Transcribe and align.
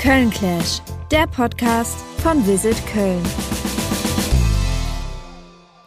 Köln 0.00 0.30
Clash, 0.30 0.80
der 1.10 1.26
Podcast 1.26 1.98
von 2.22 2.46
Visit 2.46 2.74
Köln. 2.86 3.22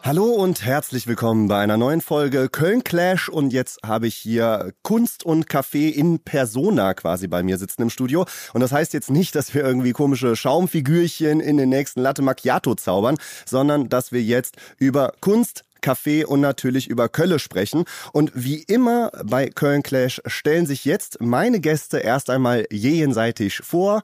Hallo 0.03 0.25
und 0.25 0.63
herzlich 0.63 1.07
willkommen 1.07 1.47
bei 1.47 1.57
einer 1.57 1.77
neuen 1.77 1.99
Folge 1.99 2.47
Köln 2.47 2.83
Clash 2.83 3.27
und 3.27 3.51
jetzt 3.51 3.79
habe 3.83 4.05
ich 4.05 4.13
hier 4.13 4.71
Kunst 4.83 5.25
und 5.25 5.49
Kaffee 5.49 5.89
in 5.89 6.19
Persona 6.19 6.93
quasi 6.93 7.27
bei 7.27 7.41
mir 7.41 7.57
sitzen 7.57 7.81
im 7.81 7.89
Studio 7.89 8.27
und 8.53 8.61
das 8.61 8.71
heißt 8.71 8.93
jetzt 8.93 9.09
nicht, 9.09 9.33
dass 9.33 9.55
wir 9.55 9.63
irgendwie 9.63 9.93
komische 9.93 10.35
Schaumfigürchen 10.35 11.39
in 11.39 11.57
den 11.57 11.69
nächsten 11.69 12.01
Latte 12.01 12.21
Macchiato 12.21 12.75
zaubern, 12.75 13.17
sondern 13.47 13.89
dass 13.89 14.11
wir 14.11 14.21
jetzt 14.21 14.57
über 14.77 15.13
Kunst, 15.21 15.63
Kaffee 15.83 16.25
und 16.25 16.41
natürlich 16.41 16.87
über 16.89 17.09
Kölle 17.09 17.37
sprechen. 17.37 17.85
Und 18.11 18.31
wie 18.33 18.63
immer 18.63 19.11
bei 19.23 19.49
Köln 19.49 19.83
Clash 19.83 20.19
stellen 20.25 20.65
sich 20.65 20.85
jetzt 20.85 21.21
meine 21.21 21.59
Gäste 21.59 21.99
erst 21.99 22.31
einmal 22.31 22.65
jenseitig 22.71 23.57
vor. 23.57 24.01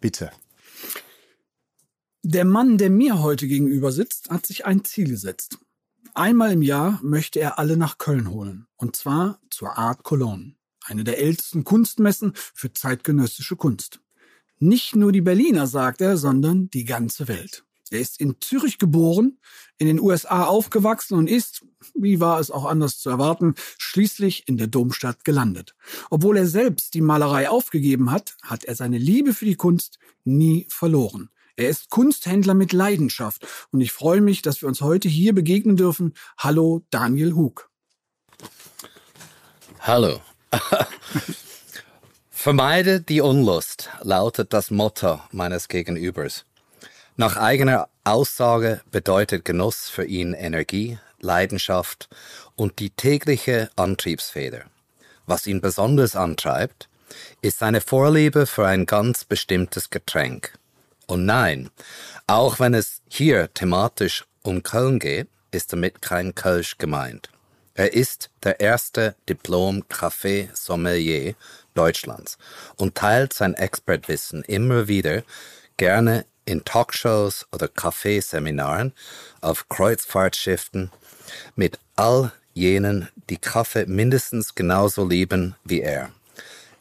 Bitte. 0.00 0.30
Der 2.22 2.44
Mann, 2.44 2.78
der 2.78 2.90
mir 2.90 3.20
heute 3.20 3.48
gegenüber 3.48 3.90
sitzt, 3.90 4.30
hat 4.30 4.46
sich 4.46 4.64
ein 4.64 4.84
Ziel 4.84 5.08
gesetzt. 5.08 5.58
Einmal 6.14 6.52
im 6.52 6.62
Jahr 6.62 7.00
möchte 7.02 7.40
er 7.40 7.58
alle 7.58 7.76
nach 7.76 7.98
Köln 7.98 8.30
holen. 8.30 8.66
Und 8.76 8.94
zwar 8.94 9.40
zur 9.50 9.76
Art 9.76 10.04
Cologne. 10.04 10.54
Eine 10.84 11.02
der 11.02 11.18
ältesten 11.18 11.64
Kunstmessen 11.64 12.32
für 12.34 12.72
zeitgenössische 12.72 13.56
Kunst. 13.56 14.00
Nicht 14.58 14.94
nur 14.94 15.10
die 15.10 15.22
Berliner, 15.22 15.66
sagt 15.66 16.00
er, 16.00 16.16
sondern 16.16 16.70
die 16.70 16.84
ganze 16.84 17.26
Welt. 17.28 17.64
Er 17.94 18.00
ist 18.00 18.20
in 18.20 18.36
Zürich 18.40 18.78
geboren, 18.78 19.38
in 19.78 19.86
den 19.86 20.00
USA 20.00 20.46
aufgewachsen 20.46 21.16
und 21.16 21.28
ist, 21.28 21.64
wie 21.94 22.18
war 22.18 22.40
es 22.40 22.50
auch 22.50 22.64
anders 22.64 22.98
zu 22.98 23.08
erwarten, 23.08 23.54
schließlich 23.78 24.48
in 24.48 24.56
der 24.56 24.66
Domstadt 24.66 25.24
gelandet. 25.24 25.76
Obwohl 26.10 26.36
er 26.36 26.48
selbst 26.48 26.94
die 26.94 27.00
Malerei 27.00 27.48
aufgegeben 27.48 28.10
hat, 28.10 28.36
hat 28.42 28.64
er 28.64 28.74
seine 28.74 28.98
Liebe 28.98 29.32
für 29.32 29.44
die 29.44 29.54
Kunst 29.54 30.00
nie 30.24 30.66
verloren. 30.70 31.30
Er 31.54 31.68
ist 31.68 31.88
Kunsthändler 31.88 32.54
mit 32.54 32.72
Leidenschaft 32.72 33.46
und 33.70 33.80
ich 33.80 33.92
freue 33.92 34.20
mich, 34.20 34.42
dass 34.42 34.60
wir 34.60 34.68
uns 34.68 34.80
heute 34.80 35.08
hier 35.08 35.32
begegnen 35.32 35.76
dürfen. 35.76 36.14
Hallo, 36.36 36.84
Daniel 36.90 37.34
Hug. 37.34 37.70
Hallo. 39.78 40.20
Vermeide 42.30 43.00
die 43.00 43.20
Unlust, 43.20 43.90
lautet 44.02 44.52
das 44.52 44.72
Motto 44.72 45.20
meines 45.30 45.68
Gegenübers. 45.68 46.44
Nach 47.16 47.36
eigener 47.36 47.88
Aussage 48.02 48.80
bedeutet 48.90 49.44
Genuss 49.44 49.88
für 49.88 50.04
ihn 50.04 50.34
Energie, 50.34 50.98
Leidenschaft 51.20 52.08
und 52.56 52.80
die 52.80 52.90
tägliche 52.90 53.70
Antriebsfeder. 53.76 54.64
Was 55.24 55.46
ihn 55.46 55.60
besonders 55.60 56.16
antreibt, 56.16 56.88
ist 57.40 57.60
seine 57.60 57.80
Vorliebe 57.80 58.46
für 58.46 58.66
ein 58.66 58.84
ganz 58.84 59.24
bestimmtes 59.24 59.90
Getränk. 59.90 60.58
Und 61.06 61.24
nein, 61.24 61.70
auch 62.26 62.58
wenn 62.58 62.74
es 62.74 63.00
hier 63.08 63.54
thematisch 63.54 64.24
um 64.42 64.64
Köln 64.64 64.98
geht, 64.98 65.28
ist 65.52 65.72
damit 65.72 66.02
kein 66.02 66.34
Kölsch 66.34 66.78
gemeint. 66.78 67.30
Er 67.74 67.92
ist 67.92 68.30
der 68.42 68.58
erste 68.58 69.14
Diplom-Café-Sommelier 69.28 71.36
Deutschlands 71.74 72.38
und 72.76 72.96
teilt 72.96 73.32
sein 73.32 73.54
Expertwissen 73.54 74.42
immer 74.42 74.88
wieder 74.88 75.22
gerne 75.76 76.24
in 76.44 76.64
Talkshows 76.64 77.46
oder 77.52 77.68
Kaffeeseminaren 77.68 78.92
auf 79.40 79.68
Kreuzfahrtschiffen 79.68 80.90
mit 81.56 81.78
all 81.96 82.32
jenen, 82.52 83.08
die 83.30 83.36
Kaffee 83.36 83.86
mindestens 83.86 84.54
genauso 84.54 85.06
lieben 85.06 85.56
wie 85.64 85.80
er. 85.80 86.10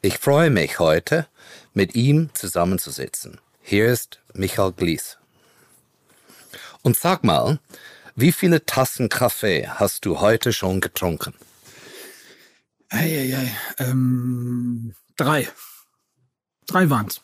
Ich 0.01 0.17
freue 0.17 0.49
mich 0.49 0.79
heute, 0.79 1.27
mit 1.73 1.95
ihm 1.95 2.29
zusammenzusitzen. 2.33 3.39
Hier 3.61 3.87
ist 3.87 4.19
Michael 4.33 4.73
Glies. 4.73 5.17
Und 6.81 6.97
sag 6.97 7.23
mal, 7.23 7.59
wie 8.15 8.31
viele 8.31 8.65
Tassen 8.65 9.09
Kaffee 9.09 9.67
hast 9.67 10.05
du 10.05 10.19
heute 10.19 10.53
schon 10.53 10.81
getrunken? 10.81 11.33
Eieiei, 12.89 13.49
ähm, 13.79 14.93
drei. 15.17 15.47
Drei 16.67 16.89
waren's. 16.89 17.21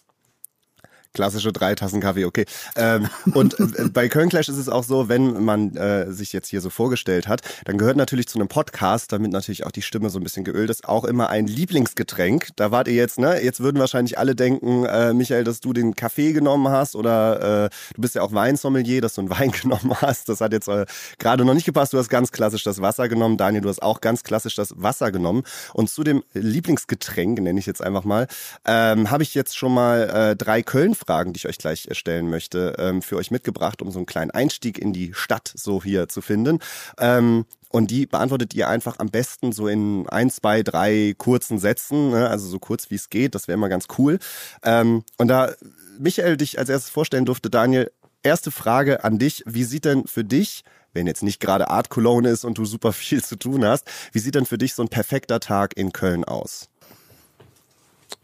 Klassische 1.19 1.51
drei 1.51 1.75
Tassen 1.75 1.99
Kaffee, 1.99 2.23
okay. 2.23 2.45
Ähm, 2.77 3.09
und 3.33 3.59
äh, 3.59 3.89
bei 3.91 4.07
Köln 4.07 4.29
Clash 4.29 4.47
ist 4.47 4.55
es 4.55 4.69
auch 4.69 4.85
so, 4.85 5.09
wenn 5.09 5.43
man 5.43 5.75
äh, 5.75 6.09
sich 6.13 6.31
jetzt 6.31 6.47
hier 6.47 6.61
so 6.61 6.69
vorgestellt 6.69 7.27
hat, 7.27 7.41
dann 7.65 7.77
gehört 7.77 7.97
natürlich 7.97 8.29
zu 8.29 8.39
einem 8.39 8.47
Podcast, 8.47 9.11
damit 9.11 9.33
natürlich 9.33 9.65
auch 9.65 9.71
die 9.71 9.81
Stimme 9.81 10.09
so 10.09 10.17
ein 10.17 10.23
bisschen 10.23 10.45
geölt 10.45 10.69
ist, 10.69 10.87
auch 10.87 11.03
immer 11.03 11.27
ein 11.29 11.45
Lieblingsgetränk. 11.45 12.51
Da 12.55 12.71
wart 12.71 12.87
ihr 12.87 12.93
jetzt, 12.93 13.19
ne? 13.19 13.43
Jetzt 13.43 13.59
würden 13.59 13.79
wahrscheinlich 13.79 14.17
alle 14.17 14.33
denken, 14.33 14.85
äh, 14.85 15.13
Michael, 15.13 15.43
dass 15.43 15.59
du 15.59 15.73
den 15.73 15.93
Kaffee 15.93 16.31
genommen 16.31 16.69
hast 16.69 16.95
oder 16.95 17.65
äh, 17.65 17.69
du 17.95 18.01
bist 18.01 18.15
ja 18.15 18.21
auch 18.21 18.31
Weinsommelier, 18.31 19.01
dass 19.01 19.15
du 19.15 19.19
einen 19.19 19.29
Wein 19.29 19.51
genommen 19.61 19.93
hast. 19.99 20.29
Das 20.29 20.39
hat 20.39 20.53
jetzt 20.53 20.69
äh, 20.69 20.85
gerade 21.17 21.43
noch 21.43 21.53
nicht 21.53 21.65
gepasst. 21.65 21.91
Du 21.91 21.97
hast 21.97 22.07
ganz 22.07 22.31
klassisch 22.31 22.63
das 22.63 22.79
Wasser 22.79 23.09
genommen. 23.09 23.35
Daniel, 23.35 23.63
du 23.63 23.67
hast 23.67 23.81
auch 23.81 23.99
ganz 23.99 24.23
klassisch 24.23 24.55
das 24.55 24.73
Wasser 24.77 25.11
genommen. 25.11 25.43
Und 25.73 25.89
zu 25.89 26.05
dem 26.05 26.23
Lieblingsgetränk, 26.31 27.41
nenne 27.41 27.59
ich 27.59 27.65
jetzt 27.65 27.81
einfach 27.81 28.05
mal, 28.05 28.29
ähm, 28.65 29.11
habe 29.11 29.23
ich 29.23 29.35
jetzt 29.35 29.57
schon 29.57 29.73
mal 29.73 30.09
äh, 30.31 30.35
drei 30.37 30.63
Köln 30.63 30.95
Fragen, 31.09 31.33
die 31.33 31.37
ich 31.39 31.47
euch 31.47 31.57
gleich 31.57 31.87
stellen 31.93 32.29
möchte, 32.29 32.75
ähm, 32.77 33.01
für 33.01 33.15
euch 33.15 33.31
mitgebracht, 33.31 33.81
um 33.81 33.89
so 33.89 33.97
einen 33.97 34.05
kleinen 34.05 34.29
Einstieg 34.29 34.77
in 34.77 34.93
die 34.93 35.11
Stadt 35.15 35.51
so 35.55 35.83
hier 35.83 36.07
zu 36.07 36.21
finden. 36.21 36.59
Ähm, 36.99 37.45
und 37.69 37.89
die 37.89 38.05
beantwortet 38.05 38.53
ihr 38.53 38.67
einfach 38.67 38.99
am 38.99 39.09
besten 39.09 39.51
so 39.51 39.67
in 39.67 40.07
ein, 40.07 40.29
zwei, 40.29 40.61
drei 40.61 41.15
kurzen 41.17 41.57
Sätzen, 41.57 42.11
ne? 42.11 42.29
also 42.29 42.47
so 42.47 42.59
kurz 42.59 42.91
wie 42.91 42.95
es 42.95 43.09
geht. 43.09 43.33
Das 43.33 43.47
wäre 43.47 43.55
immer 43.55 43.69
ganz 43.69 43.87
cool. 43.97 44.19
Ähm, 44.61 45.03
und 45.17 45.29
da 45.29 45.51
Michael 45.97 46.37
dich 46.37 46.59
als 46.59 46.69
erstes 46.69 46.91
vorstellen 46.91 47.25
durfte, 47.25 47.49
Daniel, 47.49 47.91
erste 48.21 48.51
Frage 48.51 49.03
an 49.03 49.17
dich. 49.17 49.41
Wie 49.47 49.63
sieht 49.63 49.85
denn 49.85 50.05
für 50.05 50.23
dich 50.23 50.63
wenn 50.91 51.05
jetzt 51.05 51.21
nicht 51.21 51.39
gerade 51.39 51.69
Art 51.69 51.89
Cologne 51.89 52.29
ist 52.29 52.43
und 52.43 52.57
du 52.57 52.65
super 52.65 52.93
viel 52.93 53.23
zu 53.23 53.35
tun 53.35 53.63
hast, 53.63 53.85
wie 54.11 54.17
sieht 54.17 54.33
denn 54.33 54.47
für 54.47 54.57
dich 54.57 54.73
so 54.73 54.81
ein 54.81 54.89
perfekter 54.89 55.39
Tag 55.39 55.77
in 55.77 55.93
Köln 55.93 56.23
aus? 56.23 56.67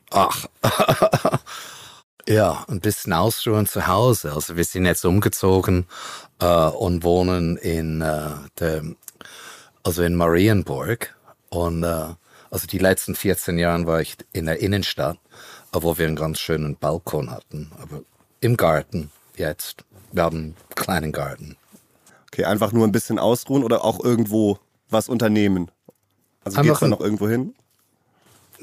Ach, 0.09 0.47
Ja, 2.27 2.65
ein 2.67 2.79
bisschen 2.79 3.13
ausruhen 3.13 3.67
zu 3.67 3.87
Hause. 3.87 4.33
Also 4.33 4.57
wir 4.57 4.63
sind 4.63 4.85
jetzt 4.85 5.05
umgezogen 5.05 5.85
äh, 6.39 6.45
und 6.45 7.03
wohnen 7.03 7.55
in 7.57 8.01
äh, 8.01 8.31
der, 8.59 8.83
also 9.83 10.01
in 10.01 10.15
Marienburg. 10.15 11.15
Und 11.49 11.83
äh, 11.83 12.07
also 12.49 12.67
die 12.67 12.79
letzten 12.79 13.15
14 13.15 13.59
Jahre 13.59 13.85
war 13.85 14.01
ich 14.01 14.17
in 14.33 14.47
der 14.47 14.59
Innenstadt, 14.59 15.19
wo 15.71 15.97
wir 15.97 16.07
einen 16.07 16.15
ganz 16.15 16.39
schönen 16.39 16.77
Balkon 16.77 17.29
hatten. 17.29 17.71
Aber 17.79 18.01
im 18.39 18.57
Garten 18.57 19.11
jetzt. 19.35 19.83
Wir 20.11 20.23
haben 20.23 20.37
einen 20.37 20.55
kleinen 20.75 21.11
Garten. 21.11 21.57
Okay, 22.27 22.45
einfach 22.45 22.71
nur 22.71 22.87
ein 22.87 22.91
bisschen 22.91 23.19
ausruhen 23.19 23.63
oder 23.63 23.83
auch 23.83 24.03
irgendwo 24.03 24.59
was 24.89 25.09
unternehmen? 25.09 25.69
Also 26.43 26.61
geht's 26.61 26.79
da 26.79 26.87
noch 26.87 27.01
irgendwo 27.01 27.27
hin? 27.27 27.53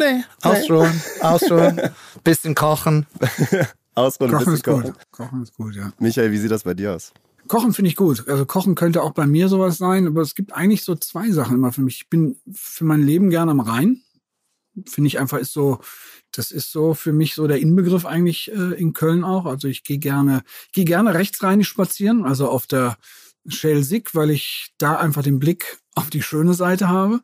Nee, 0.03 0.25
ausruhen, 0.43 0.91
nee. 0.91 1.23
ausruhen, 1.23 1.81
bisschen 2.25 2.55
kochen. 2.55 3.07
ausruhen, 3.95 4.31
kochen 4.31 4.39
bisschen 4.39 4.55
ist 4.55 4.65
kochen. 4.65 4.83
gut. 4.85 4.95
Kochen 5.11 5.43
ist 5.43 5.55
gut, 5.55 5.75
ja. 5.75 5.93
Michael, 5.99 6.33
wie 6.33 6.39
sieht 6.39 6.51
das 6.51 6.65
bei 6.65 6.75
dir 6.75 6.95
aus? 6.95 7.13
Kochen 7.49 7.73
finde 7.73 7.91
ich 7.91 7.97
gut. 7.97 8.29
Also 8.29 8.47
Kochen 8.47 8.75
könnte 8.75 9.03
auch 9.03 9.13
bei 9.13 9.27
mir 9.27 9.49
sowas 9.49 9.79
sein, 9.79 10.07
aber 10.07 10.23
es 10.23 10.35
gibt 10.35 10.53
eigentlich 10.53 10.85
so 10.85 10.95
zwei 10.95 11.31
Sachen 11.31 11.57
immer 11.57 11.73
für 11.73 11.83
mich. 11.83 11.97
Ich 11.97 12.09
bin 12.09 12.37
für 12.53 12.85
mein 12.85 13.03
Leben 13.03 13.31
gerne 13.31 13.51
am 13.51 13.61
Rhein. 13.61 14.01
Finde 14.87 15.09
ich 15.09 15.19
einfach 15.19 15.39
ist 15.39 15.53
so, 15.53 15.81
das 16.31 16.51
ist 16.51 16.73
so 16.73 16.95
für 16.95 17.13
mich 17.13 17.35
so 17.35 17.47
der 17.47 17.61
Inbegriff 17.61 18.07
eigentlich 18.07 18.51
äh, 18.53 18.75
in 18.75 18.93
Köln 18.95 19.25
auch. 19.25 19.45
Also 19.45 19.69
ich 19.69 19.85
gehe 19.85 19.99
gerne, 19.99 20.43
gehe 20.73 20.85
gerne 20.85 21.15
rechtsrheinisch 21.15 21.69
spazieren, 21.69 22.25
also 22.25 22.49
auf 22.49 22.67
der 22.67 22.97
Schelsig, 23.47 24.15
weil 24.15 24.31
ich 24.31 24.73
da 24.79 24.97
einfach 24.97 25.23
den 25.23 25.39
Blick 25.39 25.79
auf 25.95 26.11
die 26.11 26.23
schöne 26.23 26.55
Seite 26.55 26.89
habe. 26.89 27.21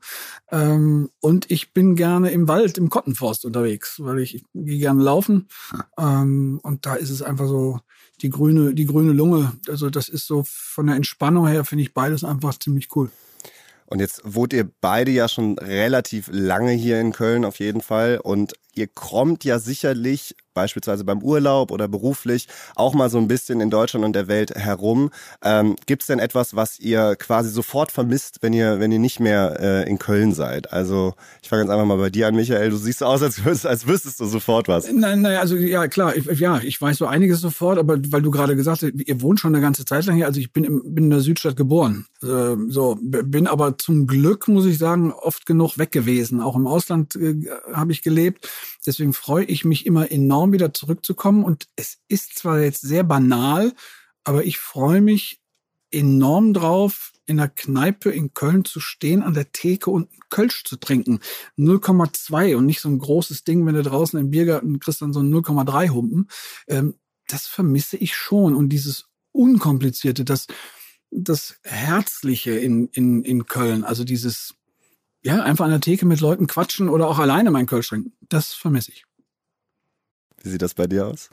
Ähm, 0.51 1.11
und 1.21 1.51
ich 1.51 1.73
bin 1.73 1.97
gerne 1.97 2.31
im 2.31 2.49
Wald, 2.49 2.77
im 2.79 2.91
Kottenforst 2.91 3.45
unterwegs, 3.45 3.97
weil 3.99 4.19
ich, 4.19 4.35
ich 4.35 4.45
gehe 4.53 4.79
gerne 4.79 5.03
laufen. 5.03 5.49
Ähm, 5.99 6.61
und 6.63 6.85
da 6.85 6.95
ist 6.95 7.11
es 7.11 7.23
einfach 7.23 7.47
so 7.47 7.81
die 8.21 8.31
grüne, 8.31 8.75
die 8.75 8.87
grüne 8.87 9.13
Lunge. 9.13 9.53
Also 9.69 9.91
das 9.91 10.09
ist 10.09 10.27
so 10.27 10.45
von 10.47 10.87
der 10.87 10.97
Entspannung 10.97 11.47
her 11.47 11.65
finde 11.65 11.83
ich 11.83 11.95
beides 11.95 12.25
einfach 12.25 12.59
ziemlich 12.59 12.95
cool. 12.97 13.11
Und 13.87 14.01
jetzt 14.01 14.21
wohnt 14.25 14.53
ihr 14.53 14.71
beide 14.83 15.11
ja 15.11 15.29
schon 15.29 15.59
relativ 15.59 16.29
lange 16.31 16.73
hier 16.73 17.01
in 17.01 17.13
Köln 17.13 17.47
auf 17.47 17.59
jeden 17.59 17.81
Fall. 17.81 18.21
Und 18.23 18.53
ihr 18.79 18.87
kommt 18.87 19.45
ja 19.45 19.59
sicherlich 19.59 20.37
beispielsweise 20.59 21.05
beim 21.05 21.23
Urlaub 21.23 21.71
oder 21.71 21.87
beruflich 21.87 22.49
auch 22.75 22.93
mal 22.93 23.09
so 23.11 23.19
ein 23.19 23.29
bisschen 23.29 23.61
in 23.61 23.71
Deutschland 23.71 24.05
und 24.05 24.13
der 24.13 24.27
Welt 24.27 24.57
herum. 24.57 25.11
Ähm, 25.41 25.77
Gibt 25.87 26.03
es 26.03 26.09
denn 26.09 26.19
etwas, 26.19 26.57
was 26.57 26.81
ihr 26.81 27.15
quasi 27.15 27.49
sofort 27.49 27.93
vermisst, 27.93 28.39
wenn 28.41 28.53
ihr, 28.53 28.81
wenn 28.81 28.91
ihr 28.91 28.99
nicht 28.99 29.21
mehr 29.21 29.57
äh, 29.61 29.89
in 29.89 30.01
Köln 30.01 30.33
seid? 30.33 30.73
Also 30.73 31.15
ich 31.43 31.49
fange 31.49 31.63
jetzt 31.63 31.71
einfach 31.71 31.87
mal 31.87 31.99
bei 31.99 32.11
dir 32.11 32.27
an, 32.27 32.35
Michael. 32.35 32.71
Du 32.71 32.77
siehst 32.77 33.05
aus, 33.05 33.23
als 33.23 33.45
wüsstest, 33.45 33.67
als 33.67 33.87
wüsstest 33.87 34.19
du 34.19 34.27
sofort 34.27 34.67
was. 34.67 34.91
Nein, 34.91 35.21
nein, 35.21 35.37
also 35.37 35.55
ja 35.55 35.87
klar, 35.87 36.17
ich, 36.17 36.27
ja, 36.41 36.59
ich 36.59 36.81
weiß 36.81 36.99
so 36.99 37.07
einiges 37.07 37.41
sofort, 37.41 37.79
aber 37.79 37.97
weil 38.09 38.23
du 38.23 38.33
gerade 38.33 38.57
gesagt 38.57 38.83
hast, 38.83 38.93
ihr 38.95 39.23
wohnt 39.23 39.39
schon 39.39 39.55
eine 39.55 39.63
ganze 39.63 39.85
Zeit 39.85 40.07
lang 40.07 40.17
hier. 40.17 40.27
Also 40.27 40.41
ich 40.41 40.53
bin, 40.53 40.65
im, 40.65 40.83
bin 40.93 41.05
in 41.05 41.11
der 41.11 41.21
Südstadt 41.21 41.55
geboren, 41.55 42.07
äh, 42.23 42.57
so 42.69 42.99
bin 43.01 43.47
aber 43.47 43.79
zum 43.79 44.09
Glück 44.09 44.49
muss 44.49 44.67
ich 44.67 44.79
sagen 44.79 45.13
oft 45.13 45.47
genug 45.47 45.79
weg 45.79 45.93
gewesen. 45.93 46.41
Auch 46.41 46.57
im 46.57 46.67
Ausland 46.67 47.15
äh, 47.15 47.37
habe 47.73 47.93
ich 47.93 48.03
gelebt 48.03 48.49
Deswegen 48.87 49.13
freue 49.13 49.45
ich 49.45 49.65
mich 49.65 49.87
immer 49.87 50.11
enorm 50.11 50.53
wieder 50.53 50.73
zurückzukommen. 50.73 51.45
Und 51.45 51.69
es 51.77 51.99
ist 52.09 52.39
zwar 52.39 52.61
jetzt 52.61 52.83
sehr 52.83 53.05
banal, 53.05 53.73
aber 54.25 54.45
ich 54.45 54.59
freue 54.59 55.01
mich 55.01 55.41
enorm 55.91 56.53
drauf, 56.53 57.13
in 57.27 57.37
der 57.37 57.49
Kneipe 57.49 58.11
in 58.11 58.33
Köln 58.33 58.65
zu 58.65 58.81
stehen, 58.81 59.23
an 59.23 59.35
der 59.35 59.53
Theke 59.53 59.91
und 59.91 60.11
einen 60.11 60.21
Kölsch 60.31 60.65
zu 60.65 60.77
trinken. 60.77 61.21
0,2 61.59 62.57
und 62.57 62.67
nicht 62.67 62.81
so 62.81 62.89
ein 62.89 62.99
großes 62.99 63.45
Ding, 63.45 63.67
wenn 63.67 63.75
du 63.75 63.83
draußen 63.83 64.19
im 64.19 64.31
Biergarten 64.31 64.81
kriegst 64.81 65.03
dann 65.03 65.13
so 65.13 65.21
ein 65.21 65.33
0,3 65.33 65.91
Humpen. 65.91 66.29
Ähm, 66.67 66.95
das 67.27 67.47
vermisse 67.47 67.99
ich 67.99 68.17
schon. 68.17 68.55
Und 68.55 68.71
dieses 68.71 69.09
Unkomplizierte, 69.33 70.25
das, 70.25 70.47
das 71.11 71.57
Herzliche 71.63 72.53
in, 72.53 72.89
in, 72.89 73.23
in 73.25 73.47
Köln, 73.47 73.85
also 73.85 74.05
dieses, 74.05 74.55
ja, 75.23 75.43
einfach 75.43 75.65
an 75.65 75.71
der 75.71 75.81
Theke 75.81 76.07
mit 76.07 76.21
Leuten 76.21 76.47
quatschen 76.47 76.89
oder 76.89 77.09
auch 77.09 77.19
alleine 77.19 77.51
mein 77.51 77.67
Kölsch 77.67 77.89
trinken, 77.89 78.13
das 78.29 78.55
vermisse 78.55 78.93
ich. 78.93 79.05
Wie 80.43 80.51
sieht 80.51 80.63
das 80.63 80.75
bei 80.75 80.87
dir 80.87 81.07
aus? 81.07 81.31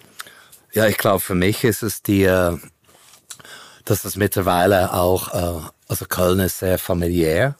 Ja, 0.73 0.87
ich 0.87 0.97
glaube, 0.97 1.19
für 1.19 1.35
mich 1.35 1.63
ist 1.63 1.83
es 1.83 2.01
die, 2.01 2.23
äh, 2.23 2.57
dass 3.85 4.03
es 4.03 4.15
mittlerweile 4.15 4.93
auch, 4.93 5.33
äh, 5.33 5.69
also 5.87 6.05
Köln 6.05 6.39
ist 6.39 6.59
sehr 6.59 6.79
familiär. 6.79 7.55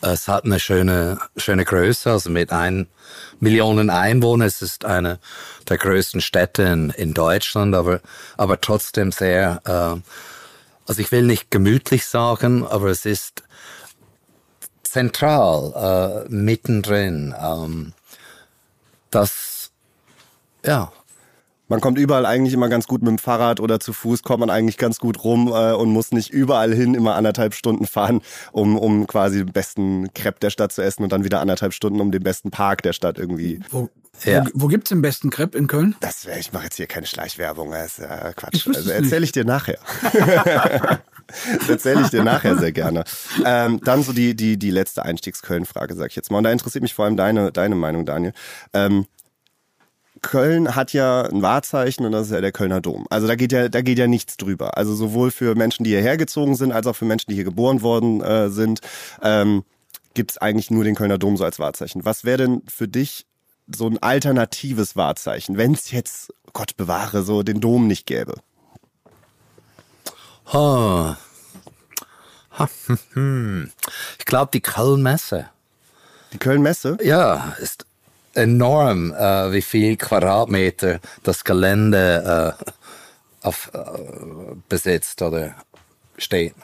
Es 0.00 0.26
hat 0.26 0.44
eine 0.44 0.58
schöne, 0.58 1.18
schöne 1.36 1.64
Größe, 1.64 2.10
also 2.10 2.30
mit 2.30 2.50
ein 2.50 2.88
Millionen 3.38 3.90
Einwohnern. 3.90 4.48
Es 4.48 4.60
ist 4.60 4.84
eine 4.84 5.20
der 5.68 5.78
größten 5.78 6.20
Städte 6.20 6.62
in, 6.64 6.90
in 6.90 7.14
Deutschland, 7.14 7.76
aber, 7.76 8.00
aber 8.36 8.60
trotzdem 8.60 9.12
sehr, 9.12 9.60
äh, 9.64 10.00
also 10.88 11.00
ich 11.00 11.12
will 11.12 11.22
nicht 11.22 11.52
gemütlich 11.52 12.06
sagen, 12.06 12.66
aber 12.66 12.88
es 12.88 13.06
ist 13.06 13.44
zentral, 14.92 16.26
äh, 16.28 16.28
mittendrin. 16.28 17.34
Ähm, 17.40 17.94
das, 19.10 19.70
ja, 20.66 20.92
man 21.68 21.80
kommt 21.80 21.96
überall 21.96 22.26
eigentlich 22.26 22.52
immer 22.52 22.68
ganz 22.68 22.86
gut 22.86 23.00
mit 23.00 23.08
dem 23.08 23.16
Fahrrad 23.16 23.58
oder 23.58 23.80
zu 23.80 23.94
Fuß 23.94 24.22
kommt 24.22 24.40
man 24.40 24.50
eigentlich 24.50 24.76
ganz 24.76 24.98
gut 24.98 25.24
rum 25.24 25.48
äh, 25.48 25.72
und 25.72 25.90
muss 25.90 26.12
nicht 26.12 26.28
überall 26.28 26.74
hin 26.74 26.92
immer 26.92 27.14
anderthalb 27.14 27.54
Stunden 27.54 27.86
fahren, 27.86 28.20
um, 28.52 28.76
um 28.76 29.06
quasi 29.06 29.38
den 29.38 29.52
besten 29.52 30.12
Crepe 30.12 30.40
der 30.40 30.50
Stadt 30.50 30.72
zu 30.72 30.82
essen 30.82 31.02
und 31.04 31.12
dann 31.12 31.24
wieder 31.24 31.40
anderthalb 31.40 31.72
Stunden, 31.72 31.98
um 32.02 32.12
den 32.12 32.22
besten 32.22 32.50
Park 32.50 32.82
der 32.82 32.92
Stadt 32.92 33.18
irgendwie. 33.18 33.60
Wo, 33.70 33.88
ja. 34.24 34.44
wo, 34.44 34.64
wo 34.64 34.66
gibt's 34.66 34.90
den 34.90 35.00
besten 35.00 35.30
Crepe 35.30 35.56
in 35.56 35.68
Köln? 35.68 35.96
Das 36.00 36.26
wäre, 36.26 36.38
ich 36.38 36.52
mache 36.52 36.64
jetzt 36.64 36.76
hier 36.76 36.86
keine 36.86 37.06
Schleichwerbung, 37.06 37.70
das 37.70 37.98
ist 37.98 38.04
äh, 38.04 38.34
Quatsch. 38.36 38.68
Also 38.68 38.90
erzähle 38.90 39.24
ich 39.24 39.32
dir 39.32 39.46
nachher. 39.46 39.78
das 41.58 41.68
erzähle 41.68 42.02
ich 42.02 42.08
dir 42.08 42.22
nachher 42.22 42.56
sehr 42.58 42.72
gerne. 42.72 43.04
Ähm, 43.44 43.80
dann 43.84 44.02
so 44.02 44.12
die, 44.12 44.34
die, 44.34 44.58
die 44.58 44.70
letzte 44.70 45.04
Einstiegs-Köln-Frage, 45.04 45.94
sag 45.94 46.10
ich 46.10 46.16
jetzt 46.16 46.30
mal. 46.30 46.38
Und 46.38 46.44
da 46.44 46.52
interessiert 46.52 46.82
mich 46.82 46.94
vor 46.94 47.04
allem 47.04 47.16
deine, 47.16 47.52
deine 47.52 47.74
Meinung, 47.74 48.06
Daniel. 48.06 48.32
Ähm, 48.72 49.06
Köln 50.22 50.74
hat 50.76 50.92
ja 50.92 51.22
ein 51.22 51.42
Wahrzeichen 51.42 52.06
und 52.06 52.12
das 52.12 52.28
ist 52.28 52.32
ja 52.32 52.40
der 52.40 52.52
Kölner 52.52 52.80
Dom. 52.80 53.06
Also 53.10 53.26
da 53.26 53.34
geht 53.34 53.52
ja, 53.52 53.68
da 53.68 53.82
geht 53.82 53.98
ja 53.98 54.06
nichts 54.06 54.36
drüber. 54.36 54.78
Also 54.78 54.94
sowohl 54.94 55.32
für 55.32 55.56
Menschen, 55.56 55.84
die 55.84 55.90
hierher 55.90 56.16
gezogen 56.16 56.54
sind, 56.54 56.72
als 56.72 56.86
auch 56.86 56.96
für 56.96 57.04
Menschen, 57.04 57.30
die 57.30 57.34
hier 57.34 57.44
geboren 57.44 57.82
worden 57.82 58.22
äh, 58.22 58.48
sind, 58.48 58.80
ähm, 59.20 59.64
gibt 60.14 60.32
es 60.32 60.38
eigentlich 60.38 60.70
nur 60.70 60.84
den 60.84 60.94
Kölner 60.94 61.18
Dom 61.18 61.36
so 61.36 61.44
als 61.44 61.58
Wahrzeichen. 61.58 62.04
Was 62.04 62.24
wäre 62.24 62.38
denn 62.38 62.62
für 62.68 62.86
dich 62.86 63.26
so 63.66 63.88
ein 63.88 63.98
alternatives 64.00 64.96
Wahrzeichen, 64.96 65.56
wenn 65.56 65.72
es 65.72 65.90
jetzt, 65.90 66.32
Gott 66.52 66.76
bewahre, 66.76 67.22
so 67.22 67.42
den 67.42 67.60
Dom 67.60 67.88
nicht 67.88 68.06
gäbe? 68.06 68.34
Oh. 70.52 71.14
Ich 74.18 74.24
glaube, 74.24 74.50
die 74.52 74.60
Kölnmesse. 74.60 75.48
Die 76.32 76.38
Kölnmesse? 76.38 76.98
Ja, 77.02 77.54
ist 77.58 77.86
enorm, 78.34 79.12
äh, 79.12 79.52
wie 79.52 79.62
viel 79.62 79.96
Quadratmeter 79.96 81.00
das 81.22 81.44
Gelände 81.44 82.56
äh, 82.60 82.64
auf, 83.42 83.70
äh, 83.74 83.80
besitzt 84.68 85.20
oder 85.22 85.54
steht. 86.16 86.54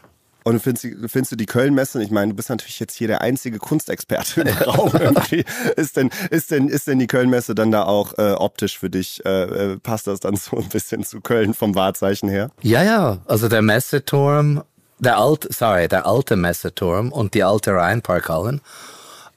Und 0.45 0.61
findest, 0.61 0.85
du, 0.85 1.09
findest 1.09 1.33
du 1.33 1.37
die 1.37 1.47
Köln-Messe, 1.47 2.03
ich 2.03 2.11
meine, 2.11 2.33
du 2.33 2.37
bist 2.37 2.49
natürlich 2.49 2.81
jetzt 2.81 2.95
hier 2.95 3.09
der 3.09 3.21
einzige 3.21 3.59
Kunstexperte 3.59 4.43
im 4.43 4.49
Raum. 4.49 4.93
ist, 5.77 5.97
denn, 5.97 6.11
ist, 6.31 6.51
denn, 6.51 6.69
ist 6.69 6.87
denn 6.87 6.99
die 6.99 7.07
Köln-Messe 7.07 7.55
dann 7.55 7.71
da 7.71 7.85
auch 7.85 8.17
äh, 8.19 8.33
optisch 8.33 8.79
für 8.79 8.89
dich? 8.89 9.25
Äh, 9.27 9.43
äh, 9.43 9.79
passt 9.79 10.07
das 10.07 10.21
dann 10.21 10.37
so 10.37 10.57
ein 10.57 10.69
bisschen 10.69 11.05
zu 11.05 11.21
Köln 11.21 11.55
vom 11.55 11.75
Wahrzeichen 11.75 12.29
her? 12.29 12.51
Ja, 12.63 12.83
ja. 12.83 13.19
Also 13.27 13.49
der 13.49 13.63
Messeturm, 13.63 14.63
der 14.99 15.19
alte, 15.19 15.53
sorry, 15.53 15.89
der 15.89 16.07
alte 16.07 16.37
Messeturm 16.37 17.13
und 17.13 17.35
die 17.35 17.45
alte 17.45 17.73
Rheinparkhallen 17.73 18.61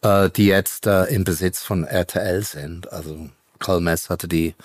äh, 0.02 0.30
die 0.30 0.48
jetzt 0.48 0.88
äh, 0.88 1.06
im 1.06 1.24
Besitz 1.24 1.64
von 1.64 1.84
RTL 1.84 2.44
sind. 2.44 2.92
Also 2.92 3.30
Karl 3.60 3.82
Mess 3.82 4.10
hatte 4.10 4.28
die 4.28 4.56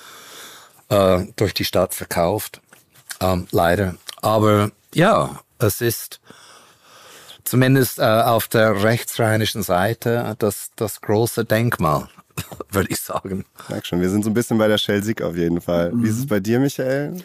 äh, 0.89 1.25
durch 1.37 1.55
die 1.55 1.65
Stadt 1.65 1.95
verkauft, 1.95 2.61
ähm, 3.21 3.47
leider. 3.51 3.97
Aber 4.23 4.71
ja, 4.95 5.41
es 5.59 5.81
ist 5.81 6.21
zumindest 7.45 7.99
äh, 7.99 8.03
auf 8.03 8.49
der 8.49 8.83
rechtsrheinischen 8.83 9.63
Seite 9.63 10.35
das, 10.39 10.71
das 10.77 11.01
große 11.01 11.45
Denkmal, 11.45 12.09
würde 12.71 12.91
ich 12.91 13.01
sagen. 13.01 13.45
Merk 13.69 13.87
schon, 13.87 14.01
wir 14.01 14.11
sind 14.11 14.25
so 14.25 14.31
ein 14.31 14.35
bisschen 14.35 14.59
bei 14.59 14.69
der 14.69 14.79
Schelsig 14.79 15.23
auf 15.23 15.37
jeden 15.37 15.61
Fall. 15.61 15.93
Mhm. 15.93 16.05
Wie 16.05 16.09
ist 16.09 16.19
es 16.19 16.27
bei 16.27 16.41
dir, 16.41 16.59
Michael? 16.59 17.17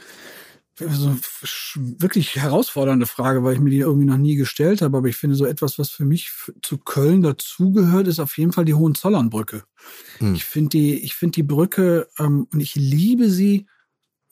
so 0.89 1.09
eine 1.09 1.19
wirklich 1.99 2.35
herausfordernde 2.35 3.05
Frage, 3.05 3.43
weil 3.43 3.53
ich 3.53 3.59
mir 3.59 3.69
die 3.69 3.79
irgendwie 3.79 4.05
noch 4.05 4.17
nie 4.17 4.35
gestellt 4.35 4.81
habe. 4.81 4.97
Aber 4.97 5.07
ich 5.07 5.17
finde 5.17 5.35
so 5.35 5.45
etwas, 5.45 5.77
was 5.79 5.89
für 5.89 6.05
mich 6.05 6.31
zu 6.61 6.77
Köln 6.77 7.21
dazugehört, 7.21 8.07
ist 8.07 8.19
auf 8.19 8.37
jeden 8.37 8.51
Fall 8.51 8.65
die 8.65 8.73
Hohenzollernbrücke. 8.73 9.63
Hm. 10.19 10.35
Ich 10.35 10.45
finde 10.45 10.69
die, 10.69 11.03
ich 11.03 11.15
finde 11.15 11.35
die 11.35 11.43
Brücke 11.43 12.07
ähm, 12.19 12.47
und 12.51 12.59
ich 12.59 12.75
liebe 12.75 13.29
sie. 13.29 13.67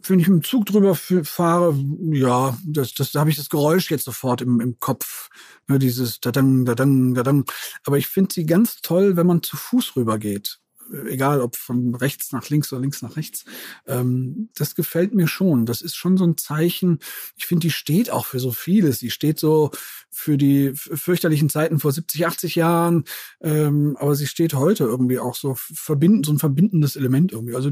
Wenn 0.02 0.20
ich 0.20 0.28
mit 0.28 0.44
dem 0.44 0.44
Zug 0.44 0.66
drüber 0.66 0.96
fahre, 0.96 1.76
ja, 2.12 2.58
das, 2.66 2.94
das, 2.94 3.12
da 3.12 3.20
habe 3.20 3.30
ich 3.30 3.36
das 3.36 3.50
Geräusch 3.50 3.92
jetzt 3.92 4.06
sofort 4.06 4.42
im, 4.42 4.62
im 4.62 4.80
Kopf. 4.80 5.30
Ne, 5.68 5.78
dieses 5.78 6.20
Dadang, 6.20 6.66
Dadang, 6.66 7.14
Dadang. 7.14 7.46
Aber 7.86 7.98
ich 7.98 8.08
finde 8.08 8.34
sie 8.34 8.46
ganz 8.46 8.82
toll, 8.82 9.18
wenn 9.18 9.28
man 9.28 9.44
zu 9.44 9.58
Fuß 9.58 9.96
rübergeht 9.96 10.60
egal 11.08 11.42
ob 11.42 11.56
von 11.56 11.96
rechts 11.96 12.32
nach 12.32 12.50
links 12.50 12.72
oder 12.72 12.82
links 12.82 13.02
nach 13.02 13.16
rechts, 13.16 13.46
ähm, 13.88 14.50
das 14.56 14.76
gefällt 14.76 15.14
mir 15.14 15.28
schon. 15.28 15.66
Das 15.66 15.82
ist 15.82 15.96
schon 15.96 16.18
so 16.18 16.26
ein 16.26 16.38
Zeichen. 16.38 17.00
Ich 17.36 17.46
finde, 17.46 17.68
die 17.68 17.72
steht 17.72 18.10
auch 18.10 18.26
für 18.26 18.40
so 18.40 18.52
vieles. 18.52 19.00
Die 19.00 19.12
steht 19.12 19.40
so 19.40 19.72
für 20.10 20.38
die 20.38 20.72
fürchterlichen 20.74 21.50
Zeiten 21.50 21.80
vor 21.80 21.92
70, 21.92 22.26
80 22.26 22.56
Jahren, 22.56 23.04
ähm, 23.42 23.96
aber 24.00 24.16
sie 24.16 24.28
steht 24.28 24.54
heute 24.54 24.86
irgendwie 24.86 25.20
auch 25.20 25.36
so 25.36 25.56
verbinden, 25.56 26.24
so 26.24 26.34
ein 26.34 26.40
verbindendes 26.40 26.96
Element 26.96 27.32
irgendwie. 27.32 27.56
Also 27.56 27.72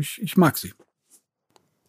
ich, 0.00 0.20
ich 0.22 0.36
mag 0.36 0.58
sie. 0.58 0.72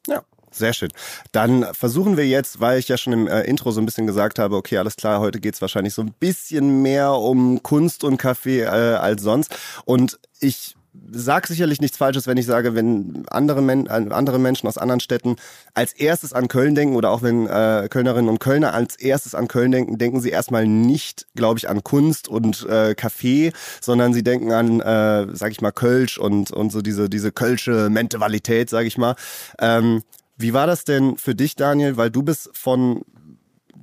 Ja, 0.07 0.24
sehr 0.51 0.74
schön. 0.74 0.91
Dann 1.31 1.65
versuchen 1.74 2.17
wir 2.17 2.27
jetzt, 2.27 2.60
weil 2.60 2.79
ich 2.79 2.88
ja 2.88 2.98
schon 2.98 3.13
im 3.13 3.27
äh, 3.27 3.41
Intro 3.41 3.72
so 3.72 3.81
ein 3.81 3.86
bisschen 3.86 4.07
gesagt 4.07 4.39
habe, 4.39 4.55
okay, 4.55 4.77
alles 4.77 4.95
klar, 4.95 5.19
heute 5.19 5.39
geht's 5.39 5.62
wahrscheinlich 5.62 5.93
so 5.93 6.01
ein 6.01 6.13
bisschen 6.13 6.81
mehr 6.81 7.13
um 7.13 7.63
Kunst 7.63 8.03
und 8.03 8.17
Kaffee 8.17 8.62
äh, 8.62 8.67
als 8.67 9.24
sonst. 9.24 9.55
Und 9.86 10.19
ich 10.39 10.75
sag 11.12 11.47
sicherlich 11.47 11.81
nichts 11.81 11.97
Falsches, 11.97 12.27
wenn 12.27 12.38
ich 12.38 12.45
sage, 12.45 12.75
wenn 12.75 13.23
andere, 13.27 13.62
Men 13.62 13.88
äh, 13.88 14.07
andere 14.12 14.39
Menschen 14.39 14.67
aus 14.67 14.77
anderen 14.77 15.00
Städten 15.00 15.38
als 15.73 15.93
erstes 15.93 16.33
an 16.33 16.47
Köln 16.47 16.75
denken 16.75 16.95
oder 16.95 17.09
auch 17.12 17.21
wenn 17.21 17.47
äh, 17.47 17.88
Kölnerinnen 17.89 18.29
und 18.29 18.39
Kölner 18.39 18.73
als 18.73 18.95
erstes 18.95 19.33
an 19.35 19.47
Köln 19.47 19.71
denken, 19.71 19.97
denken 19.97 20.21
sie 20.21 20.29
erstmal 20.29 20.67
nicht, 20.67 21.27
glaube 21.35 21.57
ich, 21.57 21.69
an 21.69 21.83
Kunst 21.83 22.27
und 22.27 22.65
äh, 22.67 22.93
Kaffee, 22.95 23.51
sondern 23.81 24.13
sie 24.13 24.23
denken 24.23 24.51
an, 24.51 24.81
äh, 24.81 25.27
sag 25.33 25.51
ich 25.51 25.62
mal, 25.62 25.71
Kölsch 25.71 26.17
und, 26.17 26.51
und 26.51 26.71
so 26.71 26.81
diese, 26.81 27.09
diese 27.09 27.31
Kölsche 27.31 27.89
Mentalität, 27.89 28.69
sag 28.69 28.85
ich 28.85 28.97
mal. 28.97 29.15
Ähm, 29.59 30.03
wie 30.38 30.53
war 30.53 30.67
das 30.67 30.83
denn 30.83 31.17
für 31.17 31.35
dich, 31.35 31.55
Daniel? 31.55 31.97
Weil 31.97 32.12
du 32.12 32.23
bist 32.23 32.50
von 32.53 33.03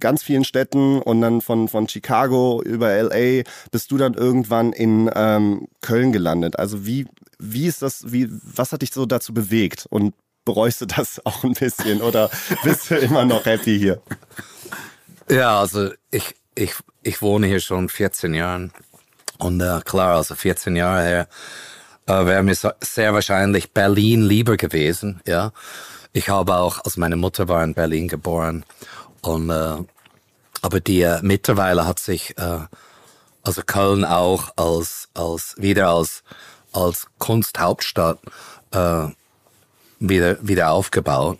ganz 0.01 0.23
vielen 0.23 0.45
Städten 0.45 1.01
und 1.01 1.21
dann 1.21 1.41
von, 1.41 1.69
von 1.69 1.89
Chicago 1.89 2.63
über 2.63 2.91
LA 3.03 3.43
bist 3.71 3.91
du 3.91 3.99
dann 3.99 4.15
irgendwann 4.15 4.73
in 4.73 5.11
ähm, 5.15 5.69
Köln 5.81 6.13
gelandet. 6.13 6.59
Also 6.59 6.87
wie, 6.87 7.07
wie 7.39 7.67
ist 7.67 7.83
das, 7.83 8.13
wie, 8.13 8.29
was 8.31 8.73
hat 8.73 8.83
dich 8.83 8.93
so 8.93 9.07
dazu 9.07 9.33
bewegt? 9.33 9.87
Und 9.91 10.15
bereust 10.45 10.81
du 10.81 10.87
das 10.87 11.21
auch 11.25 11.45
ein 11.45 11.55
bisschen 11.55 12.03
oder 12.03 12.31
bist 12.65 12.91
du 12.91 12.97
immer 12.97 13.25
noch 13.25 13.45
happy 13.47 13.79
hier? 13.79 14.03
Ja, 15.29 15.61
also 15.61 15.91
ich, 16.11 16.35
ich, 16.55 16.75
ich 17.03 17.23
wohne 17.23 17.47
hier 17.47 17.61
schon 17.61 17.89
14 17.89 18.35
Jahre 18.35 18.71
und 19.39 19.61
äh, 19.61 19.81
klar, 19.85 20.17
also 20.17 20.35
14 20.35 20.77
Jahre 20.77 21.03
her 21.03 21.29
äh, 22.07 22.27
wäre 22.27 22.43
mir 22.43 22.55
sehr 22.55 23.15
wahrscheinlich 23.15 23.73
Berlin 23.73 24.23
lieber 24.23 24.57
gewesen, 24.57 25.21
ja. 25.27 25.53
Ich 26.13 26.29
habe 26.29 26.57
auch, 26.57 26.85
also 26.85 26.99
meine 26.99 27.15
Mutter 27.15 27.47
war 27.47 27.63
in 27.63 27.75
Berlin 27.75 28.09
geboren 28.09 28.65
und 29.23 29.51
äh, 29.51 29.77
aber 30.63 30.81
die 30.81 31.03
äh, 31.03 31.21
mittlerweile 31.23 31.87
hat 31.87 31.99
sich 31.99 32.37
äh, 32.39 32.61
also 33.43 33.63
Köln 33.65 34.05
auch 34.05 34.51
als 34.57 35.09
als 35.15 35.55
wieder 35.59 35.89
als 35.89 36.23
als 36.73 37.07
Kunsthauptstadt 37.19 38.19
äh, 38.73 39.09
wieder 39.99 40.39
wieder 40.47 40.71
aufgebaut. 40.71 41.39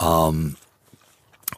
Ähm, 0.00 0.56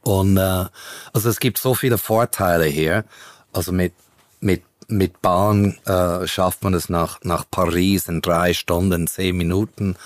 und 0.03 0.37
äh, 0.37 0.67
also 1.13 1.29
es 1.29 1.41
gibt 1.41 1.59
so 1.59 1.75
viele 1.75 1.99
Vorteile 1.99 2.67
hier, 2.67 3.05
also 3.53 3.73
mit 3.73 3.93
mit 4.41 4.63
mit 4.89 5.21
Bahn 5.21 5.79
äh, 5.85 6.27
schafft 6.27 6.65
man 6.65 6.73
es 6.73 6.89
nach, 6.89 7.21
nach 7.23 7.45
Paris 7.51 8.09
in 8.09 8.23
drei 8.23 8.55
Stunden, 8.55 9.07
zehn 9.07 9.37
Minuten, 9.37 9.97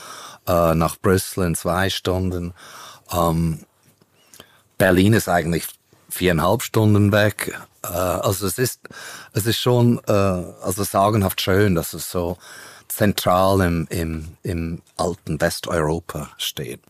äh, 0.49 0.75
nach 0.75 0.99
Brüssel 0.99 1.45
in 1.47 1.55
zwei 1.55 1.89
Stunden. 1.89 2.53
Ähm, 3.13 3.61
Berlin 4.83 5.13
ist 5.13 5.29
eigentlich 5.29 5.69
viereinhalb 6.09 6.61
Stunden 6.65 7.13
weg. 7.13 7.57
Äh, 7.85 7.87
also 7.87 8.49
es 8.49 8.59
ist, 8.59 8.81
es 9.33 9.47
ist 9.47 9.61
schon 9.61 10.01
äh, 10.09 10.13
also 10.13 10.83
sagenhaft 10.83 11.41
schön, 11.41 11.77
dass 11.77 11.93
es 11.93 12.11
so 12.11 12.37
zentral 12.89 13.61
im, 13.61 13.87
im, 13.91 14.37
im 14.43 14.83
alten 14.97 15.41
Westeuropa 15.41 16.31
steht. 16.37 16.81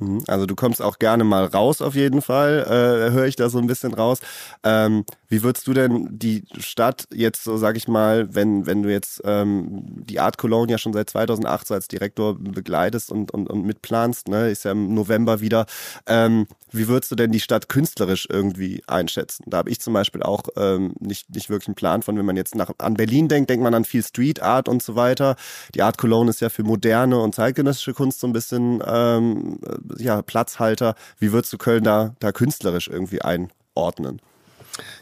Mhm. 0.00 0.24
Also 0.26 0.46
du 0.46 0.56
kommst 0.56 0.82
auch 0.82 0.98
gerne 0.98 1.24
mal 1.24 1.44
raus 1.44 1.80
auf 1.80 1.94
jeden 1.94 2.22
Fall, 2.22 2.64
äh, 2.66 3.12
höre 3.12 3.26
ich 3.26 3.36
da 3.36 3.48
so 3.48 3.58
ein 3.58 3.66
bisschen 3.66 3.94
raus. 3.94 4.20
Ähm, 4.64 5.04
wie 5.28 5.42
würdest 5.42 5.66
du 5.66 5.74
denn 5.74 6.08
die 6.10 6.42
Stadt 6.58 7.06
jetzt 7.12 7.44
so, 7.44 7.56
sag 7.56 7.76
ich 7.76 7.86
mal, 7.86 8.34
wenn, 8.34 8.66
wenn 8.66 8.82
du 8.82 8.90
jetzt 8.90 9.20
ähm, 9.24 9.82
die 9.84 10.18
Art 10.18 10.38
Cologne 10.38 10.72
ja 10.72 10.78
schon 10.78 10.92
seit 10.92 11.10
2008 11.10 11.66
so 11.68 11.74
als 11.74 11.88
Direktor 11.88 12.36
begleitest 12.36 13.12
und, 13.12 13.30
und, 13.30 13.48
und 13.48 13.64
mitplanst, 13.64 14.28
ne, 14.28 14.50
ist 14.50 14.64
ja 14.64 14.72
im 14.72 14.94
November 14.94 15.40
wieder, 15.40 15.66
ähm, 16.06 16.46
wie 16.72 16.88
würdest 16.88 17.10
du 17.10 17.16
denn 17.16 17.32
die 17.32 17.40
Stadt 17.40 17.68
künstlerisch 17.68 18.28
irgendwie 18.30 18.82
einschätzen? 18.86 19.44
Da 19.46 19.58
habe 19.58 19.70
ich 19.70 19.80
zum 19.80 19.92
Beispiel 19.92 20.22
auch 20.22 20.42
ähm, 20.56 20.94
nicht, 21.00 21.30
nicht 21.34 21.50
wirklich 21.50 21.68
einen 21.68 21.74
Plan 21.74 22.02
von, 22.02 22.16
wenn 22.16 22.24
man 22.26 22.36
jetzt 22.36 22.54
nach, 22.54 22.70
an 22.78 22.94
Berlin 22.94 23.28
denkt, 23.28 23.50
denkt 23.50 23.62
man 23.62 23.74
an 23.74 23.84
viel 23.84 24.02
Street 24.02 24.40
Art 24.42 24.68
und 24.68 24.82
so 24.82 24.94
weiter. 24.94 25.36
Die 25.74 25.82
Art 25.82 25.98
Cologne 25.98 26.30
ist 26.30 26.40
ja 26.40 26.48
für 26.48 26.62
moderne 26.62 27.18
und 27.18 27.34
zeitgenössische 27.34 27.92
Kunst 27.92 28.20
so 28.20 28.26
ein 28.26 28.32
bisschen 28.32 28.82
ähm, 28.86 29.58
ja, 29.98 30.22
Platzhalter. 30.22 30.94
Wie 31.18 31.32
würdest 31.32 31.52
du 31.52 31.58
Köln 31.58 31.84
da, 31.84 32.14
da 32.20 32.32
künstlerisch 32.32 32.88
irgendwie 32.88 33.22
einordnen? 33.22 34.20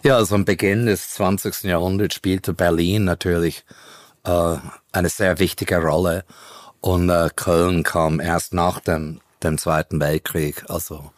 Ja, 0.02 0.16
also 0.16 0.34
am 0.34 0.44
Beginn 0.44 0.86
des 0.86 1.10
20. 1.10 1.64
Jahrhunderts 1.64 2.14
spielte 2.14 2.52
Berlin 2.52 3.04
natürlich 3.04 3.64
äh, 4.24 4.56
eine 4.92 5.08
sehr 5.08 5.38
wichtige 5.38 5.78
Rolle 5.78 6.24
und 6.80 7.10
äh, 7.10 7.28
Köln 7.34 7.82
kam 7.82 8.20
erst 8.20 8.54
nach 8.54 8.80
dem, 8.80 9.20
dem 9.42 9.58
Zweiten 9.58 10.00
Weltkrieg, 10.00 10.64
also 10.68 11.12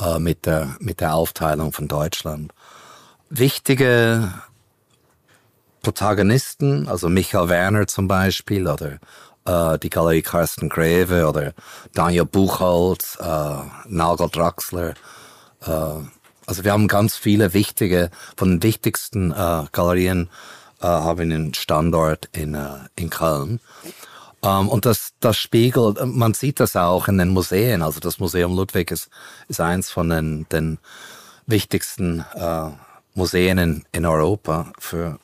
äh, 0.00 0.18
mit, 0.18 0.46
der, 0.46 0.76
mit 0.80 1.00
der 1.00 1.14
Aufteilung 1.14 1.72
von 1.72 1.88
Deutschland. 1.88 2.52
Wichtige 3.30 4.32
Protagonisten, 5.82 6.88
also 6.88 7.08
Michael 7.08 7.48
Werner 7.48 7.86
zum 7.86 8.08
Beispiel 8.08 8.66
oder 8.68 8.98
äh, 9.46 9.78
die 9.78 9.90
Galerie 9.90 10.22
Carsten 10.22 10.68
Greve 10.68 11.28
oder 11.28 11.52
Daniel 11.92 12.24
Buchholz, 12.24 13.18
äh, 13.20 13.56
Nagel 13.88 14.28
Draxler, 14.28 14.94
äh, 15.66 16.04
also 16.46 16.64
wir 16.64 16.72
haben 16.72 16.88
ganz 16.88 17.16
viele 17.16 17.54
wichtige, 17.54 18.10
von 18.36 18.50
den 18.50 18.62
wichtigsten 18.62 19.32
äh, 19.32 19.64
Galerien 19.72 20.28
äh, 20.80 20.86
haben 20.86 21.32
einen 21.32 21.54
Standort 21.54 22.28
in, 22.32 22.54
äh, 22.54 22.80
in 22.96 23.10
Köln. 23.10 23.60
Ähm, 24.42 24.68
und 24.68 24.84
das, 24.84 25.14
das 25.20 25.38
spiegelt, 25.38 26.04
man 26.04 26.34
sieht 26.34 26.60
das 26.60 26.76
auch 26.76 27.08
in 27.08 27.18
den 27.18 27.30
Museen. 27.30 27.82
Also 27.82 28.00
das 28.00 28.18
Museum 28.18 28.54
Ludwig 28.54 28.90
ist, 28.90 29.08
ist 29.48 29.60
eins 29.60 29.90
von 29.90 30.10
den, 30.10 30.46
den 30.50 30.78
wichtigsten 31.46 32.24
äh, 32.34 32.70
Museen 33.14 33.58
in, 33.58 33.84
in 33.92 34.04
Europa 34.04 34.72
für 34.78 35.18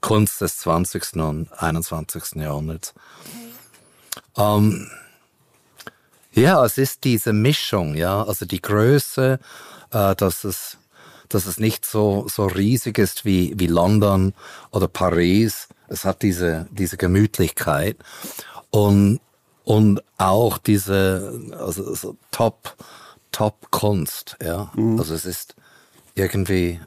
Kunst 0.00 0.40
des 0.40 0.58
20. 0.58 1.16
und 1.16 1.48
21. 1.56 2.36
Jahrhunderts. 2.36 2.94
Ähm, 4.38 4.88
ja, 6.32 6.64
es 6.64 6.78
ist 6.78 7.04
diese 7.04 7.32
Mischung, 7.32 7.94
ja, 7.94 8.22
also 8.22 8.46
die 8.46 8.62
Größe, 8.62 9.40
äh, 9.90 10.14
dass 10.14 10.44
es 10.44 10.78
dass 11.28 11.44
es 11.44 11.58
nicht 11.58 11.84
so 11.84 12.26
so 12.28 12.46
riesig 12.46 12.98
ist 12.98 13.24
wie 13.24 13.52
wie 13.56 13.66
London 13.66 14.32
oder 14.70 14.88
Paris. 14.88 15.68
Es 15.88 16.04
hat 16.04 16.22
diese 16.22 16.66
diese 16.70 16.96
Gemütlichkeit 16.96 17.96
und 18.70 19.20
und 19.64 20.02
auch 20.16 20.58
diese 20.58 21.40
also 21.58 21.94
so 21.94 22.16
Top 22.30 22.76
Top 23.32 23.70
Kunst, 23.70 24.36
ja. 24.42 24.70
Mhm. 24.74 24.98
Also 24.98 25.14
es 25.14 25.24
ist 25.24 25.54
irgendwie 26.14 26.80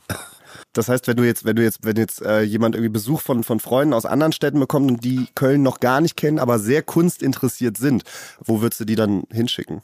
das 0.74 0.88
heißt, 0.88 1.08
wenn 1.08 1.18
du 1.18 1.24
jetzt, 1.24 1.44
wenn 1.44 1.56
du 1.56 1.63
jetzt, 1.63 1.80
wenn 1.84 1.98
jetzt 1.98 2.22
äh, 2.22 2.42
jemand 2.42 2.75
irgendwie 2.75 2.90
Besuch 2.90 3.22
von, 3.22 3.44
von 3.44 3.60
Freunden 3.60 3.94
aus 3.94 4.06
anderen 4.06 4.32
Städten 4.32 4.60
bekommt 4.60 4.90
und 4.90 5.04
die 5.04 5.28
Köln 5.36 5.63
noch 5.63 5.80
gar 5.80 6.00
nicht 6.00 6.16
kennen, 6.16 6.40
aber 6.40 6.60
sehr 6.60 6.82
kunstinteressiert 6.82 7.78
sind, 7.78 8.04
wo 8.44 8.62
würdest 8.62 8.80
du 8.80 8.86
die 8.86 8.96
dann 8.96 9.24
hinschicken? 9.32 9.82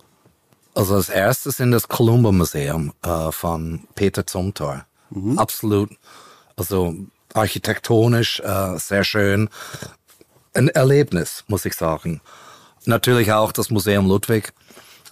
Also 0.74 0.96
als 0.96 1.10
erstes 1.10 1.60
in 1.60 1.72
das 1.72 1.88
Columba 1.88 2.32
Museum 2.32 2.94
äh, 3.03 3.32
von 3.32 3.88
Peter 3.96 4.25
Zumthor. 4.25 4.86
Mhm. 5.10 5.38
Absolut, 5.38 5.89
also 6.56 6.94
architektonisch 7.34 8.39
äh, 8.39 8.77
sehr 8.77 9.03
schön. 9.03 9.50
Ein 10.53 10.70
Erlebnis, 10.70 11.44
muss 11.48 11.65
ich 11.65 11.74
sagen. 11.74 12.22
Natürlich 12.86 13.34
auch 13.34 13.51
das 13.51 13.70
Museum 13.70 14.08
Ludwig, 14.08 14.53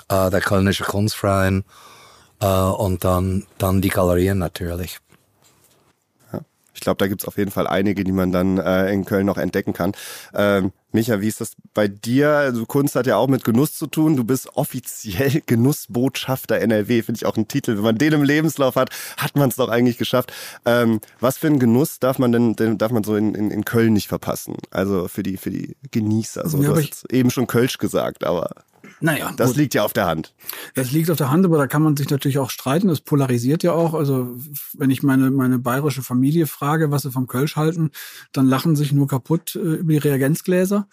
äh, 0.08 0.29
der 0.29 0.41
Kölnische 0.41 0.86
Kunstverein 0.86 1.65
äh, 2.39 2.46
und 2.46 3.03
dann, 3.03 3.46
dann 3.58 3.82
die 3.82 3.89
Galerien 3.89 4.38
natürlich. 4.38 5.00
Ich 6.75 6.82
glaube, 6.82 6.98
da 6.98 7.08
gibt 7.08 7.22
es 7.22 7.27
auf 7.27 7.38
jeden 7.38 7.51
Fall 7.51 7.67
einige, 7.67 8.03
die 8.03 8.12
man 8.12 8.32
dann 8.32 8.58
äh, 8.58 8.91
in 8.91 9.05
Köln 9.05 9.25
noch 9.25 9.38
entdecken 9.38 9.74
kann. 9.74 9.94
Ähm, 10.34 10.72
Micha, 10.91 11.20
wie 11.20 11.27
ist 11.27 11.41
das 11.41 11.51
bei 11.74 11.88
dir? 11.88 12.29
Also 12.29 12.65
Kunst 12.65 12.96
hat 12.96 13.05
ja 13.05 13.17
auch 13.17 13.27
mit 13.27 13.44
Genuss 13.44 13.74
zu 13.74 13.88
tun. 13.88 14.15
Du 14.15 14.24
bist 14.24 14.55
offiziell 14.55 15.41
Genussbotschafter 15.46 16.60
NRW. 16.60 17.03
Finde 17.03 17.17
ich 17.17 17.25
auch 17.25 17.38
ein 17.38 17.48
Titel. 17.48 17.75
Wenn 17.75 17.84
man 17.84 17.98
den 17.98 18.13
im 18.13 18.24
Lebenslauf 18.24 18.75
hat, 18.75 18.89
hat 19.17 19.36
man 19.36 19.50
es 19.50 19.58
doch 19.58 19.70
eigentlich 19.70 19.98
geschafft. 19.98 20.34
Ähm, 20.65 21.01
was 21.20 21.38
für 21.38 21.48
einen 21.48 21.60
Genuss 21.60 22.00
darf 22.00 22.17
man 22.17 22.32
denn, 22.32 22.55
denn 22.55 22.77
darf 22.77 22.91
man 22.91 23.03
so 23.03 23.15
in, 23.15 23.36
in, 23.36 23.51
in 23.51 23.65
Köln 23.65 23.94
nicht 23.94 24.08
verpassen? 24.08 24.55
Also 24.72 25.08
für 25.08 25.24
die, 25.24 25.38
für 25.38 25.51
die 25.51 25.75
Genießer. 25.91 26.48
So, 26.48 26.62
ja, 26.62 26.70
du 26.70 26.77
hast 26.77 27.12
eben 27.12 27.29
schon 27.29 27.48
Kölsch 27.48 27.77
gesagt, 27.77 28.24
aber. 28.24 28.50
Naja. 29.01 29.33
Das 29.35 29.49
gut. 29.49 29.57
liegt 29.57 29.73
ja 29.73 29.83
auf 29.83 29.93
der 29.93 30.05
Hand. 30.05 30.33
Es 30.73 30.91
liegt 30.91 31.09
auf 31.11 31.17
der 31.17 31.29
Hand, 31.29 31.45
aber 31.45 31.57
da 31.57 31.67
kann 31.67 31.81
man 31.81 31.97
sich 31.97 32.09
natürlich 32.09 32.39
auch 32.39 32.49
streiten. 32.49 32.87
Das 32.87 33.01
polarisiert 33.01 33.63
ja 33.63 33.73
auch. 33.73 33.93
Also, 33.93 34.35
wenn 34.73 34.89
ich 34.89 35.03
meine, 35.03 35.31
meine 35.31 35.59
bayerische 35.59 36.03
Familie 36.03 36.47
frage, 36.47 36.91
was 36.91 37.03
sie 37.03 37.11
vom 37.11 37.27
Kölsch 37.27 37.55
halten, 37.55 37.91
dann 38.31 38.47
lachen 38.47 38.75
sich 38.75 38.91
nur 38.91 39.07
kaputt 39.07 39.55
äh, 39.55 39.59
über 39.59 39.93
die 39.93 39.99
Reagenzgläser. 39.99 40.87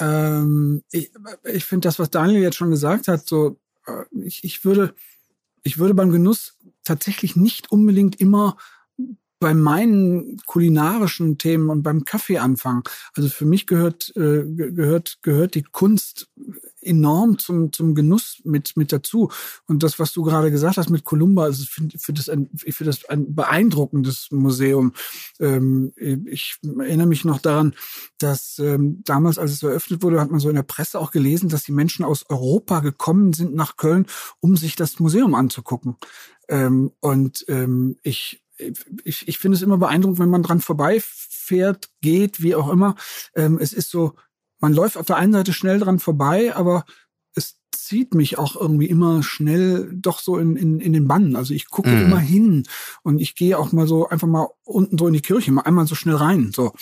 Ähm, 0.00 0.82
ich 0.90 1.10
ich 1.44 1.64
finde 1.64 1.88
das, 1.88 1.98
was 1.98 2.10
Daniel 2.10 2.42
jetzt 2.42 2.56
schon 2.56 2.70
gesagt 2.70 3.08
hat, 3.08 3.26
so, 3.26 3.58
äh, 3.86 4.04
ich, 4.24 4.44
ich 4.44 4.64
würde, 4.64 4.94
ich 5.62 5.78
würde 5.78 5.94
beim 5.94 6.10
Genuss 6.10 6.58
tatsächlich 6.84 7.36
nicht 7.36 7.70
unbedingt 7.72 8.20
immer 8.20 8.56
bei 9.38 9.54
meinen 9.54 10.38
kulinarischen 10.46 11.38
Themen 11.38 11.68
und 11.68 11.82
beim 11.82 12.04
Kaffee 12.04 12.38
anfangen. 12.38 12.82
Also 13.14 13.28
für 13.28 13.44
mich 13.44 13.66
gehört 13.66 14.12
äh, 14.16 14.44
gehört 14.44 15.18
gehört 15.22 15.54
die 15.54 15.62
Kunst 15.62 16.28
enorm 16.80 17.38
zum 17.38 17.72
zum 17.72 17.94
Genuss 17.94 18.40
mit 18.44 18.76
mit 18.76 18.92
dazu. 18.92 19.30
Und 19.66 19.82
das, 19.82 19.98
was 19.98 20.12
du 20.12 20.22
gerade 20.22 20.50
gesagt 20.50 20.78
hast 20.78 20.88
mit 20.88 21.04
Columba, 21.04 21.48
ich 21.50 21.68
finde 21.68 21.98
find 21.98 22.18
das 22.18 22.28
ein 22.28 22.48
ich 22.64 22.74
finde 22.74 22.92
das 22.92 23.04
ein 23.08 23.34
beeindruckendes 23.34 24.28
Museum. 24.30 24.94
Ähm, 25.38 25.92
ich 25.96 26.56
erinnere 26.62 27.06
mich 27.06 27.24
noch 27.24 27.38
daran, 27.38 27.74
dass 28.18 28.58
ähm, 28.58 29.02
damals, 29.04 29.38
als 29.38 29.52
es 29.52 29.62
eröffnet 29.62 30.02
wurde, 30.02 30.20
hat 30.20 30.30
man 30.30 30.40
so 30.40 30.48
in 30.48 30.56
der 30.56 30.62
Presse 30.62 30.98
auch 30.98 31.10
gelesen, 31.10 31.50
dass 31.50 31.64
die 31.64 31.72
Menschen 31.72 32.04
aus 32.04 32.24
Europa 32.30 32.80
gekommen 32.80 33.34
sind 33.34 33.54
nach 33.54 33.76
Köln, 33.76 34.06
um 34.40 34.56
sich 34.56 34.76
das 34.76 34.98
Museum 34.98 35.34
anzugucken. 35.34 35.96
Ähm, 36.48 36.92
und 37.00 37.44
ähm, 37.48 37.96
ich 38.02 38.45
ich, 39.04 39.28
ich 39.28 39.38
finde 39.38 39.56
es 39.56 39.62
immer 39.62 39.78
beeindruckend, 39.78 40.18
wenn 40.18 40.30
man 40.30 40.42
dran 40.42 40.60
vorbeifährt, 40.60 41.90
geht, 42.00 42.42
wie 42.42 42.54
auch 42.54 42.70
immer. 42.70 42.96
Ähm, 43.34 43.58
es 43.60 43.72
ist 43.72 43.90
so, 43.90 44.14
man 44.58 44.72
läuft 44.72 44.96
auf 44.96 45.06
der 45.06 45.16
einen 45.16 45.32
Seite 45.32 45.52
schnell 45.52 45.78
dran 45.78 45.98
vorbei, 45.98 46.54
aber 46.54 46.84
es 47.34 47.60
zieht 47.70 48.14
mich 48.14 48.38
auch 48.38 48.56
irgendwie 48.56 48.86
immer 48.86 49.22
schnell 49.22 49.90
doch 49.92 50.20
so 50.20 50.38
in, 50.38 50.56
in, 50.56 50.80
in 50.80 50.92
den 50.92 51.06
Bann. 51.06 51.36
Also 51.36 51.54
ich 51.54 51.68
gucke 51.68 51.90
mm. 51.90 52.04
immer 52.04 52.18
hin 52.18 52.64
und 53.02 53.20
ich 53.20 53.34
gehe 53.34 53.58
auch 53.58 53.72
mal 53.72 53.86
so 53.86 54.08
einfach 54.08 54.26
mal 54.26 54.48
unten 54.64 54.98
so 54.98 55.06
in 55.06 55.12
die 55.12 55.20
Kirche, 55.20 55.52
mal 55.52 55.62
einmal 55.62 55.86
so 55.86 55.94
schnell 55.94 56.16
rein. 56.16 56.52
So, 56.54 56.72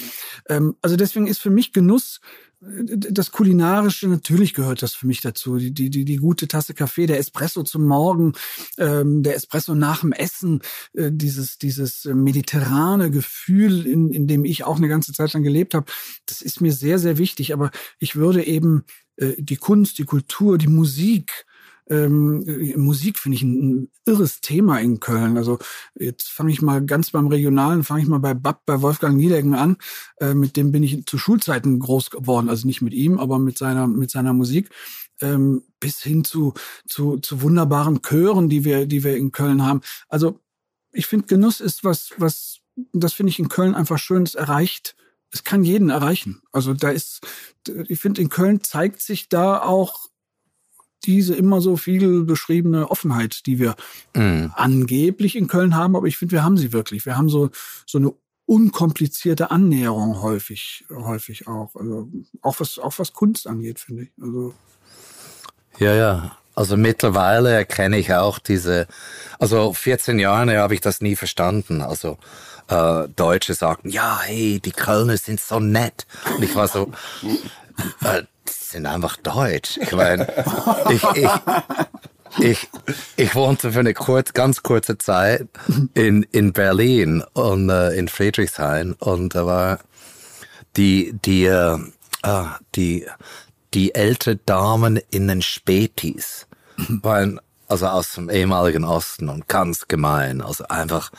ähm, 0.48 0.76
also 0.80 0.96
deswegen 0.96 1.26
ist 1.26 1.38
für 1.38 1.50
mich 1.50 1.72
Genuss 1.72 2.20
das 2.60 3.30
Kulinarische, 3.30 4.08
natürlich 4.08 4.54
gehört 4.54 4.82
das 4.82 4.94
für 4.94 5.06
mich 5.06 5.20
dazu. 5.20 5.56
Die, 5.56 5.72
die, 5.72 5.90
die, 5.90 6.04
die 6.04 6.16
gute 6.16 6.48
Tasse 6.48 6.74
Kaffee, 6.74 7.06
der 7.06 7.18
Espresso 7.18 7.62
zum 7.62 7.84
Morgen, 7.84 8.32
ähm, 8.78 9.22
der 9.22 9.36
Espresso 9.36 9.74
nach 9.74 10.00
dem 10.00 10.12
Essen, 10.12 10.60
äh, 10.94 11.10
dieses, 11.12 11.58
dieses 11.58 12.04
mediterrane 12.04 13.10
Gefühl, 13.10 13.86
in, 13.86 14.10
in 14.10 14.26
dem 14.26 14.44
ich 14.44 14.64
auch 14.64 14.76
eine 14.76 14.88
ganze 14.88 15.12
Zeit 15.12 15.32
lang 15.32 15.42
gelebt 15.42 15.74
habe, 15.74 15.86
das 16.26 16.42
ist 16.42 16.60
mir 16.60 16.72
sehr, 16.72 16.98
sehr 16.98 17.18
wichtig. 17.18 17.52
Aber 17.52 17.70
ich 17.98 18.16
würde 18.16 18.44
eben 18.44 18.84
äh, 19.16 19.34
die 19.38 19.56
Kunst, 19.56 19.98
die 19.98 20.04
Kultur, 20.04 20.58
die 20.58 20.68
Musik, 20.68 21.46
ähm, 21.88 22.44
Musik 22.76 23.18
finde 23.18 23.36
ich 23.36 23.42
ein, 23.42 23.70
ein, 23.70 23.90
irres 24.06 24.40
Thema 24.40 24.78
in 24.80 25.00
Köln. 25.00 25.36
Also 25.36 25.58
jetzt 25.94 26.30
fange 26.30 26.52
ich 26.52 26.62
mal 26.62 26.84
ganz 26.84 27.10
beim 27.10 27.26
Regionalen, 27.26 27.84
fange 27.84 28.02
ich 28.02 28.08
mal 28.08 28.18
bei 28.18 28.34
Bab, 28.34 28.64
bei 28.66 28.80
Wolfgang 28.82 29.16
Niedecken 29.16 29.54
an. 29.54 29.76
Äh, 30.18 30.34
mit 30.34 30.56
dem 30.56 30.72
bin 30.72 30.82
ich 30.82 31.04
zu 31.06 31.18
Schulzeiten 31.18 31.78
groß 31.78 32.10
geworden. 32.10 32.48
Also 32.48 32.66
nicht 32.66 32.82
mit 32.82 32.94
ihm, 32.94 33.18
aber 33.18 33.38
mit 33.38 33.58
seiner, 33.58 33.86
mit 33.86 34.10
seiner 34.10 34.32
Musik. 34.32 34.70
Ähm, 35.20 35.62
bis 35.78 36.02
hin 36.02 36.24
zu, 36.24 36.54
zu, 36.86 37.18
zu 37.18 37.42
wunderbaren 37.42 38.02
Chören, 38.02 38.48
die 38.48 38.64
wir, 38.64 38.86
die 38.86 39.04
wir 39.04 39.16
in 39.16 39.30
Köln 39.30 39.62
haben. 39.62 39.80
Also 40.08 40.40
ich 40.92 41.06
finde, 41.06 41.26
Genuss 41.26 41.60
ist 41.60 41.84
was, 41.84 42.12
was 42.16 42.60
das 42.92 43.12
finde 43.12 43.30
ich 43.30 43.38
in 43.38 43.48
Köln 43.48 43.74
einfach 43.74 43.98
schön, 43.98 44.22
es 44.22 44.34
erreicht, 44.34 44.96
es 45.30 45.44
kann 45.44 45.64
jeden 45.64 45.90
erreichen. 45.90 46.42
Also 46.52 46.74
da 46.74 46.90
ist, 46.90 47.20
ich 47.88 48.00
finde, 48.00 48.20
in 48.20 48.28
Köln 48.28 48.62
zeigt 48.62 49.02
sich 49.02 49.28
da 49.28 49.60
auch 49.60 50.08
diese 51.06 51.34
immer 51.34 51.60
so 51.60 51.76
viel 51.76 52.24
beschriebene 52.24 52.90
Offenheit, 52.90 53.46
die 53.46 53.58
wir 53.58 53.74
mm. 54.14 54.46
angeblich 54.54 55.36
in 55.36 55.46
Köln 55.46 55.74
haben, 55.74 55.96
aber 55.96 56.06
ich 56.06 56.16
finde, 56.16 56.32
wir 56.32 56.44
haben 56.44 56.56
sie 56.56 56.72
wirklich. 56.72 57.06
Wir 57.06 57.16
haben 57.16 57.28
so, 57.28 57.50
so 57.86 57.98
eine 57.98 58.12
unkomplizierte 58.46 59.50
Annäherung 59.50 60.20
häufig, 60.20 60.84
häufig 60.90 61.48
auch. 61.48 61.74
Also 61.74 62.08
auch 62.42 62.60
was, 62.60 62.78
auch 62.78 62.98
was 62.98 63.12
Kunst 63.12 63.46
angeht, 63.46 63.80
finde 63.80 64.04
ich. 64.04 64.10
Also 64.20 64.54
ja, 65.78 65.94
ja. 65.94 66.36
Also 66.56 66.76
mittlerweile 66.76 67.50
erkenne 67.50 67.98
ich 67.98 68.14
auch 68.14 68.38
diese, 68.38 68.86
also 69.40 69.72
14 69.72 70.20
Jahre 70.20 70.56
habe 70.58 70.74
ich 70.74 70.80
das 70.80 71.00
nie 71.00 71.16
verstanden. 71.16 71.82
Also 71.82 72.16
äh, 72.68 73.08
Deutsche 73.08 73.54
sagten, 73.54 73.90
ja, 73.90 74.20
hey, 74.22 74.60
die 74.60 74.70
Kölner 74.70 75.16
sind 75.16 75.40
so 75.40 75.58
nett. 75.58 76.06
Und 76.36 76.44
ich 76.44 76.54
war 76.54 76.68
so, 76.68 76.92
äh, 78.04 78.22
sind 78.70 78.86
einfach 78.86 79.16
deutsch. 79.16 79.78
Ich 79.80 79.92
meine, 79.92 80.26
ich, 80.90 81.02
ich, 81.14 81.30
ich, 82.38 82.68
ich 83.16 83.34
wohnte 83.34 83.72
für 83.72 83.80
eine 83.80 83.94
kurz, 83.94 84.32
ganz 84.32 84.62
kurze 84.62 84.98
Zeit 84.98 85.48
in, 85.94 86.24
in 86.32 86.52
Berlin 86.52 87.22
und 87.32 87.70
äh, 87.70 87.90
in 87.90 88.08
Friedrichshain 88.08 88.94
und 88.94 89.34
da 89.34 89.46
war 89.46 89.78
die, 90.76 91.14
die, 91.24 91.44
äh, 91.44 91.78
ah, 92.22 92.58
die, 92.74 93.06
die 93.74 93.94
ältere 93.94 94.36
Damen 94.36 95.00
in 95.10 95.28
den 95.28 95.42
Spätis 95.42 96.46
waren 96.76 97.40
also 97.68 97.86
aus 97.86 98.12
dem 98.12 98.28
ehemaligen 98.30 98.84
Osten 98.84 99.28
und 99.28 99.48
ganz 99.48 99.88
gemein, 99.88 100.42
also 100.42 100.64
einfach 100.68 101.10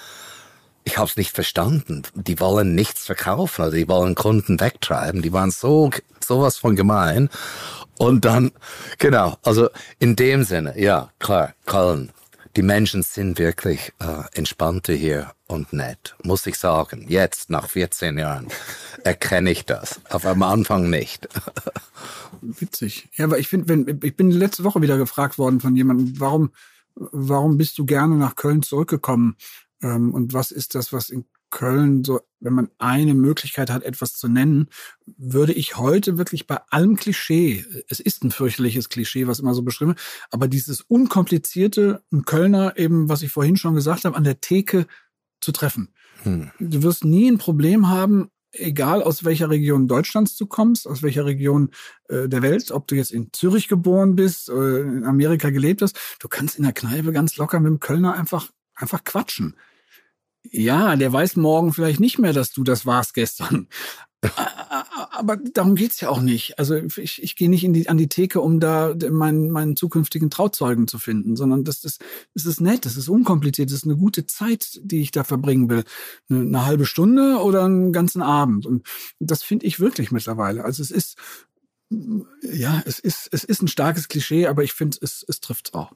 ich 0.85 0.97
habe 0.97 1.09
es 1.09 1.17
nicht 1.17 1.31
verstanden. 1.31 2.03
Die 2.13 2.39
wollen 2.39 2.75
nichts 2.75 3.05
verkaufen, 3.05 3.63
also 3.63 3.75
die 3.75 3.87
wollen 3.87 4.13
Kunden 4.13 4.59
wegtreiben. 4.59 5.23
Die 5.23 5.33
waren 5.33 5.49
so 5.49 5.89
sowas 6.27 6.57
von 6.57 6.75
gemein. 6.75 7.29
Und 7.97 8.25
dann, 8.25 8.51
genau, 8.99 9.37
also 9.43 9.69
in 9.99 10.15
dem 10.15 10.43
Sinne, 10.43 10.79
ja, 10.79 11.11
klar, 11.19 11.53
Köln. 11.65 12.11
Die 12.55 12.61
Menschen 12.61 13.03
sind 13.03 13.37
wirklich 13.37 13.91
äh, 13.99 14.23
entspannter 14.33 14.93
hier 14.93 15.33
und 15.47 15.73
nett, 15.73 16.15
muss 16.23 16.47
ich 16.47 16.57
sagen. 16.57 17.05
Jetzt, 17.09 17.49
nach 17.49 17.67
14 17.67 18.17
Jahren, 18.17 18.47
erkenne 19.03 19.51
ich 19.51 19.65
das. 19.65 19.99
Aber 20.09 20.29
am 20.29 20.43
Anfang 20.43 20.89
nicht. 20.89 21.27
Witzig. 22.41 23.09
Ja, 23.15 23.25
aber 23.25 23.39
ich 23.39 23.49
finde, 23.49 23.97
ich 24.03 24.15
bin 24.15 24.31
letzte 24.31 24.63
Woche 24.63 24.81
wieder 24.81 24.97
gefragt 24.97 25.37
worden 25.37 25.59
von 25.59 25.75
jemandem, 25.75 26.17
warum, 26.19 26.51
warum 26.95 27.57
bist 27.57 27.77
du 27.77 27.85
gerne 27.85 28.15
nach 28.15 28.35
Köln 28.35 28.63
zurückgekommen? 28.63 29.35
Ähm, 29.81 30.13
und 30.13 30.33
was 30.33 30.51
ist 30.51 30.75
das, 30.75 30.93
was 30.93 31.09
in 31.09 31.25
Köln 31.55 32.03
so, 32.03 32.19
wenn 32.41 32.53
man 32.53 32.69
eine 32.79 33.13
Möglichkeit 33.13 33.69
hat, 33.69 33.83
etwas 33.83 34.13
zu 34.13 34.27
nennen, 34.27 34.67
würde 35.05 35.53
ich 35.53 35.77
heute 35.77 36.17
wirklich 36.17 36.47
bei 36.47 36.59
allem 36.69 36.97
Klischee, 36.97 37.65
es 37.87 38.01
ist 38.01 38.23
ein 38.23 38.31
fürchterliches 38.31 38.89
Klischee, 38.89 39.25
was 39.25 39.39
immer 39.39 39.53
so 39.53 39.63
beschrieben, 39.63 39.95
aber 40.31 40.49
dieses 40.49 40.81
unkomplizierte, 40.81 42.03
ein 42.11 42.25
Kölner 42.25 42.77
eben, 42.77 43.07
was 43.07 43.21
ich 43.21 43.31
vorhin 43.31 43.55
schon 43.55 43.73
gesagt 43.73 44.03
habe, 44.03 44.17
an 44.17 44.25
der 44.25 44.41
Theke 44.41 44.85
zu 45.39 45.53
treffen. 45.53 45.93
Hm. 46.23 46.51
Du 46.59 46.83
wirst 46.83 47.05
nie 47.05 47.31
ein 47.31 47.37
Problem 47.37 47.87
haben, 47.87 48.29
egal 48.51 49.01
aus 49.01 49.23
welcher 49.23 49.49
Region 49.49 49.87
Deutschlands 49.87 50.35
du 50.35 50.47
kommst, 50.47 50.87
aus 50.87 51.03
welcher 51.03 51.23
Region 51.23 51.71
äh, 52.09 52.27
der 52.27 52.41
Welt, 52.41 52.71
ob 52.71 52.85
du 52.87 52.95
jetzt 52.95 53.11
in 53.11 53.29
Zürich 53.31 53.69
geboren 53.69 54.17
bist, 54.17 54.49
äh, 54.49 54.81
in 54.81 55.05
Amerika 55.05 55.51
gelebt 55.51 55.81
hast, 55.81 55.97
du 56.19 56.27
kannst 56.27 56.57
in 56.57 56.63
der 56.63 56.73
Kneipe 56.73 57.13
ganz 57.13 57.37
locker 57.37 57.61
mit 57.61 57.69
dem 57.69 57.79
Kölner 57.79 58.13
einfach 58.13 58.51
einfach 58.75 59.05
quatschen. 59.05 59.55
Ja, 60.57 60.95
der 60.95 61.11
weiß 61.11 61.35
morgen 61.35 61.73
vielleicht 61.73 61.99
nicht 61.99 62.17
mehr, 62.17 62.31
dass 62.31 62.51
du 62.51 62.63
das 62.63 62.85
warst 62.85 63.13
gestern. 63.13 63.67
Aber 65.11 65.37
darum 65.37 65.75
geht's 65.75 65.99
ja 65.99 66.09
auch 66.09 66.21
nicht. 66.21 66.57
Also 66.57 66.75
ich, 66.75 67.21
ich 67.21 67.35
gehe 67.35 67.49
nicht 67.49 67.63
in 67.63 67.73
die, 67.73 67.89
an 67.89 67.97
die 67.97 68.07
Theke, 68.07 68.39
um 68.39 68.59
da 68.59 68.95
meinen, 69.11 69.51
meinen 69.51 69.75
zukünftigen 69.75 70.29
Trauzeugen 70.29 70.87
zu 70.87 70.97
finden, 70.97 71.35
sondern 71.35 71.63
das 71.65 71.83
ist, 71.83 72.03
das 72.33 72.45
ist 72.45 72.61
nett, 72.61 72.85
das 72.85 72.95
ist 72.95 73.09
unkompliziert, 73.09 73.69
das 73.69 73.77
ist 73.77 73.83
eine 73.83 73.97
gute 73.97 74.25
Zeit, 74.27 74.79
die 74.81 75.01
ich 75.01 75.11
da 75.11 75.23
verbringen 75.25 75.69
will. 75.69 75.83
Eine, 76.29 76.39
eine 76.41 76.65
halbe 76.65 76.85
Stunde 76.85 77.37
oder 77.41 77.65
einen 77.65 77.91
ganzen 77.91 78.21
Abend. 78.21 78.65
Und 78.65 78.87
das 79.19 79.43
finde 79.43 79.65
ich 79.65 79.79
wirklich 79.79 80.11
mittlerweile. 80.11 80.63
Also 80.63 80.81
es 80.81 80.91
ist, 80.91 81.17
ja, 82.41 82.81
es 82.85 82.99
ist, 82.99 83.27
es 83.31 83.43
ist 83.43 83.61
ein 83.61 83.67
starkes 83.67 84.07
Klischee, 84.07 84.47
aber 84.47 84.63
ich 84.63 84.73
finde, 84.73 84.97
es, 85.01 85.23
es 85.27 85.41
trifft 85.41 85.73
auch. 85.73 85.91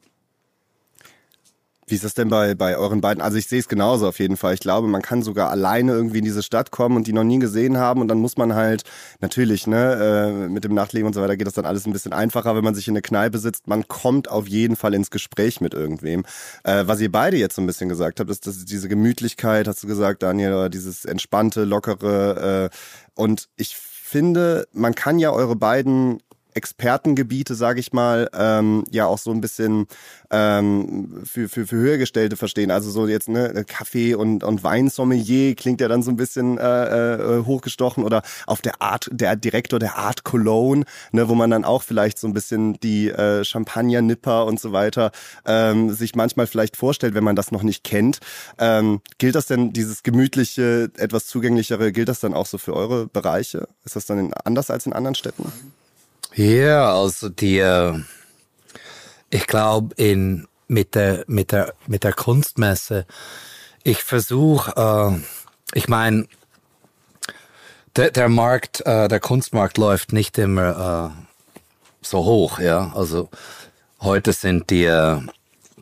Wie 1.90 1.96
ist 1.96 2.04
das 2.04 2.14
denn 2.14 2.30
bei, 2.30 2.56
bei 2.56 2.78
euren 2.78 3.02
beiden? 3.02 3.22
Also 3.22 3.38
ich 3.38 3.48
sehe 3.48 3.60
es 3.60 3.68
genauso 3.68 4.08
auf 4.08 4.20
jeden 4.20 4.38
Fall. 4.38 4.54
Ich 4.54 4.60
glaube, 4.60 4.88
man 4.88 5.02
kann 5.02 5.24
sogar 5.24 5.50
alleine 5.50 5.92
irgendwie 5.94 6.20
in 6.20 6.24
diese 6.24 6.44
Stadt 6.44 6.72
kommen 6.72 6.96
und 6.96 7.08
die 7.08 7.14
noch 7.14 7.24
nie 7.24 7.40
gesehen 7.40 7.78
haben 7.78 8.02
und 8.02 8.08
dann 8.08 8.20
muss 8.20 8.38
man 8.38 8.56
halt, 8.56 8.84
natürlich, 9.20 9.68
ne, 9.68 9.94
äh, 10.46 10.50
mit 10.50 10.64
dem 10.64 10.74
Nachtleben 10.74 11.08
und 11.08 11.14
so 11.14 11.22
weiter 11.22 11.38
geht 11.38 11.48
das 11.48 11.54
dann 11.54 11.66
alles 11.66 11.86
ein 11.86 11.94
bisschen 11.94 12.14
einfacher, 12.14 12.56
wenn 12.56 12.64
man 12.64 12.76
sich 12.76 12.88
in 12.88 12.94
eine 12.94 13.02
Kneipe 13.02 13.40
sitzt. 13.40 13.68
Man 13.68 13.88
kommt 13.88 14.30
auf 14.30 14.48
jeden 14.48 14.76
Fall 14.76 14.94
ins 14.94 15.12
Gespräch 15.12 15.62
mit 15.62 15.74
irgendwem. 15.74 16.24
Äh, 16.64 16.84
was 16.86 17.02
ihr 17.02 17.12
beide 17.12 17.38
jetzt 17.38 17.56
so 17.56 17.62
ein 17.62 17.68
bisschen 17.68 17.90
gesagt 17.90 18.20
habt, 18.20 18.30
ist, 18.30 18.48
dass 18.48 18.66
diese 18.66 18.90
Gemütlichkeit, 18.90 19.68
hast 19.68 19.84
du 19.84 19.88
gesagt, 19.88 20.24
Daniel, 20.24 20.54
oder 20.54 20.70
dieses 20.70 21.06
entspannte, 21.06 21.64
lockere 21.64 22.70
äh, 22.72 22.76
und 23.16 23.50
ich 23.56 23.76
finde, 23.76 24.68
man 24.74 24.96
kann 24.96 25.20
ja 25.20 25.32
eure 25.32 25.56
beiden 25.56 26.20
Expertengebiete, 26.60 27.56
sage 27.56 27.80
ich 27.80 27.94
mal, 27.94 28.30
ähm, 28.34 28.84
ja 28.92 29.06
auch 29.06 29.18
so 29.18 29.32
ein 29.32 29.40
bisschen 29.40 29.88
ähm, 30.30 31.22
für, 31.24 31.48
für, 31.48 31.66
für 31.66 31.78
Höhergestellte 31.78 32.36
verstehen. 32.36 32.70
Also 32.70 32.92
so 32.92 33.08
jetzt 33.08 33.30
ne 33.30 33.64
Kaffee 33.66 34.14
und, 34.14 34.44
und 34.44 34.62
Weinsommelier 34.62 35.56
klingt 35.56 35.80
ja 35.80 35.88
dann 35.88 36.04
so 36.04 36.12
ein 36.12 36.18
bisschen 36.18 36.58
äh, 36.58 37.16
äh, 37.16 37.46
hochgestochen 37.46 38.04
oder 38.04 38.24
auf 38.46 38.62
der 38.62 38.82
Art, 38.82 39.10
der 39.12 39.38
Direktor 39.38 39.80
der 39.80 39.98
Art 39.98 40.26
Cologne, 40.26 40.84
ne, 41.14 41.30
wo 41.30 41.36
man 41.36 41.50
dann 41.50 41.64
auch 41.64 41.82
vielleicht 41.82 42.20
so 42.20 42.28
ein 42.28 42.34
bisschen 42.34 42.78
die 42.82 43.10
äh, 43.10 43.46
Champagner-Nipper 43.46 44.46
und 44.46 44.60
so 44.60 44.74
weiter 44.74 45.12
ähm, 45.46 45.94
sich 45.94 46.14
manchmal 46.16 46.48
vielleicht 46.48 46.76
vorstellt, 46.76 47.14
wenn 47.14 47.24
man 47.24 47.38
das 47.38 47.52
noch 47.52 47.64
nicht 47.64 47.86
kennt. 47.86 48.20
Ähm, 48.58 49.00
gilt 49.18 49.36
das 49.36 49.46
denn, 49.46 49.72
dieses 49.72 50.04
gemütliche, 50.04 50.92
etwas 50.98 51.28
zugänglichere, 51.28 51.94
gilt 51.94 52.10
das 52.10 52.20
dann 52.20 52.34
auch 52.34 52.46
so 52.46 52.58
für 52.58 52.76
eure 52.76 53.08
Bereiche? 53.08 53.70
Ist 53.86 53.96
das 53.96 54.06
dann 54.06 54.34
anders 54.34 54.70
als 54.70 54.86
in 54.86 54.92
anderen 54.92 55.16
Städten? 55.16 55.52
Ja, 56.36 56.94
also 56.94 57.30
die, 57.30 57.60
äh, 57.60 58.00
ich 59.30 59.48
glaube, 59.48 59.96
in 59.96 60.48
mit 60.68 60.96
der 60.96 61.24
mit 61.28 61.52
der 61.52 61.74
mit 61.88 62.04
der 62.04 62.14
Kunstmesse, 62.14 63.06
ich 63.84 64.04
versuche, 64.04 64.72
äh, 64.76 65.78
ich 65.78 65.88
meine, 65.88 66.28
der, 67.96 68.12
der 68.12 68.30
Markt, 68.30 68.82
äh, 68.86 69.08
der 69.08 69.20
Kunstmarkt 69.20 69.78
läuft 69.78 70.14
nicht 70.14 70.38
immer 70.38 71.14
äh, 71.18 71.24
so 72.02 72.24
hoch, 72.24 72.60
ja. 72.60 72.92
Also 72.96 73.30
heute 74.02 74.32
sind 74.34 74.70
die 74.70 74.86
äh, 74.86 75.20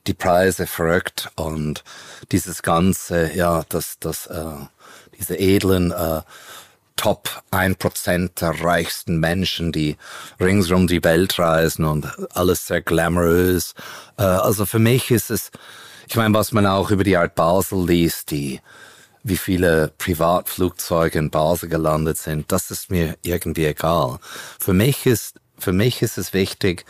die 0.08 0.14
Preise 0.14 0.68
verrückt 0.68 1.30
und 1.36 1.84
dieses 2.32 2.64
ganze, 2.64 3.34
ja, 3.34 3.64
das 3.70 4.00
das 4.00 4.28
äh, 4.28 4.66
diese 5.20 5.38
edlen 5.38 5.92
äh, 5.92 6.22
Top 6.98 7.30
1% 7.52 8.40
der 8.40 8.62
reichsten 8.62 9.20
Menschen, 9.20 9.72
die 9.72 9.96
ringsum 10.40 10.88
die 10.88 11.04
Welt 11.04 11.40
reisen 11.40 11.86
und 11.86 12.08
alles 12.34 12.68
sehr 12.68 12.82
glamourös. 12.82 13.74
Äh, 14.18 14.24
also 14.24 14.66
für 14.66 14.80
mich 14.80 15.12
ist 15.12 15.32
es, 15.32 15.52
ich 16.08 16.18
meine, 16.18 16.34
was 16.34 16.52
man 16.52 16.66
auch 16.66 16.92
über 16.92 17.06
die 17.06 17.16
Art 17.16 17.36
Basel 17.36 17.86
liest, 17.88 18.32
die 18.32 18.60
wie 19.24 19.38
viele 19.38 19.92
Privatflugzeuge 19.98 21.20
in 21.20 21.30
Basel 21.30 21.70
gelandet 21.70 22.18
sind, 22.18 22.52
das 22.52 22.72
ist 22.72 22.90
mir 22.90 23.18
irgendwie 23.24 23.66
egal. 23.66 24.20
Für 24.60 24.74
mich 24.74 25.06
ist, 25.06 25.40
für 25.58 25.74
mich 25.74 26.02
ist 26.02 26.18
es 26.18 26.34
wichtig, 26.34 26.86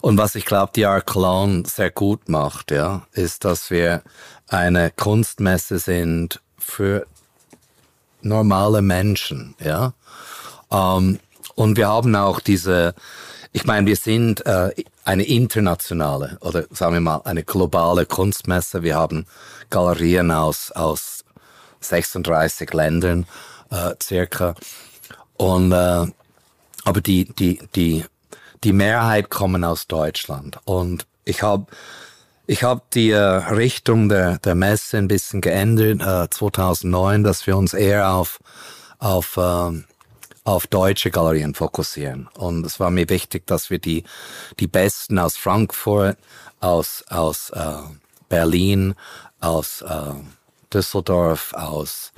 und 0.00 0.18
was 0.18 0.34
ich 0.34 0.44
glaube, 0.44 0.72
die 0.74 0.86
Art 0.86 1.06
Cologne 1.06 1.64
sehr 1.66 1.90
gut 1.90 2.28
macht, 2.28 2.70
ja, 2.70 3.06
ist, 3.12 3.44
dass 3.44 3.70
wir 3.70 4.02
eine 4.48 4.90
Kunstmesse 4.90 5.78
sind 5.78 6.40
für 6.58 7.06
normale 8.22 8.82
Menschen, 8.82 9.54
ja. 9.62 9.92
Ähm, 10.70 11.18
und 11.54 11.76
wir 11.76 11.88
haben 11.88 12.14
auch 12.16 12.40
diese, 12.40 12.94
ich 13.52 13.64
meine, 13.64 13.86
wir 13.86 13.96
sind 13.96 14.46
äh, 14.46 14.70
eine 15.04 15.24
internationale 15.24 16.38
oder 16.40 16.64
sagen 16.70 16.94
wir 16.94 17.00
mal 17.00 17.20
eine 17.24 17.44
globale 17.44 18.06
Kunstmesse. 18.06 18.82
Wir 18.82 18.96
haben 18.96 19.26
Galerien 19.68 20.30
aus, 20.30 20.70
aus 20.70 21.24
36 21.80 22.72
Ländern 22.72 23.26
äh, 23.70 23.94
circa. 24.02 24.54
Und 25.36 25.72
äh, 25.72 26.06
aber 26.84 27.00
die, 27.00 27.26
die, 27.26 27.60
die, 27.74 28.04
die 28.64 28.72
Mehrheit 28.72 29.30
kommen 29.30 29.64
aus 29.64 29.86
Deutschland. 29.86 30.58
Und 30.64 31.06
ich 31.24 31.42
habe 31.42 31.66
ich 32.50 32.64
habe 32.64 32.82
die 32.94 33.12
äh, 33.12 33.16
Richtung 33.16 34.08
der, 34.08 34.38
der 34.38 34.56
Messe 34.56 34.98
ein 34.98 35.06
bisschen 35.06 35.40
geändert, 35.40 36.00
äh, 36.00 36.28
2009, 36.28 37.22
dass 37.22 37.46
wir 37.46 37.56
uns 37.56 37.74
eher 37.74 38.12
auf, 38.12 38.40
auf, 38.98 39.36
äh, 39.36 39.84
auf 40.42 40.66
deutsche 40.66 41.12
Galerien 41.12 41.54
fokussieren. 41.54 42.28
Und 42.36 42.66
es 42.66 42.80
war 42.80 42.90
mir 42.90 43.08
wichtig, 43.08 43.46
dass 43.46 43.70
wir 43.70 43.78
die, 43.78 44.02
die 44.58 44.66
Besten 44.66 45.20
aus 45.20 45.36
Frankfurt, 45.36 46.18
aus, 46.58 47.04
aus 47.08 47.50
äh, 47.50 47.84
Berlin, 48.28 48.96
aus 49.38 49.82
äh, 49.82 50.14
Düsseldorf, 50.74 51.54
aus 51.54 52.10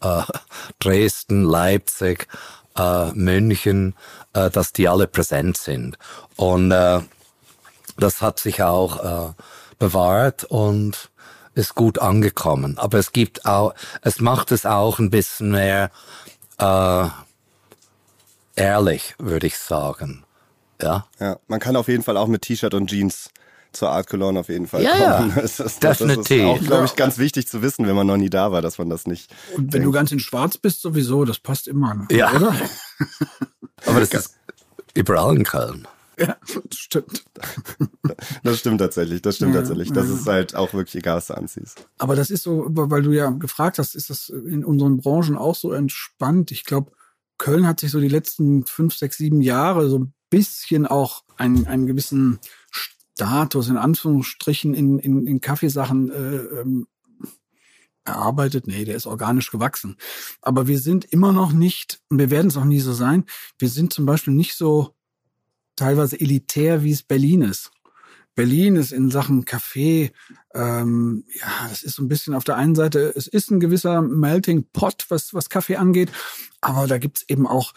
äh, 0.00 0.22
Dresden, 0.78 1.42
Leipzig, 1.42 2.28
äh, 2.76 3.10
München, 3.14 3.96
äh, 4.32 4.48
dass 4.48 4.72
die 4.72 4.86
alle 4.86 5.08
präsent 5.08 5.56
sind. 5.56 5.98
Und 6.36 6.70
äh, 6.70 7.00
das 7.96 8.22
hat 8.22 8.38
sich 8.38 8.62
auch 8.62 9.30
äh, 9.30 9.32
bewahrt 9.78 10.44
und 10.44 11.10
ist 11.54 11.74
gut 11.74 11.98
angekommen. 11.98 12.78
Aber 12.78 12.98
es 12.98 13.12
gibt 13.12 13.44
auch, 13.46 13.74
es 14.02 14.20
macht 14.20 14.52
es 14.52 14.66
auch 14.66 14.98
ein 14.98 15.10
bisschen 15.10 15.50
mehr 15.50 15.90
äh, 16.58 17.08
ehrlich, 18.56 19.14
würde 19.18 19.46
ich 19.46 19.58
sagen. 19.58 20.24
Ja. 20.80 21.06
Ja, 21.20 21.38
man 21.46 21.60
kann 21.60 21.76
auf 21.76 21.88
jeden 21.88 22.02
Fall 22.02 22.16
auch 22.16 22.26
mit 22.26 22.42
T-Shirt 22.42 22.74
und 22.74 22.88
Jeans 22.88 23.30
zur 23.72 23.90
Art 23.90 24.06
Cologne 24.06 24.38
auf 24.38 24.48
jeden 24.48 24.66
Fall 24.66 24.82
ja, 24.82 25.16
kommen. 25.16 25.32
Ja, 25.34 25.42
das 25.42 25.60
ist, 25.60 25.82
definitiv. 25.82 26.26
Das 26.26 26.28
ist 26.28 26.44
auch, 26.44 26.66
glaube 26.66 26.84
ich, 26.84 26.96
ganz 26.96 27.18
wichtig 27.18 27.48
zu 27.48 27.62
wissen, 27.62 27.86
wenn 27.86 27.96
man 27.96 28.06
noch 28.06 28.16
nie 28.16 28.30
da 28.30 28.52
war, 28.52 28.62
dass 28.62 28.78
man 28.78 28.90
das 28.90 29.06
nicht. 29.06 29.30
Und 29.54 29.64
wenn 29.64 29.70
denkt. 29.70 29.86
du 29.86 29.92
ganz 29.92 30.12
in 30.12 30.18
Schwarz 30.18 30.58
bist, 30.58 30.82
sowieso, 30.82 31.24
das 31.24 31.38
passt 31.38 31.68
immer. 31.68 32.06
Ja. 32.10 32.32
Oder? 32.32 32.54
Aber 33.86 34.00
das 34.00 34.12
ist 34.12 34.34
überall 34.94 35.36
in 35.36 35.44
Köln. 35.44 35.88
Ja, 36.18 36.36
das 36.68 36.78
stimmt. 36.78 37.24
Das 38.42 38.58
stimmt 38.58 38.80
tatsächlich, 38.80 39.22
das 39.22 39.36
stimmt 39.36 39.54
ja, 39.54 39.60
tatsächlich. 39.60 39.92
Das 39.92 40.08
ja. 40.08 40.14
ist 40.14 40.26
halt 40.26 40.54
auch 40.54 40.74
wirklich 40.74 40.96
egal, 40.96 41.16
was 41.16 41.28
du 41.28 41.34
anziehst. 41.34 41.86
Aber 41.98 42.16
das 42.16 42.30
ist 42.30 42.42
so, 42.42 42.66
weil 42.68 43.02
du 43.02 43.12
ja 43.12 43.30
gefragt 43.30 43.78
hast, 43.78 43.94
ist 43.94 44.10
das 44.10 44.28
in 44.28 44.64
unseren 44.64 44.98
Branchen 44.98 45.36
auch 45.36 45.54
so 45.54 45.72
entspannt? 45.72 46.50
Ich 46.50 46.64
glaube, 46.64 46.92
Köln 47.38 47.66
hat 47.66 47.80
sich 47.80 47.90
so 47.90 48.00
die 48.00 48.08
letzten 48.08 48.66
fünf, 48.66 48.94
sechs, 48.94 49.16
sieben 49.16 49.40
Jahre 49.40 49.88
so 49.88 50.00
ein 50.00 50.14
bisschen 50.28 50.86
auch 50.86 51.24
einen, 51.36 51.66
einen 51.66 51.86
gewissen 51.86 52.38
Status 52.70 53.68
in 53.68 53.76
Anführungsstrichen 53.76 54.74
in, 54.74 54.98
in, 54.98 55.26
in 55.26 55.40
Kaffeesachen 55.40 56.10
äh, 56.10 56.36
ähm, 56.60 56.86
erarbeitet. 58.04 58.66
Nee, 58.66 58.84
der 58.84 58.96
ist 58.96 59.06
organisch 59.06 59.50
gewachsen. 59.50 59.96
Aber 60.40 60.66
wir 60.66 60.78
sind 60.78 61.04
immer 61.04 61.32
noch 61.32 61.52
nicht, 61.52 62.00
wir 62.10 62.30
werden 62.30 62.48
es 62.48 62.56
auch 62.56 62.64
nie 62.64 62.80
so 62.80 62.92
sein, 62.92 63.24
wir 63.58 63.68
sind 63.68 63.92
zum 63.92 64.06
Beispiel 64.06 64.34
nicht 64.34 64.56
so 64.56 64.94
teilweise 65.76 66.20
elitär, 66.20 66.82
wie 66.82 66.92
es 66.92 67.02
Berlin 67.02 67.42
ist. 67.42 67.70
Berlin 68.34 68.76
ist 68.76 68.92
in 68.92 69.10
Sachen 69.10 69.44
Kaffee, 69.44 70.12
ähm, 70.54 71.24
ja, 71.38 71.68
das 71.68 71.82
ist 71.82 71.96
so 71.96 72.02
ein 72.02 72.08
bisschen 72.08 72.34
auf 72.34 72.44
der 72.44 72.56
einen 72.56 72.74
Seite, 72.74 73.12
es 73.14 73.26
ist 73.26 73.50
ein 73.50 73.60
gewisser 73.60 74.00
Melting 74.00 74.64
Pot, 74.72 75.04
was, 75.10 75.34
was 75.34 75.50
Kaffee 75.50 75.76
angeht, 75.76 76.10
aber 76.62 76.86
da 76.86 76.96
gibt's 76.96 77.24
eben 77.28 77.46
auch 77.46 77.74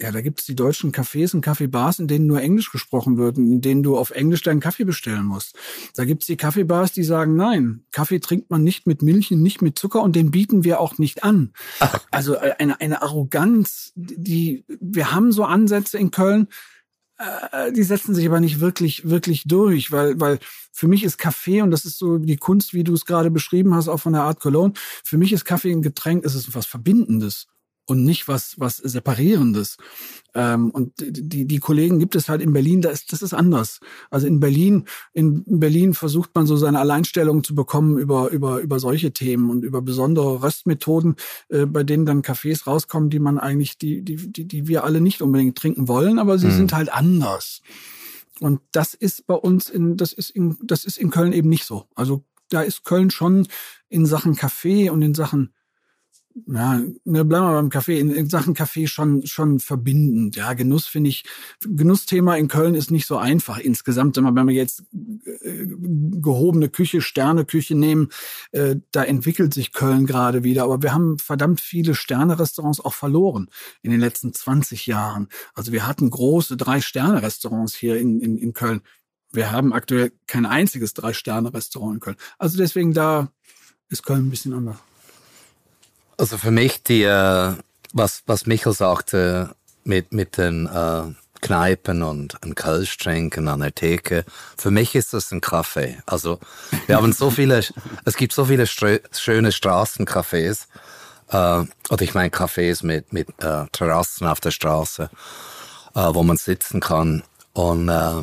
ja, 0.00 0.10
da 0.10 0.20
gibt's 0.20 0.46
die 0.46 0.56
deutschen 0.56 0.90
Cafés 0.90 1.32
und 1.32 1.42
Kaffeebars, 1.42 2.00
in 2.00 2.08
denen 2.08 2.26
nur 2.26 2.40
Englisch 2.40 2.72
gesprochen 2.72 3.18
wird, 3.18 3.36
in 3.36 3.60
denen 3.60 3.84
du 3.84 3.96
auf 3.96 4.10
Englisch 4.10 4.42
deinen 4.42 4.58
Kaffee 4.58 4.84
bestellen 4.84 5.24
musst. 5.24 5.56
Da 5.94 6.04
gibt's 6.04 6.26
die 6.26 6.36
Kaffeebars, 6.36 6.92
die 6.92 7.04
sagen, 7.04 7.36
nein, 7.36 7.84
Kaffee 7.92 8.18
trinkt 8.18 8.50
man 8.50 8.64
nicht 8.64 8.86
mit 8.86 9.02
Milch 9.02 9.30
und 9.30 9.42
nicht 9.42 9.62
mit 9.62 9.78
Zucker 9.78 10.02
und 10.02 10.16
den 10.16 10.32
bieten 10.32 10.64
wir 10.64 10.80
auch 10.80 10.98
nicht 10.98 11.22
an. 11.24 11.52
Also 12.10 12.34
äh, 12.34 12.54
eine, 12.58 12.80
eine 12.80 13.00
Arroganz, 13.00 13.92
die, 13.94 14.64
wir 14.68 15.12
haben 15.12 15.32
so 15.32 15.44
Ansätze 15.44 15.98
in 15.98 16.10
Köln, 16.10 16.48
äh, 17.52 17.72
die 17.72 17.82
setzen 17.82 18.14
sich 18.14 18.26
aber 18.26 18.40
nicht 18.40 18.60
wirklich, 18.60 19.08
wirklich 19.08 19.44
durch, 19.44 19.92
weil, 19.92 20.18
weil 20.20 20.38
für 20.72 20.88
mich 20.88 21.04
ist 21.04 21.18
Kaffee, 21.18 21.62
und 21.62 21.70
das 21.70 21.84
ist 21.84 21.98
so 21.98 22.18
die 22.18 22.36
Kunst, 22.36 22.74
wie 22.74 22.84
du 22.84 22.94
es 22.94 23.04
gerade 23.04 23.30
beschrieben 23.30 23.74
hast, 23.74 23.88
auch 23.88 23.98
von 23.98 24.12
der 24.12 24.22
Art 24.22 24.40
Cologne, 24.40 24.74
für 25.04 25.18
mich 25.18 25.32
ist 25.32 25.44
Kaffee 25.44 25.72
ein 25.72 25.82
Getränk, 25.82 26.24
es 26.24 26.34
ist 26.34 26.54
was 26.54 26.66
Verbindendes 26.66 27.46
und 27.86 28.04
nicht 28.04 28.28
was 28.28 28.54
was 28.58 28.76
separierendes. 28.76 29.76
Ähm, 30.34 30.70
und 30.70 30.92
die 30.98 31.46
die 31.46 31.58
Kollegen 31.58 31.98
gibt 31.98 32.14
es 32.14 32.28
halt 32.28 32.40
in 32.40 32.52
Berlin, 32.52 32.80
da 32.80 32.90
ist 32.90 33.12
das 33.12 33.22
ist 33.22 33.34
anders. 33.34 33.80
Also 34.10 34.26
in 34.26 34.40
Berlin 34.40 34.84
in 35.12 35.44
Berlin 35.46 35.94
versucht 35.94 36.30
man 36.34 36.46
so 36.46 36.56
seine 36.56 36.78
Alleinstellung 36.78 37.44
zu 37.44 37.54
bekommen 37.54 37.98
über 37.98 38.30
über 38.30 38.60
über 38.60 38.78
solche 38.78 39.12
Themen 39.12 39.50
und 39.50 39.64
über 39.64 39.82
besondere 39.82 40.42
Röstmethoden, 40.42 41.16
äh, 41.48 41.66
bei 41.66 41.82
denen 41.82 42.06
dann 42.06 42.22
Kaffees 42.22 42.66
rauskommen, 42.66 43.10
die 43.10 43.18
man 43.18 43.38
eigentlich 43.38 43.78
die 43.78 44.02
die 44.02 44.16
die, 44.32 44.46
die 44.46 44.68
wir 44.68 44.84
alle 44.84 45.00
nicht 45.00 45.22
unbedingt 45.22 45.58
trinken 45.58 45.88
wollen, 45.88 46.18
aber 46.18 46.38
sie 46.38 46.48
mhm. 46.48 46.52
sind 46.52 46.72
halt 46.72 46.92
anders. 46.92 47.62
Und 48.40 48.60
das 48.72 48.94
ist 48.94 49.26
bei 49.26 49.34
uns 49.34 49.68
in 49.68 49.96
das 49.96 50.12
ist 50.12 50.30
in 50.30 50.56
das 50.62 50.84
ist 50.84 50.98
in 50.98 51.10
Köln 51.10 51.32
eben 51.32 51.48
nicht 51.48 51.64
so. 51.64 51.86
Also 51.94 52.24
da 52.48 52.62
ist 52.62 52.84
Köln 52.84 53.10
schon 53.10 53.48
in 53.88 54.06
Sachen 54.06 54.36
Kaffee 54.36 54.90
und 54.90 55.02
in 55.02 55.14
Sachen 55.14 55.52
ja, 56.46 56.80
ne, 57.04 57.24
bleiben 57.24 57.46
wir 57.46 57.52
beim 57.54 57.70
Kaffee. 57.70 57.98
In, 57.98 58.10
in, 58.10 58.28
Sachen 58.28 58.54
Kaffee 58.54 58.86
schon, 58.86 59.26
schon 59.26 59.60
verbindend. 59.60 60.36
Ja, 60.36 60.52
Genuss 60.54 60.86
finde 60.86 61.10
ich, 61.10 61.24
Genussthema 61.60 62.36
in 62.36 62.48
Köln 62.48 62.74
ist 62.74 62.90
nicht 62.90 63.06
so 63.06 63.16
einfach 63.16 63.58
insgesamt. 63.58 64.16
Wenn 64.16 64.48
wir 64.48 64.54
jetzt 64.54 64.84
äh, 64.92 65.66
gehobene 65.66 66.68
Küche, 66.68 67.00
Sterneküche 67.00 67.74
nehmen, 67.74 68.08
äh, 68.52 68.76
da 68.90 69.04
entwickelt 69.04 69.54
sich 69.54 69.72
Köln 69.72 70.06
gerade 70.06 70.44
wieder. 70.44 70.64
Aber 70.64 70.82
wir 70.82 70.92
haben 70.92 71.18
verdammt 71.18 71.60
viele 71.60 71.94
Sterne-Restaurants 71.94 72.80
auch 72.80 72.94
verloren 72.94 73.48
in 73.82 73.90
den 73.90 74.00
letzten 74.00 74.32
20 74.32 74.86
Jahren. 74.86 75.28
Also 75.54 75.72
wir 75.72 75.86
hatten 75.86 76.10
große 76.10 76.56
Drei-Sterne-Restaurants 76.56 77.74
hier 77.74 77.96
in, 77.96 78.20
in, 78.20 78.38
in 78.38 78.52
Köln. 78.52 78.82
Wir 79.32 79.50
haben 79.50 79.72
aktuell 79.72 80.12
kein 80.26 80.46
einziges 80.46 80.94
Drei-Sterne-Restaurant 80.94 81.94
in 81.94 82.00
Köln. 82.00 82.16
Also 82.38 82.58
deswegen 82.58 82.92
da 82.92 83.32
ist 83.88 84.04
Köln 84.04 84.26
ein 84.26 84.30
bisschen 84.30 84.52
anders. 84.52 84.78
Also 86.22 86.38
für 86.38 86.52
mich 86.52 86.84
die, 86.84 87.02
äh, 87.02 87.52
was, 87.92 88.22
was 88.26 88.46
Michael 88.46 88.74
sagte 88.74 89.56
mit, 89.82 90.12
mit 90.12 90.38
den 90.38 90.66
äh, 90.66 91.02
Kneipen 91.40 92.04
und 92.04 92.40
ein 92.44 92.54
Kölsch 92.54 92.96
trinken 92.96 93.48
an 93.48 93.58
der 93.58 93.74
Theke, 93.74 94.24
für 94.56 94.70
mich 94.70 94.94
ist 94.94 95.14
das 95.14 95.32
ein 95.32 95.40
Kaffee. 95.40 95.98
Also 96.06 96.38
wir 96.86 96.94
haben 96.94 97.12
so 97.12 97.32
viele, 97.32 97.64
es 98.04 98.16
gibt 98.16 98.34
so 98.34 98.44
viele 98.44 98.68
schöne 98.68 99.50
Straßencafés, 99.50 100.68
äh, 101.30 101.66
oder 101.90 102.02
ich 102.02 102.14
meine 102.14 102.30
Cafés 102.30 102.86
mit, 102.86 103.12
mit 103.12 103.28
äh, 103.42 103.66
Terrassen 103.72 104.28
auf 104.28 104.38
der 104.38 104.52
Straße, 104.52 105.10
äh, 105.96 106.08
wo 106.12 106.22
man 106.22 106.36
sitzen 106.36 106.78
kann. 106.78 107.24
Und 107.52 107.88
äh, 107.88 108.22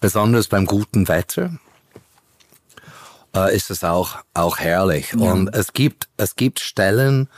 besonders 0.00 0.48
beim 0.48 0.64
guten 0.64 1.06
Wetter 1.06 1.50
äh, 3.46 3.54
ist 3.54 3.70
es 3.70 3.84
auch, 3.84 4.16
auch 4.34 4.58
herrlich. 4.58 5.12
Ja. 5.12 5.32
Und 5.32 5.54
es 5.54 5.72
gibt, 5.72 6.08
es 6.16 6.36
gibt 6.36 6.60
Stellen, 6.60 7.28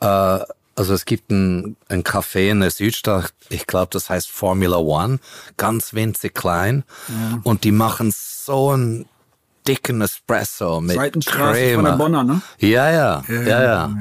äh, 0.00 0.06
also 0.06 0.94
es 0.94 1.04
gibt 1.04 1.30
ein, 1.30 1.76
ein 1.88 2.04
Café 2.04 2.50
in 2.50 2.60
der 2.60 2.70
Südstadt, 2.70 3.34
ich 3.48 3.66
glaube, 3.66 3.88
das 3.90 4.10
heißt 4.10 4.30
Formula 4.30 4.76
One, 4.76 5.18
ganz 5.56 5.92
winzig 5.92 6.34
klein. 6.34 6.84
Ja. 7.08 7.40
Und 7.42 7.64
die 7.64 7.72
machen 7.72 8.12
so 8.14 8.70
einen 8.70 9.06
dicken 9.66 10.00
Espresso 10.00 10.80
mit 10.80 10.96
Creme. 11.26 11.74
von 11.74 11.84
der 11.84 11.92
Bonner, 11.92 12.24
ne? 12.24 12.40
Ja, 12.58 12.90
ja, 12.90 13.24
ja, 13.28 13.42
ja. 13.42 13.62
ja. 13.62 13.94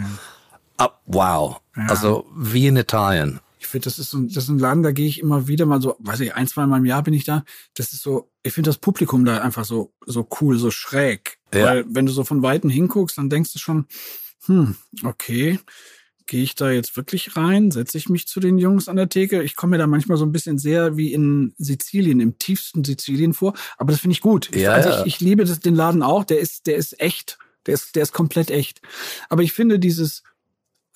Ah, 0.77 0.91
wow. 1.07 1.59
Also 1.87 2.27
wie 2.35 2.67
in 2.67 2.77
Italien 2.77 3.39
finde, 3.67 3.86
das 3.86 3.99
ist 3.99 4.12
so, 4.12 4.19
das 4.21 4.45
ist 4.45 4.49
ein 4.49 4.60
Laden, 4.60 4.84
da 4.84 4.91
gehe 4.91 5.08
ich 5.08 5.19
immer 5.19 5.47
wieder 5.47 5.65
mal 5.65 5.82
so, 5.82 5.95
weiß 5.99 6.19
ich, 6.21 6.34
ein, 6.36 6.47
zwei 6.47 6.65
Mal 6.65 6.77
im 6.77 6.86
Jahr 6.86 7.03
bin 7.03 7.13
ich 7.13 7.23
da. 7.23 7.43
Das 7.75 7.93
ist 7.93 8.01
so, 8.01 8.32
ich 8.43 8.53
finde 8.53 8.69
das 8.69 8.77
Publikum 8.77 9.25
da 9.25 9.39
einfach 9.39 9.65
so, 9.65 9.93
so 10.06 10.27
cool, 10.39 10.58
so 10.58 10.71
schräg. 10.71 11.38
Ja. 11.53 11.65
Weil 11.65 11.86
wenn 11.89 12.06
du 12.06 12.12
so 12.12 12.23
von 12.23 12.41
Weitem 12.41 12.69
hinguckst, 12.69 13.17
dann 13.17 13.30
denkst 13.30 13.53
du 13.53 13.60
schon, 13.60 13.86
hm, 14.45 14.75
okay, 15.03 15.60
gehe 16.27 16.43
ich 16.43 16.56
da 16.56 16.69
jetzt 16.69 16.95
wirklich 16.95 17.36
rein? 17.36 17.71
Setze 17.71 17.97
ich 17.97 18.10
mich 18.10 18.27
zu 18.27 18.39
den 18.39 18.58
Jungs 18.58 18.88
an 18.88 18.97
der 18.97 19.10
Theke? 19.10 19.41
Ich 19.41 19.56
komme 19.56 19.71
mir 19.71 19.77
da 19.77 19.88
manchmal 19.88 20.17
so 20.17 20.25
ein 20.25 20.32
bisschen 20.32 20.58
sehr 20.58 20.97
wie 20.97 21.13
in 21.13 21.53
Sizilien, 21.58 22.19
im 22.19 22.38
tiefsten 22.38 22.84
Sizilien 22.84 23.34
vor. 23.34 23.53
Aber 23.77 23.91
das 23.91 24.01
finde 24.01 24.13
ich 24.13 24.21
gut. 24.21 24.53
Ja, 24.56 24.73
also 24.73 24.89
ja. 24.89 24.99
ich, 25.01 25.15
ich 25.15 25.19
liebe 25.21 25.45
das, 25.45 25.60
den 25.60 25.75
Laden 25.75 26.03
auch. 26.03 26.23
Der 26.25 26.39
ist, 26.39 26.67
der 26.67 26.75
ist 26.75 26.99
echt. 26.99 27.39
Der 27.65 27.73
ist, 27.73 27.95
der 27.95 28.03
ist 28.03 28.13
komplett 28.13 28.51
echt. 28.51 28.82
Aber 29.30 29.41
ich 29.41 29.51
finde 29.51 29.80
dieses, 29.80 30.23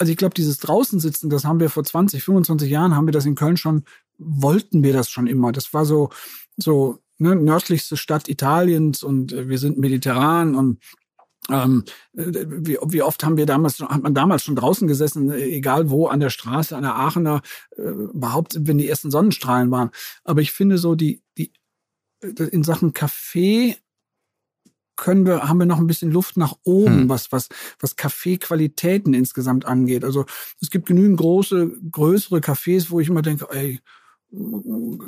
also 0.02 0.12
ich 0.12 0.18
glaube, 0.18 0.34
dieses 0.34 0.58
draußen 0.58 1.00
sitzen, 1.00 1.30
das 1.30 1.46
haben 1.46 1.60
wir 1.60 1.70
vor 1.70 1.84
20, 1.84 2.24
25 2.24 2.72
Jahren, 2.72 2.96
haben 2.96 3.06
wir 3.06 3.12
das 3.12 3.28
in 3.28 3.36
Köln 3.36 3.56
schon, 3.56 3.84
wollten 4.18 4.82
wir 4.82 4.94
das 4.94 5.12
schon 5.12 5.28
immer. 5.28 5.52
Das 5.52 5.76
war 5.76 5.86
so, 5.86 6.10
so 6.58 6.98
ne, 7.20 7.36
nördlichste 7.36 7.98
Stadt 7.98 8.28
Italiens 8.28 9.04
und 9.04 9.32
äh, 9.32 9.48
wir 9.48 9.60
sind 9.60 9.78
mediterran 9.78 10.56
und 10.56 10.80
ähm, 11.52 11.84
äh, 12.18 12.24
wie, 12.48 12.80
wie 12.84 13.04
oft 13.04 13.24
haben 13.24 13.38
wir 13.38 13.46
damals, 13.46 13.80
hat 13.80 14.02
man 14.02 14.16
damals 14.16 14.44
schon 14.44 14.56
draußen 14.56 14.88
gesessen, 14.88 15.30
äh, 15.30 15.44
egal 15.44 15.92
wo, 15.92 16.08
an 16.08 16.20
der 16.20 16.32
Straße, 16.32 16.76
an 16.76 16.82
der 16.82 16.96
Aachener, 16.96 17.44
äh, 17.78 17.84
überhaupt, 17.84 18.58
wenn 18.60 18.80
die 18.80 18.90
ersten 18.90 19.12
Sonnenstrahlen 19.12 19.70
waren. 19.70 19.92
Aber 20.24 20.42
ich 20.42 20.52
finde 20.52 20.80
so, 20.80 20.96
die, 20.96 21.22
die, 21.38 21.54
in 22.24 22.64
Sachen 22.64 22.94
Kaffee 22.94 23.78
können 24.96 25.26
wir, 25.26 25.48
haben 25.48 25.60
wir 25.60 25.66
noch 25.66 25.80
ein 25.80 25.88
bisschen 25.88 26.12
Luft 26.12 26.38
nach 26.38 26.56
oben, 26.64 27.02
hm. 27.02 27.10
was, 27.10 27.32
was, 27.32 27.50
was 27.80 27.96
Kaffeequalitäten 27.96 29.14
insgesamt 29.14 29.66
angeht. 29.66 30.04
Also 30.04 30.26
es 30.62 30.70
gibt 30.70 30.88
genügend 30.88 31.18
große, 31.20 31.72
größere 31.92 32.40
Cafés, 32.40 32.90
wo 32.90 33.00
ich 33.00 33.10
immer 33.10 33.22
denke, 33.22 33.48
ey, 33.52 33.80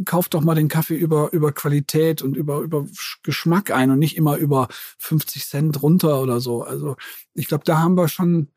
kauf 0.06 0.28
doch 0.28 0.41
mal 0.41 0.56
den 0.56 0.67
Kaffee 0.67 0.96
über, 0.96 1.32
über 1.32 1.54
Qualität 1.54 2.22
und 2.22 2.36
über, 2.36 2.60
über 2.60 2.86
Geschmack 3.24 3.72
ein 3.72 3.89
und 3.89 4.00
nicht 4.00 4.17
immer 4.17 4.36
über 4.38 4.67
50 4.98 5.46
Cent 5.46 5.82
runter 5.82 6.22
oder 6.22 6.41
so. 6.41 6.63
Also 6.63 6.98
ich 7.34 7.48
glaube, 7.48 7.63
da 7.63 7.80
haben 7.80 7.96
wir 7.96 8.10
schon, 8.10 8.50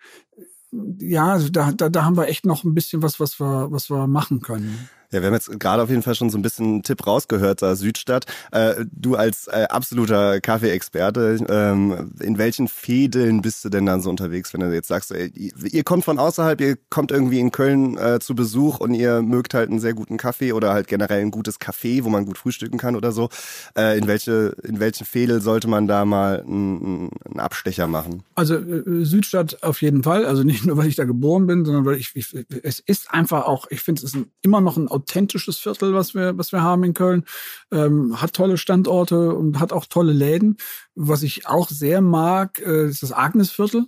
ja, 0.72 1.32
also 1.32 1.50
da, 1.50 1.70
da, 1.70 1.88
da 1.88 2.04
haben 2.04 2.16
wir 2.16 2.26
echt 2.26 2.46
noch 2.46 2.64
ein 2.64 2.74
bisschen 2.74 3.02
was, 3.02 3.20
was 3.20 3.38
wir, 3.38 3.70
was 3.70 3.90
wir 3.90 4.08
machen 4.08 4.40
können. 4.40 4.88
Ja, 5.16 5.22
wir 5.22 5.28
haben 5.28 5.34
jetzt 5.34 5.58
gerade 5.58 5.82
auf 5.82 5.88
jeden 5.88 6.02
Fall 6.02 6.14
schon 6.14 6.28
so 6.28 6.36
ein 6.36 6.42
bisschen 6.42 6.66
einen 6.66 6.82
Tipp 6.82 7.06
rausgehört, 7.06 7.62
da 7.62 7.74
Südstadt. 7.74 8.26
Äh, 8.52 8.84
du 8.92 9.14
als 9.14 9.46
äh, 9.46 9.66
absoluter 9.70 10.42
Kaffeeexperte, 10.42 11.38
ähm, 11.48 12.12
in 12.20 12.36
welchen 12.36 12.68
Fädeln 12.68 13.40
bist 13.40 13.64
du 13.64 13.70
denn 13.70 13.86
dann 13.86 14.02
so 14.02 14.10
unterwegs, 14.10 14.52
wenn 14.52 14.60
du 14.60 14.74
jetzt 14.74 14.88
sagst, 14.88 15.12
ey, 15.12 15.32
ihr 15.34 15.84
kommt 15.84 16.04
von 16.04 16.18
außerhalb, 16.18 16.60
ihr 16.60 16.76
kommt 16.90 17.12
irgendwie 17.12 17.40
in 17.40 17.50
Köln 17.50 17.96
äh, 17.96 18.18
zu 18.20 18.34
Besuch 18.34 18.78
und 18.78 18.92
ihr 18.92 19.22
mögt 19.22 19.54
halt 19.54 19.70
einen 19.70 19.78
sehr 19.78 19.94
guten 19.94 20.18
Kaffee 20.18 20.52
oder 20.52 20.74
halt 20.74 20.86
generell 20.86 21.22
ein 21.22 21.30
gutes 21.30 21.58
Café, 21.58 22.04
wo 22.04 22.10
man 22.10 22.26
gut 22.26 22.36
frühstücken 22.36 22.76
kann 22.76 22.94
oder 22.94 23.10
so. 23.10 23.30
Äh, 23.74 23.96
in 23.96 24.08
welche 24.08 24.54
in 24.64 24.80
welchen 24.80 25.06
Fädel 25.06 25.40
sollte 25.40 25.66
man 25.66 25.86
da 25.86 26.04
mal 26.04 26.42
einen, 26.42 27.08
einen 27.24 27.40
Abstecher 27.40 27.86
machen? 27.86 28.22
Also 28.34 28.56
äh, 28.56 28.82
Südstadt 29.06 29.62
auf 29.62 29.80
jeden 29.80 30.02
Fall. 30.02 30.26
Also 30.26 30.42
nicht 30.42 30.66
nur, 30.66 30.76
weil 30.76 30.88
ich 30.88 30.96
da 30.96 31.04
geboren 31.04 31.46
bin, 31.46 31.64
sondern 31.64 31.86
weil 31.86 31.96
ich, 31.96 32.10
ich 32.14 32.34
es 32.62 32.80
ist 32.80 33.10
einfach 33.10 33.46
auch, 33.46 33.66
ich 33.70 33.80
finde, 33.80 34.00
es 34.00 34.04
ist 34.04 34.14
ein, 34.14 34.26
immer 34.42 34.60
noch 34.60 34.76
ein 34.76 34.88
authentisches 35.08 35.58
Viertel, 35.58 35.94
was 35.94 36.14
wir, 36.14 36.36
was 36.36 36.52
wir 36.52 36.62
haben 36.62 36.84
in 36.84 36.94
Köln. 36.94 37.24
Ähm, 37.72 38.20
hat 38.20 38.34
tolle 38.34 38.58
Standorte 38.58 39.34
und 39.34 39.60
hat 39.60 39.72
auch 39.72 39.86
tolle 39.86 40.12
Läden. 40.12 40.56
Was 40.94 41.22
ich 41.22 41.46
auch 41.46 41.68
sehr 41.68 42.00
mag, 42.00 42.60
äh, 42.64 42.88
ist 42.88 43.02
das 43.02 43.12
Agnesviertel. 43.12 43.86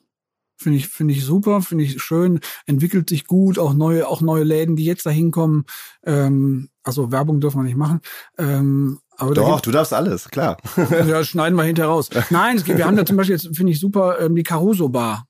Finde 0.61 0.78
ich, 0.78 0.88
finde 0.88 1.14
ich 1.14 1.24
super, 1.24 1.62
finde 1.62 1.85
ich 1.85 2.02
schön, 2.02 2.40
entwickelt 2.66 3.09
sich 3.09 3.28
gut, 3.28 3.61
auch 3.61 3.74
neue, 3.74 4.09
auch 4.09 4.20
neue 4.20 4.42
Läden, 4.42 4.74
die 4.74 4.85
jetzt 4.85 5.07
da 5.07 5.11
hinkommen. 5.11 5.66
Ähm, 6.04 6.70
also 6.83 7.12
Werbung 7.12 7.40
dürfen 7.40 7.61
wir 7.61 7.64
nicht 7.64 7.76
machen. 7.76 8.00
Ähm, 8.38 8.98
aber 9.16 9.35
Doch, 9.35 9.61
du 9.61 9.70
darfst 9.70 9.92
alles, 9.92 10.28
klar. 10.31 10.57
ja, 10.76 11.22
schneiden 11.22 11.54
wir 11.57 11.62
hinterher 11.62 11.90
raus. 11.90 12.11
Nein, 12.31 12.57
es 12.57 12.64
geht, 12.64 12.76
wir 12.76 12.87
haben 12.87 12.96
da 12.96 13.07
zum 13.07 13.16
Beispiel 13.16 13.37
jetzt, 13.37 13.57
finde 13.57 13.72
ich 13.72 13.78
super, 13.78 14.18
ähm, 14.20 14.35
die 14.35 14.42
Caruso 14.42 14.88
Bar. 14.88 15.26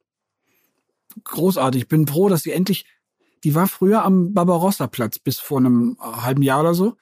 Großartig. 1.25 1.83
Ich 1.83 1.89
bin 1.89 2.07
froh, 2.07 2.29
dass 2.29 2.43
sie 2.43 2.53
endlich, 2.53 2.87
die 3.45 3.55
war 3.55 3.69
früher 3.69 4.05
am 4.05 4.35
Barbarossa-Platz 4.35 5.19
bis 5.19 5.39
vor 5.39 5.59
einem 5.59 5.97
halben 6.01 6.43
Jahr 6.43 6.61
oder 6.61 6.75
so. 6.75 6.97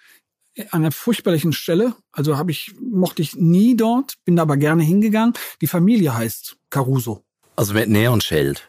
An 0.71 0.83
einer 0.83 0.93
furchtbarlichen 0.93 1.53
Stelle. 1.53 1.95
Also 2.13 2.39
habe 2.39 2.51
ich, 2.51 2.75
mochte 2.81 3.23
ich 3.23 3.37
nie 3.37 3.77
dort, 3.77 4.15
bin 4.25 4.37
da 4.37 4.43
aber 4.43 4.57
gerne 4.57 4.83
hingegangen. 4.83 5.35
Die 5.61 5.67
Familie 5.67 6.15
heißt 6.15 6.57
Caruso. 6.71 7.25
Also 7.57 7.75
mit 7.75 7.89
Neonschild. 7.89 8.69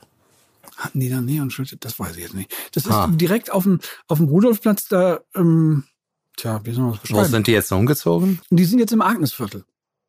Hatten 0.76 1.00
die 1.00 1.10
da 1.10 1.22
Neonschild? 1.22 1.84
Das 1.84 2.00
weiß 2.00 2.16
ich 2.18 2.24
jetzt 2.24 2.36
nicht. 2.36 2.54
Das 2.74 2.86
ist 2.86 2.92
ah. 2.92 3.08
direkt 3.08 3.52
auf 3.52 3.64
dem, 3.64 3.80
auf 4.08 4.18
dem 4.18 4.28
Rudolfplatz 4.28 4.88
da, 4.88 5.22
ähm, 5.36 5.86
tja, 6.36 6.62
wie 6.66 6.72
soll 6.72 6.84
man 6.84 6.92
das 6.92 7.02
beschreiben? 7.02 7.22
Wo 7.22 7.26
sind 7.26 7.48
die 7.48 7.52
jetzt 7.52 7.72
umgezogen? 7.72 8.40
Die 8.50 8.66
sind 8.66 8.80
jetzt 8.80 8.92
im 8.92 9.02
Agnesviertel. 9.02 9.66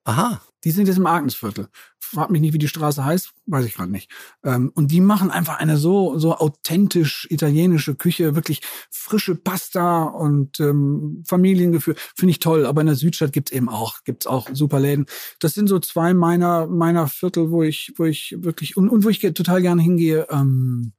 Aha. 0.09 0.41
Die 0.65 0.71
sind 0.71 0.89
jetzt 0.89 0.97
im 0.97 1.07
Agnesviertel. 1.07 1.69
Frag 2.01 2.31
mich 2.31 2.41
nicht, 2.41 2.55
wie 2.55 2.59
die 2.59 2.67
Straße 2.67 3.05
heißt, 3.05 3.35
weiß 3.45 3.67
ich 3.67 3.75
gerade 3.75 3.93
nicht. 3.93 4.11
Ähm, 4.43 4.73
und 4.75 4.91
die 4.91 5.03
machen 5.03 5.31
einfach 5.31 5.59
eine 5.59 5.77
so 5.77 6.19
so 6.19 6.35
authentisch 6.35 7.27
italienische 7.31 7.95
Küche, 7.95 8.35
wirklich 8.35 8.63
frische 8.91 9.35
Pasta 9.35 10.05
und 10.05 10.61
ähm, 10.61 11.23
Familiengefühl. 11.29 11.95
Finde 12.17 12.31
ich 12.31 12.39
toll. 12.39 12.65
Aber 12.65 12.81
in 12.81 12.87
der 12.87 12.97
Südstadt 12.97 13.35
gibt's 13.35 13.53
eben 13.53 13.69
auch 13.69 14.03
gibt's 14.05 14.27
auch 14.27 14.49
super 14.51 14.81
Läden. 14.81 15.05
Das 15.41 15.53
sind 15.53 15.69
so 15.69 15.79
zwei 15.79 16.15
meiner 16.15 16.67
meiner 16.67 17.07
Viertel, 17.07 17.51
wo 17.51 17.63
ich 17.63 17.93
wo 17.97 18.07
ich 18.07 18.35
wirklich 18.39 18.79
und, 18.79 18.89
und 18.89 19.05
wo 19.05 19.11
ich 19.11 19.21
total 19.21 19.61
gerne 19.61 19.83
hingehe. 19.83 20.27
Ähm, 20.31 20.95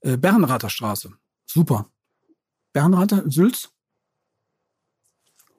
äh, 0.00 0.16
Bernrather 0.16 0.68
Straße, 0.68 1.12
super. 1.46 1.88
Bernrather 2.72 3.22
Sülz. 3.30 3.70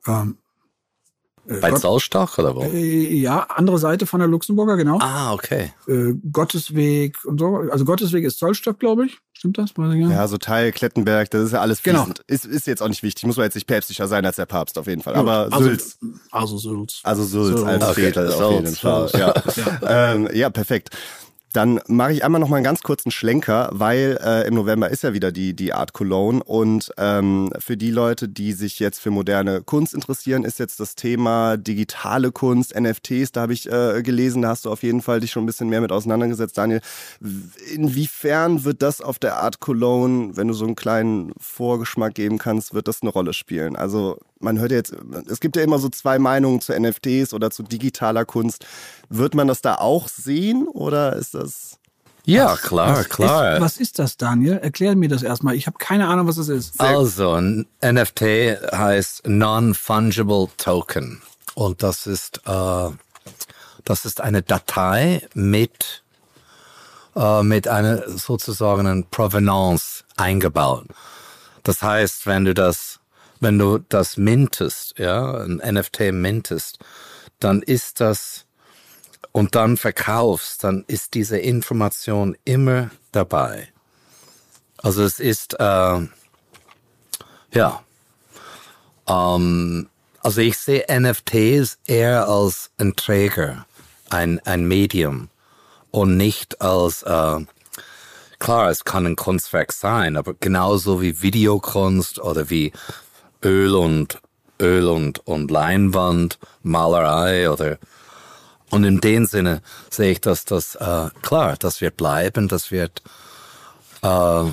Ähm, 0.06 0.38
äh, 1.47 1.60
Bei 1.60 1.75
Saustach 1.75 2.38
oder 2.38 2.56
wo? 2.56 2.63
Äh, 2.63 3.15
ja, 3.15 3.39
andere 3.56 3.77
Seite 3.77 4.06
von 4.06 4.19
der 4.19 4.29
Luxemburger, 4.29 4.77
genau. 4.77 4.99
Ah, 5.01 5.34
okay. 5.34 5.73
Äh, 5.88 6.13
Gottesweg 6.32 7.17
und 7.25 7.39
so. 7.39 7.58
Also 7.69 7.84
Gottesweg 7.84 8.23
ist 8.23 8.39
Zollstock, 8.39 8.79
glaube 8.79 9.06
ich. 9.06 9.19
Stimmt 9.34 9.58
das? 9.58 9.71
Ja, 9.75 10.27
so 10.27 10.38
Teil 10.38 10.71
Klettenberg, 10.71 11.29
das 11.32 11.43
ist 11.43 11.51
ja 11.51 11.60
alles 11.60 11.84
genau. 11.84 12.06
fließend. 12.06 12.21
Genau. 12.25 12.34
Ist, 12.34 12.45
ist 12.45 12.67
jetzt 12.67 12.82
auch 12.82 12.88
nicht 12.88 13.03
wichtig. 13.03 13.25
Muss 13.25 13.36
man 13.36 13.43
jetzt 13.43 13.56
nicht 13.56 13.67
päpstlicher 13.67 14.08
sein 14.08 14.25
als 14.25 14.38
der 14.38 14.45
Papst, 14.45 14.77
auf 14.77 14.88
jeden 14.88 15.01
Fall. 15.01 15.15
Aber 15.15 15.49
also, 15.51 15.65
Sülz. 15.65 15.97
Also 16.32 16.58
Sülz. 16.58 17.01
Also 17.03 17.23
Sülz, 17.25 17.58
Sülz. 17.58 17.63
als 17.63 17.84
okay. 17.84 18.01
Viertel, 18.01 18.32
auf 18.32 18.51
jeden 18.53 18.75
Fall. 18.75 19.10
Ja. 19.13 19.34
ja. 19.82 20.13
Ähm, 20.13 20.29
ja, 20.34 20.49
perfekt. 20.49 20.91
Dann 21.54 21.80
mache 21.88 22.13
ich 22.13 22.26
einmal 22.26 22.42
noch 22.42 22.50
mal 22.50 22.58
einen 22.58 22.66
ganz 22.66 22.82
kurzen 22.82 23.12
Schlenker, 23.12 23.70
weil 23.72 24.20
äh, 24.24 24.48
im 24.48 24.56
November 24.56 24.89
ist 24.89 25.04
ja 25.04 25.13
wieder 25.13 25.32
die, 25.32 25.56
die 25.56 25.72
Art 25.72 25.94
Cologne 25.94 26.44
und 26.44 26.92
ähm, 26.98 27.52
für 27.60 27.78
die 27.78 27.92
Leute, 27.92 28.28
die 28.28 28.54
sich 28.54 28.80
jetzt 28.80 29.00
für 29.00 29.12
moderne 29.12 29.62
Kunst 29.62 29.94
interessieren, 29.94 30.46
ist 30.46 30.58
jetzt 30.58 30.80
das 30.80 30.96
Thema 30.96 31.58
digitale 31.58 32.32
Kunst, 32.32 32.74
NFTs, 32.78 33.34
da 33.34 33.42
habe 33.42 33.54
ich 33.54 33.72
äh, 33.72 34.02
gelesen, 34.02 34.42
da 34.42 34.50
hast 34.50 34.66
du 34.66 34.72
auf 34.72 34.82
jeden 34.82 35.04
Fall 35.04 35.20
dich 35.20 35.30
schon 35.30 35.44
ein 35.44 35.46
bisschen 35.46 35.70
mehr 35.70 35.82
mit 35.82 35.92
auseinandergesetzt, 35.92 36.58
Daniel. 36.58 36.82
Inwiefern 37.72 38.63
wird 38.63 38.82
das 38.82 39.00
auf 39.00 39.20
der 39.20 39.38
Art 39.38 39.60
Cologne, 39.60 40.36
wenn 40.36 40.48
du 40.48 40.56
so 40.56 40.66
einen 40.66 40.76
kleinen 40.76 41.34
Vorgeschmack 41.39 42.16
geben 42.16 42.39
kannst, 42.39 42.74
wird 42.74 42.88
das 42.88 43.04
eine 43.04 43.12
Rolle 43.12 43.34
spielen? 43.34 43.76
Also 43.76 44.18
man 44.43 44.60
hört 44.60 44.71
ja 44.71 44.77
jetzt, 44.77 44.93
es 45.29 45.39
gibt 45.39 45.56
ja 45.56 45.63
immer 45.63 45.79
so 45.79 45.89
zwei 45.89 46.19
Meinungen 46.19 46.62
zu 46.62 46.77
NFTs 46.77 47.34
oder 47.34 47.49
zu 47.49 47.63
digitaler 47.63 48.25
Kunst. 48.25 48.65
Wird 49.10 49.34
man 49.34 49.47
das 49.47 49.62
da 49.62 49.75
auch 49.75 50.08
sehen 50.08 50.67
oder 50.67 51.15
ist 51.15 51.34
das... 51.34 51.79
Ja, 52.25 52.56
klar, 52.56 52.99
was 52.99 53.10
klar. 53.10 53.56
Ist, 53.56 53.62
was 53.62 53.77
ist 53.77 53.99
das, 53.99 54.15
Daniel? 54.15 54.58
Erklär 54.58 54.95
mir 54.95 55.10
das 55.10 55.23
erstmal. 55.23 55.56
Ich 55.56 55.67
habe 55.67 55.77
keine 55.77 56.08
Ahnung, 56.08 56.25
was 56.25 56.38
das 56.38 56.47
ist. 56.47 56.79
Also, 56.79 57.34
ein 57.34 57.65
NFT 57.84 58.21
heißt 58.71 59.27
Non-Fungible 59.27 60.47
Token. 60.58 61.21
Und 61.53 61.84
das 61.84 62.08
ist, 62.08 62.41
äh, 62.45 62.89
das 63.84 64.06
ist 64.06 64.21
eine 64.21 64.41
Datei 64.41 65.27
mit, 65.34 66.03
äh, 67.15 67.43
mit 67.43 67.67
einer 67.67 68.08
sozusagen 68.08 69.06
Provenance 69.12 70.06
eingebaut. 70.15 70.86
Das 71.63 71.82
heißt, 71.82 72.25
wenn 72.25 72.45
du 72.45 72.53
das 72.53 72.99
wenn 73.43 73.60
du 73.60 73.77
das 73.77 74.17
mintest, 74.17 74.97
ja, 74.97 75.43
ein 75.43 75.58
NFT 75.58 76.12
mintest, 76.12 76.79
dann 77.39 77.62
ist 77.62 77.99
das 77.99 78.45
und 79.32 79.56
dann 79.56 79.77
verkaufst, 79.77 80.63
dann 80.63 80.86
ist 80.88 81.13
diese 81.13 81.38
Information 81.38 82.38
immer 82.45 82.91
dabei. 83.12 83.67
Also 84.77 85.03
es 85.03 85.19
ist, 85.19 85.60
äh, 85.60 86.08
ja, 87.53 87.84
ähm, 89.08 89.89
also 90.21 90.41
ich 90.41 90.58
sehe 90.58 90.86
NFTs 90.89 91.79
eher 91.86 92.27
als 92.29 92.71
ein 92.77 92.95
Träger, 92.95 93.65
ein, 94.10 94.39
ein 94.45 94.65
Medium 94.65 95.29
und 95.91 96.15
nicht 96.15 96.62
als, 96.62 97.03
äh, 97.03 97.39
klar, 98.39 98.69
es 98.69 98.84
kann 98.84 99.06
ein 99.06 99.15
Kunstwerk 99.15 99.73
sein, 99.73 100.15
aber 100.15 100.34
genauso 100.34 101.01
wie 101.01 101.21
Videokunst 101.21 102.19
oder 102.19 102.49
wie 102.49 102.71
Öl 103.43 103.75
und 103.75 104.19
Öl 104.62 104.88
und, 104.88 105.25
und 105.27 105.51
Leinwand, 105.51 106.39
Malerei 106.62 107.49
oder 107.49 107.77
und 108.69 108.86
in 108.86 109.01
dem 109.01 109.27
Sinne 109.27 109.62
sehe 109.91 110.13
ich, 110.13 110.21
dass 110.21 110.45
das 110.45 110.73
äh, 110.75 111.10
klar, 111.21 111.56
das 111.60 111.79
wird 111.79 111.95
bleiben, 111.95 112.47
das 112.47 112.71
wird 112.71 113.03
äh, 114.01 114.45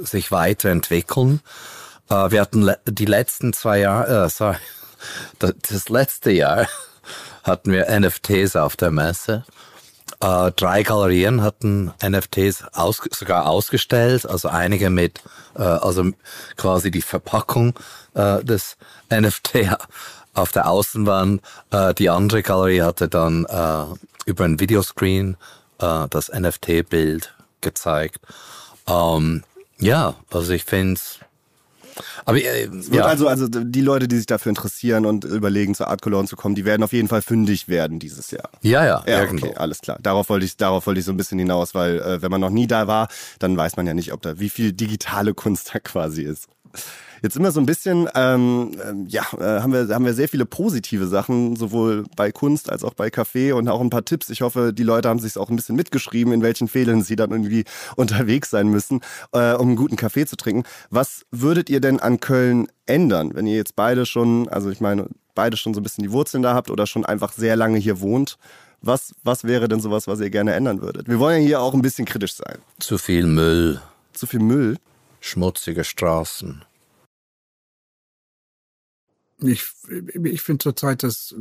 sich 0.00 0.32
weiterentwickeln. 0.32 1.40
Äh, 2.08 2.32
wir 2.32 2.40
hatten 2.40 2.62
le 2.62 2.80
die 2.86 3.04
letzten 3.04 3.52
zwei 3.52 3.78
Jahre, 3.78 4.24
äh, 4.24 4.28
sorry, 4.28 4.56
das, 5.38 5.54
das 5.68 5.88
letzte 5.88 6.32
Jahr 6.32 6.66
hatten 7.44 7.70
wir 7.70 7.86
NFTs 7.88 8.56
auf 8.56 8.76
der 8.76 8.90
Messe 8.90 9.44
äh, 10.20 10.52
drei 10.52 10.82
Galerien 10.82 11.42
hatten 11.42 11.92
NFTs 12.02 12.64
aus, 12.72 13.00
sogar 13.10 13.46
ausgestellt, 13.46 14.26
also 14.26 14.48
einige 14.48 14.90
mit, 14.90 15.22
äh, 15.56 15.62
also 15.62 16.04
quasi 16.56 16.90
die 16.90 17.02
Verpackung 17.02 17.74
äh, 18.14 18.44
des 18.44 18.76
NFT 19.10 19.70
auf 20.34 20.52
der 20.52 20.68
Außenwand. 20.68 21.42
Äh, 21.70 21.94
die 21.94 22.10
andere 22.10 22.42
Galerie 22.42 22.82
hatte 22.82 23.08
dann 23.08 23.46
äh, 23.46 23.84
über 24.26 24.44
ein 24.44 24.60
Videoscreen 24.60 25.36
äh, 25.80 26.06
das 26.08 26.28
NFT-Bild 26.28 27.34
gezeigt. 27.60 28.20
Ähm, 28.86 29.42
ja, 29.78 30.14
also 30.30 30.52
ich 30.52 30.64
finde 30.64 30.94
es 30.94 31.20
aber 32.24 32.38
äh, 32.38 32.68
ja. 32.90 33.04
also, 33.04 33.28
also 33.28 33.48
die 33.48 33.80
Leute, 33.80 34.08
die 34.08 34.16
sich 34.16 34.26
dafür 34.26 34.50
interessieren 34.50 35.06
und 35.06 35.24
überlegen, 35.24 35.74
zur 35.74 35.88
Art 35.88 36.02
Cologne 36.02 36.28
zu 36.28 36.36
kommen, 36.36 36.54
die 36.54 36.64
werden 36.64 36.82
auf 36.82 36.92
jeden 36.92 37.08
Fall 37.08 37.22
fündig 37.22 37.68
werden 37.68 37.98
dieses 37.98 38.30
Jahr. 38.30 38.50
Ja, 38.62 38.84
ja, 38.84 39.04
ja 39.06 39.22
okay, 39.22 39.54
alles 39.56 39.80
klar. 39.80 39.98
Darauf 40.02 40.28
wollte 40.28 40.44
ich, 40.44 40.56
darauf 40.56 40.86
wollte 40.86 41.00
ich 41.00 41.06
so 41.06 41.12
ein 41.12 41.16
bisschen 41.16 41.38
hinaus, 41.38 41.74
weil 41.74 42.00
äh, 42.00 42.22
wenn 42.22 42.30
man 42.30 42.40
noch 42.40 42.50
nie 42.50 42.66
da 42.66 42.86
war, 42.86 43.08
dann 43.38 43.56
weiß 43.56 43.76
man 43.76 43.86
ja 43.86 43.94
nicht, 43.94 44.12
ob 44.12 44.22
da 44.22 44.38
wie 44.38 44.50
viel 44.50 44.72
digitale 44.72 45.34
Kunst 45.34 45.70
da 45.74 45.80
quasi 45.80 46.22
ist. 46.22 46.48
Jetzt 47.22 47.36
immer 47.36 47.52
so 47.52 47.60
ein 47.60 47.66
bisschen, 47.66 48.08
ähm, 48.14 48.72
ähm, 48.84 49.06
ja, 49.08 49.22
äh, 49.38 49.60
haben 49.60 49.72
wir 49.72 49.94
haben 49.94 50.04
wir 50.04 50.14
sehr 50.14 50.28
viele 50.28 50.46
positive 50.46 51.06
Sachen, 51.06 51.56
sowohl 51.56 52.04
bei 52.16 52.32
Kunst 52.32 52.70
als 52.70 52.84
auch 52.84 52.94
bei 52.94 53.10
Kaffee 53.10 53.52
und 53.52 53.68
auch 53.68 53.80
ein 53.80 53.90
paar 53.90 54.04
Tipps. 54.04 54.30
Ich 54.30 54.42
hoffe, 54.42 54.72
die 54.72 54.82
Leute 54.82 55.08
haben 55.08 55.18
sich 55.18 55.36
auch 55.36 55.50
ein 55.50 55.56
bisschen 55.56 55.76
mitgeschrieben, 55.76 56.32
in 56.32 56.42
welchen 56.42 56.68
Fehlern 56.68 57.02
sie 57.02 57.16
dann 57.16 57.30
irgendwie 57.30 57.64
unterwegs 57.96 58.50
sein 58.50 58.68
müssen, 58.68 59.00
äh, 59.32 59.54
um 59.54 59.68
einen 59.68 59.76
guten 59.76 59.96
Kaffee 59.96 60.26
zu 60.26 60.36
trinken. 60.36 60.64
Was 60.90 61.24
würdet 61.30 61.70
ihr 61.70 61.80
denn 61.80 62.00
an 62.00 62.20
Köln 62.20 62.68
ändern, 62.86 63.32
wenn 63.34 63.46
ihr 63.46 63.56
jetzt 63.56 63.76
beide 63.76 64.06
schon, 64.06 64.48
also 64.48 64.70
ich 64.70 64.80
meine, 64.80 65.08
beide 65.34 65.56
schon 65.56 65.74
so 65.74 65.80
ein 65.80 65.82
bisschen 65.82 66.02
die 66.02 66.12
Wurzeln 66.12 66.42
da 66.42 66.54
habt 66.54 66.70
oder 66.70 66.86
schon 66.86 67.04
einfach 67.04 67.32
sehr 67.32 67.56
lange 67.56 67.78
hier 67.78 68.00
wohnt? 68.00 68.38
Was, 68.82 69.14
was 69.22 69.44
wäre 69.44 69.68
denn 69.68 69.80
sowas, 69.80 70.08
was 70.08 70.20
ihr 70.20 70.30
gerne 70.30 70.54
ändern 70.54 70.80
würdet? 70.80 71.06
Wir 71.06 71.18
wollen 71.18 71.42
ja 71.42 71.46
hier 71.46 71.60
auch 71.60 71.74
ein 71.74 71.82
bisschen 71.82 72.06
kritisch 72.06 72.34
sein. 72.34 72.58
Zu 72.78 72.96
viel 72.96 73.26
Müll. 73.26 73.80
Zu 74.14 74.26
viel 74.26 74.40
Müll? 74.40 74.78
Schmutzige 75.20 75.84
Straßen. 75.84 76.64
Ich, 79.42 79.64
ich 80.24 80.42
finde 80.42 80.62
zurzeit 80.62 81.02
das, 81.02 81.34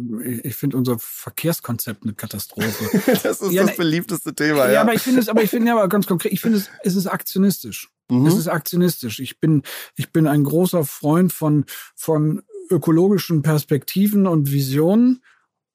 ich 0.44 0.56
finde 0.56 0.78
unser 0.78 0.98
Verkehrskonzept 1.00 2.04
eine 2.04 2.14
Katastrophe. 2.14 3.02
das 3.24 3.42
ist 3.42 3.52
Ja, 3.52 3.64
das 3.64 3.72
ne- 3.72 3.78
beliebteste 3.78 4.34
Thema, 4.34 4.66
ja, 4.68 4.72
ja. 4.72 4.82
aber 4.82 4.94
ich 4.94 5.02
finde 5.02 5.20
es, 5.22 5.30
aber 5.30 5.44
ich 5.44 5.50
finde 5.50 5.68
ja 5.68 5.74
aber 5.78 5.88
ganz 5.90 6.08
konkret, 6.08 6.32
ich 6.32 6.42
finde 6.42 6.58
es, 6.58 6.70
es 6.84 6.96
ist 6.96 7.08
aktionistisch. 7.08 7.90
Mhm. 8.10 8.26
Es 8.26 8.36
ist 8.38 8.48
aktionistisch. 8.48 9.20
Ich 9.20 9.40
bin, 9.40 9.64
ich 9.96 10.12
bin 10.12 10.28
ein 10.28 10.44
großer 10.44 10.84
Freund 10.86 11.32
von, 11.34 11.66
von 11.96 12.44
ökologischen 12.70 13.42
Perspektiven 13.42 14.28
und 14.28 14.52
Visionen. 14.52 15.24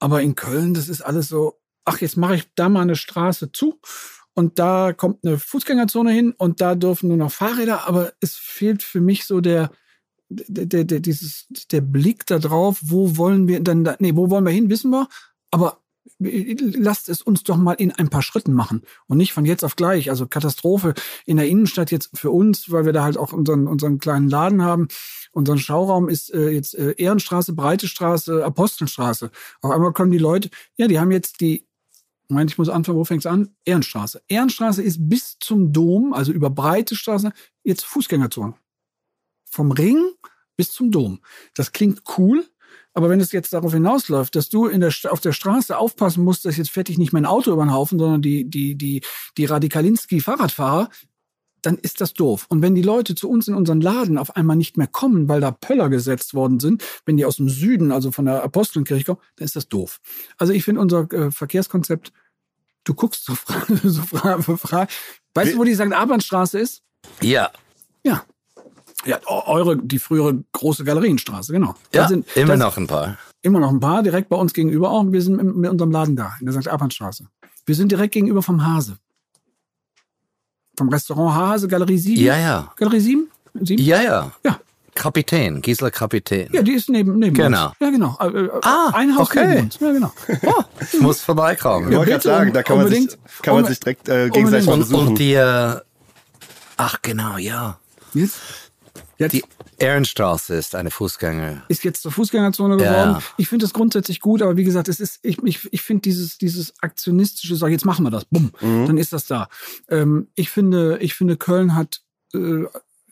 Aber 0.01 0.23
in 0.23 0.35
Köln, 0.35 0.75
das 0.75 0.89
ist 0.89 1.01
alles 1.01 1.29
so, 1.29 1.61
ach, 1.85 2.01
jetzt 2.01 2.17
mache 2.17 2.37
ich 2.37 2.49
da 2.55 2.69
mal 2.69 2.83
eine 2.83 2.97
Straße 2.97 3.53
zu 3.53 3.81
und 4.35 4.59
da 4.59 4.93
kommt 4.93 5.25
eine 5.25 5.39
Fußgängerzone 5.39 6.11
hin 6.11 6.35
und 6.37 6.61
da 6.61 6.75
dürfen 6.75 7.09
nur 7.09 7.17
noch 7.17 7.33
Fahrräder, 7.33 7.87
aber 7.87 8.13
es 8.21 8.35
fehlt 8.35 8.83
für 8.83 9.01
mich 9.01 9.25
so 9.27 9.41
der, 9.41 9.71
der, 10.49 10.85
der, 10.85 11.01
dieses, 11.01 11.47
der 11.70 11.81
Blick 11.81 12.27
da 12.27 12.38
drauf, 12.38 12.81
wo 12.83 13.16
wollen 13.16 13.49
wir 13.49 13.61
dann, 13.61 13.85
da, 13.85 13.97
nee, 13.99 14.14
wo 14.14 14.31
wollen 14.31 14.44
wir 14.44 14.53
hin, 14.53 14.70
wissen 14.70 14.90
wir, 14.90 15.09
aber 15.51 15.79
lasst 16.18 17.09
es 17.09 17.23
uns 17.23 17.42
doch 17.42 17.57
mal 17.57 17.73
in 17.75 17.92
ein 17.92 18.09
paar 18.09 18.23
Schritten 18.23 18.53
machen 18.53 18.83
und 19.07 19.16
nicht 19.16 19.33
von 19.33 19.44
jetzt 19.44 19.64
auf 19.64 19.77
gleich. 19.77 20.11
Also 20.11 20.27
Katastrophe 20.27 20.94
in 21.27 21.37
der 21.37 21.49
Innenstadt 21.49 21.90
jetzt 21.90 22.11
für 22.14 22.31
uns, 22.31 22.70
weil 22.70 22.85
wir 22.85 22.92
da 22.92 23.05
halt 23.05 23.16
auch 23.16 23.33
unseren, 23.33 23.66
unseren 23.66 23.99
kleinen 23.99 24.29
Laden 24.29 24.62
haben. 24.62 24.88
Unseren 25.33 25.59
Schauraum 25.59 26.09
ist 26.09 26.33
äh, 26.33 26.51
jetzt 26.51 26.75
äh, 26.75 26.94
Ehrenstraße, 26.97 27.55
Breite 27.55 27.88
Straße, 27.88 28.44
Apostelstraße. 28.44 29.31
Auf 29.62 29.70
einmal 29.70 29.92
kommen 29.92 30.11
die 30.11 30.18
Leute, 30.18 30.51
ja, 30.77 30.87
die 30.87 30.99
haben 30.99 31.11
jetzt 31.11 31.40
die, 31.40 31.66
Moment, 32.29 32.51
ich 32.51 32.59
muss 32.59 32.68
anfangen, 32.68 32.99
wo 32.99 33.05
fängt's 33.05 33.27
an? 33.27 33.55
Ehrenstraße. 33.64 34.23
Ehrenstraße 34.29 34.83
ist 34.83 35.09
bis 35.09 35.37
zum 35.40 35.73
Dom, 35.73 36.12
also 36.12 36.33
über 36.33 36.51
Breite 36.51 36.97
Straße, 36.97 37.33
jetzt 37.64 37.85
Fußgängerzone. 37.85 38.55
Vom 39.55 39.71
Ring 39.71 40.03
bis 40.57 40.73
zum 40.73 40.90
Dom. 40.90 41.21
Das 41.55 41.71
klingt 41.71 42.03
cool, 42.19 42.45
aber 42.93 43.09
wenn 43.09 43.21
es 43.21 43.31
jetzt 43.31 43.53
darauf 43.53 43.73
hinausläuft, 43.73 44.35
dass 44.35 44.49
du 44.49 44.67
in 44.67 44.81
der, 44.81 44.93
auf 45.11 45.21
der 45.21 45.33
Straße 45.33 45.79
aufpassen 45.79 46.25
musst, 46.25 46.45
dass 46.45 46.57
jetzt 46.57 46.75
dich 46.77 46.99
nicht 46.99 47.12
mein 47.12 47.25
Auto 47.25 47.53
über 47.53 47.64
den 47.64 47.73
Haufen, 47.73 47.99
sondern 48.01 48.21
die, 48.21 48.51
die, 48.51 48.75
die, 48.75 49.03
die 49.37 49.45
Radikalinski-Fahrradfahrer, 49.45 50.88
dann 51.62 51.79
ist 51.79 52.01
das 52.01 52.14
doof. 52.14 52.47
Und 52.49 52.62
wenn 52.62 52.75
die 52.75 52.83
Leute 52.83 53.14
zu 53.14 53.31
uns 53.31 53.47
in 53.47 53.55
unseren 53.55 53.81
Laden 53.81 54.19
auf 54.19 54.37
einmal 54.37 54.57
nicht 54.57 54.77
mehr 54.77 54.88
kommen, 54.88 55.29
weil 55.29 55.40
da 55.40 55.53
Pöller 55.53 55.88
gesetzt 55.88 56.35
worden 56.35 56.59
sind, 56.59 56.85
wenn 57.07 57.17
die 57.17 57.25
aus 57.25 57.37
dem 57.37 57.49
Süden, 57.49 57.93
also 57.93 58.11
von 58.11 58.25
der 58.25 58.43
Apostelenkirche 58.43 59.05
kommen, 59.05 59.21
dann 59.37 59.45
ist 59.45 59.55
das 59.55 59.69
doof. 59.69 60.01
Also 60.37 60.53
ich 60.53 60.64
finde 60.64 60.81
unser 60.81 61.11
äh, 61.12 61.31
Verkehrskonzept, 61.31 62.12
du 62.83 62.95
guckst 62.95 63.25
so 63.25 63.35
Frage, 63.35 63.77
so 63.88 64.03
Frage, 64.03 64.57
Frage. 64.57 64.93
Weißt 65.35 65.55
du, 65.55 65.59
wo 65.59 65.64
die 65.64 65.75
St. 65.75 65.93
Abendstraße 65.93 66.59
ist? 66.59 66.83
Ja, 67.23 67.51
Ja. 68.05 68.25
Ja, 69.07 69.19
eu- 69.27 69.43
eure, 69.47 69.77
die 69.77 69.99
frühere 69.99 70.43
große 70.53 70.85
Galerienstraße, 70.85 71.53
genau. 71.53 71.75
Da 71.93 72.03
ja 72.03 72.09
sind, 72.09 72.27
immer 72.37 72.57
da 72.57 72.64
noch 72.67 72.77
ein 72.77 72.87
paar. 72.87 73.19
immer 73.43 73.61
noch 73.61 73.71
ein 73.71 73.81
paar, 73.81 74.03
direkt 74.03 74.29
bei 74.29 74.37
uns 74.37 74.53
gegenüber 74.55 74.90
auch. 74.90 75.05
Wir 75.11 75.21
sind 75.23 75.37
mit, 75.57 75.71
unserem 75.71 75.90
Laden 75.90 76.17
da, 76.17 76.35
in 76.40 76.47
der 76.47 76.55
St. 76.61 76.69
Abendstraße. 76.69 77.27
Wir 77.67 77.75
sind 77.75 77.90
direkt 77.93 78.14
gegenüber 78.14 78.43
vom 78.43 78.64
Hase. 78.67 78.97
Vom 80.77 80.88
Restaurant 80.88 81.35
Hase, 81.35 81.69
Galerie 81.69 81.99
7. 81.99 82.21
Ja, 82.23 82.37
ja. 82.37 82.73
Galerie 82.77 83.01
7? 83.01 83.29
7? 83.61 83.83
Ja, 83.85 84.03
ja. 84.03 84.33
Ja. 84.45 84.59
Kapitän, 84.97 85.61
Gisela 85.61 85.90
Kapitän. 85.90 86.49
Ja, 86.53 86.62
die 86.62 86.73
ist 86.73 86.88
neben, 86.88 87.19
neben 87.19 87.35
Genau. 87.35 87.67
uns. 87.69 87.75
Ja, 87.81 87.90
genau. 87.90 88.17
Äh, 88.21 88.27
äh, 88.29 88.51
Ah, 88.62 88.90
ein 88.95 89.17
Haus 89.17 89.29
okay. 89.29 89.47
neben 89.49 89.61
uns. 89.64 89.79
Ja, 89.81 89.93
genau. 89.93 90.12
Ich 90.93 91.01
muss 91.01 91.21
vorbeikommen. 91.21 91.90
Ich 91.90 91.97
wollte 91.99 92.12
gerade 92.12 92.23
sagen, 92.23 92.53
da 92.53 92.62
kann 92.62 92.77
man, 92.79 92.88
sich, 92.88 93.09
kann 93.43 93.55
man 93.55 93.64
sich 93.67 93.81
direkt 93.81 94.09
äh, 94.09 94.29
gegenseitig. 94.31 94.69
Und, 94.69 94.79
besuchen. 94.81 95.09
und 95.09 95.19
die, 95.19 95.33
äh, 95.35 95.77
ach 96.77 96.99
genau, 97.03 97.38
ja. 97.38 97.79
Jetzt, 98.12 98.38
jetzt 99.18 99.33
Die 99.33 99.44
Ehrenstraße 99.79 100.55
ist 100.55 100.74
eine 100.74 100.90
Fußgänger. 100.90 101.64
ist 101.68 101.85
jetzt 101.85 102.03
zur 102.03 102.12
Fußgängerzone 102.12 102.83
Ja. 102.83 102.90
geworden. 102.90 103.22
Ich 103.37 103.48
finde 103.48 103.64
das 103.64 103.72
grundsätzlich 103.72 104.20
gut, 104.20 104.42
aber 104.42 104.57
wie 104.57 104.64
gesagt, 104.64 104.88
es 104.88 105.00
ist, 105.00 105.18
ich, 105.22 105.38
ich, 105.42 105.72
ich 105.72 105.83
finde 105.83 106.03
dieses, 106.03 106.38
dieses 106.38 106.74
aktionistische, 106.81 107.57
sag, 107.57 107.70
jetzt 107.70 107.85
machen 107.85 108.05
wir 108.05 108.11
das, 108.11 108.24
bumm, 108.24 108.53
dann 108.61 108.98
ist 108.98 109.12
das 109.12 109.27
da. 109.27 109.48
Ähm, 109.88 110.29
ich 110.35 110.50
finde, 110.50 110.98
ich 111.00 111.14
finde, 111.14 111.37
Köln 111.37 111.74
hat, 111.74 112.00
äh, 112.35 112.64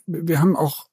wir 0.07 0.41
haben 0.41 0.57
auch 0.57 0.87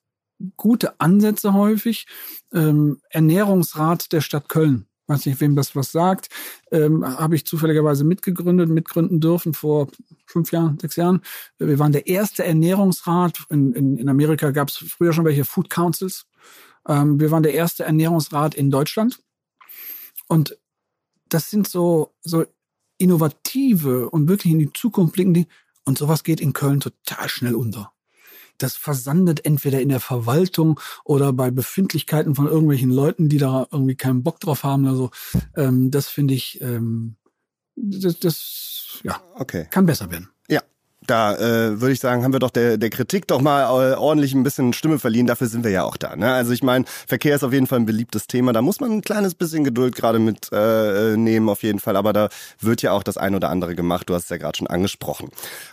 gute 0.55 0.99
Ansätze 0.99 1.53
häufig. 1.53 2.07
Ähm, 2.53 3.01
Ernährungsrat 3.09 4.11
der 4.11 4.21
Stadt 4.21 4.49
Köln. 4.49 4.85
Weiß 5.09 5.25
nicht, 5.25 5.41
wem 5.41 5.55
das 5.55 5.75
was 5.75 5.91
sagt. 5.91 6.29
Ähm, 6.71 7.03
Habe 7.03 7.35
ich 7.35 7.43
zufälligerweise 7.43 8.03
mitgegründet, 8.03 8.69
mitgründen 8.69 9.19
dürfen 9.19 9.55
vor 9.55 9.87
fünf 10.27 10.51
Jahren, 10.51 10.77
sechs 10.77 10.97
Jahren. 10.97 11.21
Wir 11.57 11.79
waren 11.79 11.91
der 11.91 12.05
erste 12.05 12.45
Ernährungsrat. 12.45 13.39
In, 13.49 13.73
in, 13.73 13.97
in 13.97 14.07
Amerika 14.07 14.51
gab 14.51 14.67
es 14.67 14.75
früher 14.75 15.11
schon 15.11 15.25
welche 15.25 15.45
Food 15.45 15.71
Councils. 15.71 16.27
Ähm, 16.87 17.19
wir 17.19 17.31
waren 17.31 17.41
der 17.41 17.55
erste 17.55 17.85
Ernährungsrat 17.85 18.53
in 18.53 18.69
Deutschland. 18.69 19.19
Und 20.27 20.59
das 21.27 21.49
sind 21.49 21.67
so, 21.67 22.13
so 22.21 22.45
innovative 22.99 24.11
und 24.11 24.27
wirklich 24.27 24.53
in 24.53 24.59
die 24.59 24.71
Zukunft 24.73 25.13
blickende. 25.13 25.47
Und 25.85 25.97
sowas 25.97 26.23
geht 26.23 26.39
in 26.39 26.53
Köln 26.53 26.81
total 26.81 27.27
schnell 27.29 27.55
unter. 27.55 27.91
Das 28.59 28.75
versandet 28.75 29.45
entweder 29.45 29.81
in 29.81 29.89
der 29.89 29.99
Verwaltung 29.99 30.79
oder 31.03 31.33
bei 31.33 31.49
Befindlichkeiten 31.49 32.35
von 32.35 32.47
irgendwelchen 32.47 32.91
Leuten, 32.91 33.29
die 33.29 33.37
da 33.37 33.67
irgendwie 33.71 33.95
keinen 33.95 34.23
Bock 34.23 34.39
drauf 34.39 34.63
haben 34.63 34.85
oder 34.85 34.95
so. 34.95 35.11
Ähm, 35.55 35.91
das 35.91 36.07
finde 36.07 36.33
ich, 36.33 36.61
ähm, 36.61 37.15
das, 37.75 38.19
das 38.19 38.99
ja, 39.03 39.21
Okay. 39.35 39.67
kann 39.71 39.85
besser 39.85 40.11
werden. 40.11 40.29
Da 41.09 41.33
äh, 41.37 41.81
würde 41.81 41.91
ich 41.91 41.99
sagen, 41.99 42.23
haben 42.23 42.33
wir 42.33 42.39
doch 42.39 42.51
der, 42.51 42.77
der 42.77 42.91
Kritik 42.91 43.27
doch 43.27 43.41
mal 43.41 43.63
äh, 43.63 43.95
ordentlich 43.95 44.35
ein 44.35 44.43
bisschen 44.43 44.73
Stimme 44.73 44.99
verliehen. 44.99 45.25
Dafür 45.25 45.47
sind 45.47 45.63
wir 45.63 45.71
ja 45.71 45.83
auch 45.83 45.97
da. 45.97 46.15
Ne? 46.15 46.31
Also 46.31 46.51
ich 46.51 46.61
meine, 46.61 46.85
Verkehr 47.07 47.35
ist 47.35 47.43
auf 47.43 47.51
jeden 47.51 47.65
Fall 47.65 47.79
ein 47.79 47.87
beliebtes 47.87 48.27
Thema. 48.27 48.53
Da 48.53 48.61
muss 48.61 48.79
man 48.79 48.91
ein 48.91 49.01
kleines 49.01 49.33
bisschen 49.33 49.63
Geduld 49.63 49.95
gerade 49.95 50.19
mit 50.19 50.49
äh, 50.51 51.17
nehmen 51.17 51.49
auf 51.49 51.63
jeden 51.63 51.79
Fall. 51.79 51.95
Aber 51.95 52.13
da 52.13 52.29
wird 52.59 52.83
ja 52.83 52.91
auch 52.91 53.01
das 53.01 53.17
ein 53.17 53.33
oder 53.33 53.49
andere 53.49 53.73
gemacht. 53.73 54.07
Du 54.07 54.13
hast 54.13 54.25
es 54.25 54.29
ja 54.29 54.37
gerade 54.37 54.55
schon 54.55 54.67
angesprochen. 54.67 55.29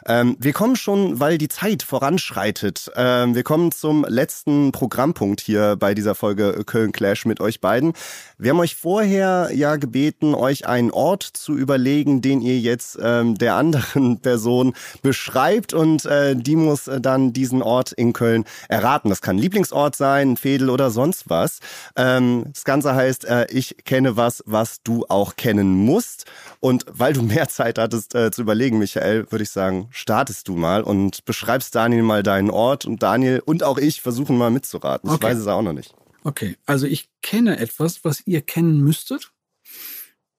Ähm, 0.07 0.37
wir 0.41 0.55
kommen 0.55 0.75
schon, 0.75 1.21
weil 1.21 1.37
die 1.37 1.49
Zeit 1.49 1.83
voranschreitet. 1.83 2.91
Ähm, 2.97 3.35
wir 3.35 3.43
kommen 3.43 3.73
zum 3.73 4.07
letzten 4.09 4.73
Programmpunkt 4.73 5.43
hier 5.43 5.77
bei 5.77 5.95
dieser 5.95 6.15
Folge 6.15 6.63
Köln 6.65 6.93
Clash 6.93 7.27
mit 7.27 7.43
euch 7.43 7.61
beiden. 7.61 7.93
Wir 8.39 8.53
haben 8.53 8.61
euch 8.61 8.75
vorher 8.75 9.51
ja 9.53 9.77
gebeten, 9.77 10.35
euch 10.35 10.67
einen 10.67 10.91
Ort 10.91 11.25
zu 11.25 11.59
überlegen, 11.59 12.23
den 12.23 12.41
ihr 12.41 12.59
jetzt 12.59 12.99
ähm, 13.03 13.37
der 13.37 13.57
anderen 13.57 14.19
Person 14.23 14.73
beschreibt 15.03 15.26
und 15.73 16.05
äh, 16.05 16.37
die 16.37 16.57
muss 16.57 16.87
äh, 16.89 17.01
dann 17.01 17.33
diesen 17.33 17.63
Ort 17.63 17.93
in 17.93 18.13
Köln 18.13 18.45
erraten. 18.69 19.09
Das 19.09 19.21
kann 19.23 19.37
ein 19.37 19.41
Lieblingsort 19.41 19.97
sein, 19.97 20.33
ein 20.33 20.37
Fädel 20.37 20.71
oder 20.71 20.91
sonst 20.91 21.29
was. 21.29 21.61
Ähm, 21.97 22.45
das 22.53 22.65
Ganze 22.65 22.95
heißt, 22.95 23.25
äh, 23.25 23.47
ich 23.51 23.77
kenne 23.85 24.17
was, 24.17 24.43
was 24.47 24.83
du 24.83 25.05
auch 25.09 25.37
kennen 25.37 25.75
musst. 25.75 26.25
Und 26.61 26.85
weil 26.89 27.13
du 27.13 27.23
mehr 27.23 27.49
Zeit 27.49 27.79
hattest 27.79 28.15
äh, 28.15 28.31
zu 28.31 28.43
überlegen, 28.43 28.79
Michael, 28.79 29.31
würde 29.31 29.43
ich 29.43 29.51
sagen, 29.51 29.89
startest 29.91 30.49
du 30.49 30.57
mal 30.57 30.83
und 30.83 31.25
beschreibst 31.25 31.75
Daniel 31.75 32.03
mal 32.03 32.23
deinen 32.23 32.51
Ort 32.51 32.85
und 32.85 33.03
Daniel 33.03 33.43
und 33.45 33.63
auch 33.63 33.79
ich 33.79 34.01
versuchen 34.01 34.39
mal 34.39 34.51
mitzuraten. 34.51 35.09
Ich 35.11 35.17
Okay. 35.17 35.27
weiß 35.27 35.39
es 35.39 35.47
auch 35.47 35.63
noch 35.63 35.73
nicht. 35.73 35.95
Okay, 36.25 36.57
also 36.67 36.87
ich 36.87 37.09
kenne 37.23 37.59
etwas, 37.59 38.05
was 38.05 38.27
ihr 38.27 38.41
kennen 38.43 38.81
müsstet. 38.83 39.33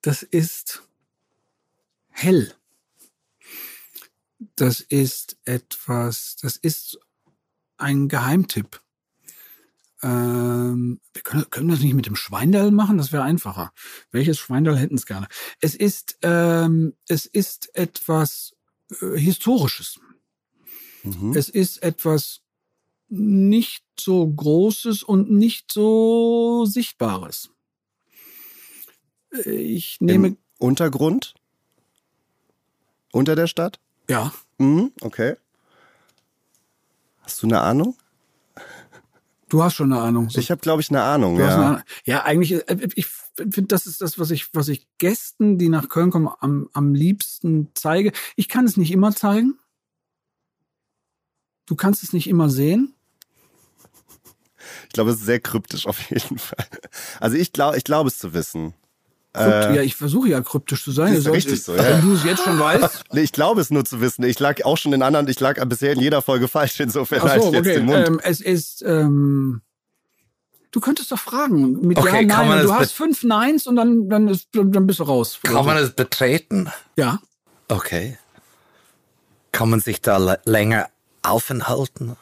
Das 0.01 0.21
ist 0.23 0.83
hell. 2.09 2.53
Das 4.39 4.81
ist 4.81 5.37
etwas, 5.45 6.35
das 6.41 6.57
ist 6.57 6.99
ein 7.77 8.07
Geheimtipp. 8.07 8.81
Ähm, 10.03 11.01
wir 11.13 11.21
können, 11.23 11.49
können 11.49 11.69
das 11.69 11.79
nicht 11.79 11.95
mit 11.95 12.05
dem 12.05 12.15
Schweindall 12.15 12.71
machen? 12.71 12.97
Das 12.99 13.11
wäre 13.11 13.23
einfacher. 13.23 13.73
Welches 14.11 14.37
Schweindall 14.37 14.77
hätten 14.77 14.95
es 14.95 15.07
gerne? 15.07 15.27
Es 15.59 15.73
ist, 15.73 16.19
ähm, 16.21 16.93
es 17.07 17.25
ist 17.25 17.75
etwas 17.75 18.53
äh, 19.01 19.17
Historisches. 19.17 19.99
Mhm. 21.03 21.35
Es 21.35 21.49
ist 21.49 21.81
etwas 21.81 22.41
nicht 23.09 23.85
so 23.99 24.27
Großes 24.27 25.01
und 25.01 25.31
nicht 25.31 25.71
so 25.71 26.65
Sichtbares. 26.65 27.49
Ich 29.45 29.97
nehme, 29.99 30.27
Im 30.27 30.37
Untergrund? 30.59 31.33
Unter 33.11 33.35
der 33.35 33.47
Stadt? 33.47 33.79
Ja, 34.09 34.31
Mhm, 34.59 34.91
okay. 35.01 35.35
Hast 37.21 37.43
du 37.43 37.47
eine 37.47 37.59
Ahnung? 37.61 37.95
du 39.49 39.63
hast 39.63 39.75
schon 39.75 39.91
eine 39.93 40.01
Ahnung. 40.01 40.27
Ich 40.35 40.49
habe, 40.51 40.59
glaube 40.61 40.81
ich, 40.81 40.89
eine 40.89 41.01
Ahnung. 41.03 41.37
Du 41.37 41.43
hast 41.43 41.53
eine 41.53 41.61
Ja. 41.63 41.69
Ahnung. 41.69 41.83
ja, 42.05 42.23
eigentlich, 42.23 42.53
äh, 42.53 42.87
ich 42.95 43.05
finde, 43.35 43.63
das 43.67 43.85
ist 43.85 44.01
das, 44.01 44.17
was 44.19 44.31
ich, 44.31 44.53
was 44.53 44.67
ich 44.67 44.87
Gästen, 44.97 45.57
die 45.57 45.69
nach 45.69 45.89
Köln 45.89 46.09
kommen, 46.09 46.29
am, 46.39 46.69
am 46.73 46.93
liebsten 46.93 47.69
zeige. 47.75 48.11
Ich 48.35 48.49
kann 48.49 48.65
es 48.65 48.77
nicht 48.77 48.91
immer 48.91 49.15
zeigen. 49.15 49.57
Du 51.65 51.75
kannst 51.75 52.03
es 52.03 52.13
nicht 52.13 52.27
immer 52.27 52.49
sehen. 52.49 52.93
Ich 54.87 54.93
glaube, 54.93 55.11
es 55.11 55.17
ist 55.19 55.25
sehr 55.25 55.39
kryptisch 55.39 55.85
auf 55.85 56.09
jeden 56.09 56.39
Fall. 56.39 56.65
Also 57.19 57.37
ich 57.37 57.53
glaube, 57.53 57.77
ich 57.77 57.83
glaube 57.83 58.07
es 58.09 58.17
zu 58.17 58.33
wissen. 58.33 58.73
Krypt, 59.37 59.75
ja, 59.75 59.81
ich 59.81 59.95
versuche 59.95 60.29
ja 60.29 60.41
kryptisch 60.41 60.83
zu 60.83 60.91
sein. 60.91 61.13
Äh, 61.13 61.17
ist 61.17 61.29
richtig 61.29 61.63
so, 61.63 61.75
ja. 61.75 61.83
Wenn 61.83 62.01
du 62.01 62.13
es 62.13 62.23
jetzt 62.23 62.43
schon 62.43 62.59
weißt. 62.59 63.03
Nee, 63.11 63.21
Ich 63.21 63.31
glaube 63.31 63.61
es 63.61 63.69
nur 63.71 63.85
zu 63.85 64.01
wissen. 64.01 64.23
Ich 64.23 64.39
lag 64.39 64.63
auch 64.65 64.77
schon 64.77 64.93
in 64.93 65.01
anderen, 65.01 65.27
ich 65.27 65.39
lag 65.39 65.63
bisher 65.65 65.93
in 65.93 65.99
jeder 66.01 66.21
Folge 66.21 66.47
falsch. 66.47 66.79
Insofern 66.79 67.21
Ach 67.23 67.29
halte 67.29 67.43
so, 67.43 67.49
ich 67.49 67.55
jetzt 67.55 67.67
okay. 67.67 67.75
den 67.77 67.85
Mund. 67.85 68.07
Ähm, 68.07 68.19
es 68.23 68.41
ist, 68.41 68.83
ähm, 68.85 69.61
Du 70.71 70.81
könntest 70.81 71.11
doch 71.11 71.17
fragen 71.19 71.87
mit 71.87 71.97
Okay, 71.97 72.27
Ja, 72.27 72.35
kann 72.35 72.49
Nein. 72.49 72.63
du 72.63 72.73
hast 72.73 72.91
fünf 72.91 73.23
Neins 73.23 73.67
und 73.67 73.77
dann, 73.77 74.09
dann, 74.09 74.27
ist, 74.27 74.49
dann 74.51 74.85
bist 74.85 74.99
du 74.99 75.03
raus. 75.03 75.39
Kann 75.41 75.65
man 75.65 75.77
es 75.77 75.91
betreten? 75.91 76.69
ja. 76.97 77.19
Okay. 77.69 78.17
Kann 79.51 79.69
man 79.69 79.79
sich 79.79 80.01
da 80.01 80.37
länger 80.45 80.87
aufenthalten? 81.23 82.15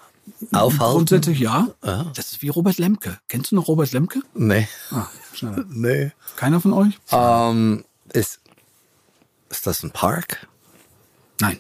Aufhalten? 0.52 0.96
Grundsätzlich 0.98 1.40
ja. 1.40 1.68
Das 1.82 2.32
ist 2.32 2.42
wie 2.42 2.50
Robert 2.50 2.78
Lemke. 2.78 3.20
Kennst 3.28 3.52
du 3.52 3.56
noch 3.56 3.68
Robert 3.68 3.92
Lemke? 3.92 4.22
Nee. 4.34 4.68
Ah. 4.92 5.08
Nee. 5.70 6.12
Keiner 6.36 6.62
von 6.62 6.74
euch? 6.74 6.98
Ähm, 7.12 7.84
ist, 8.14 8.40
ist 9.50 9.68
das 9.68 9.84
ein 9.84 9.92
Park? 9.92 10.48
Nein. 11.40 11.60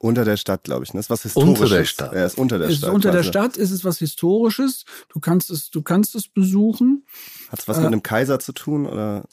Unter 0.00 0.24
der 0.24 0.36
Stadt, 0.36 0.62
glaube 0.62 0.84
ich. 0.84 0.94
Ne? 0.94 1.00
Ist 1.00 1.10
was 1.10 1.22
Historisches. 1.22 1.60
Unter 1.64 1.76
der 1.76 1.84
Stadt. 1.84 2.12
Er 2.12 2.26
ist 2.26 2.38
unter 2.38 2.58
der 2.58 2.68
Es 2.68 2.74
ist 2.74 2.78
Stadt. 2.78 2.92
unter 2.94 3.10
der. 3.10 3.22
Stadt 3.24 3.56
ist 3.56 3.72
es 3.72 3.84
was 3.84 3.98
Historisches. 3.98 4.84
Du 5.08 5.18
kannst 5.18 5.50
es, 5.50 5.70
du 5.70 5.82
kannst 5.82 6.14
es 6.14 6.28
besuchen. 6.28 7.04
Hat 7.50 7.58
es 7.58 7.66
was 7.68 7.78
mit 7.78 7.86
einem 7.86 8.02
Kaiser 8.04 8.38
zu 8.38 8.52
tun 8.52 8.86
oder 8.86 9.24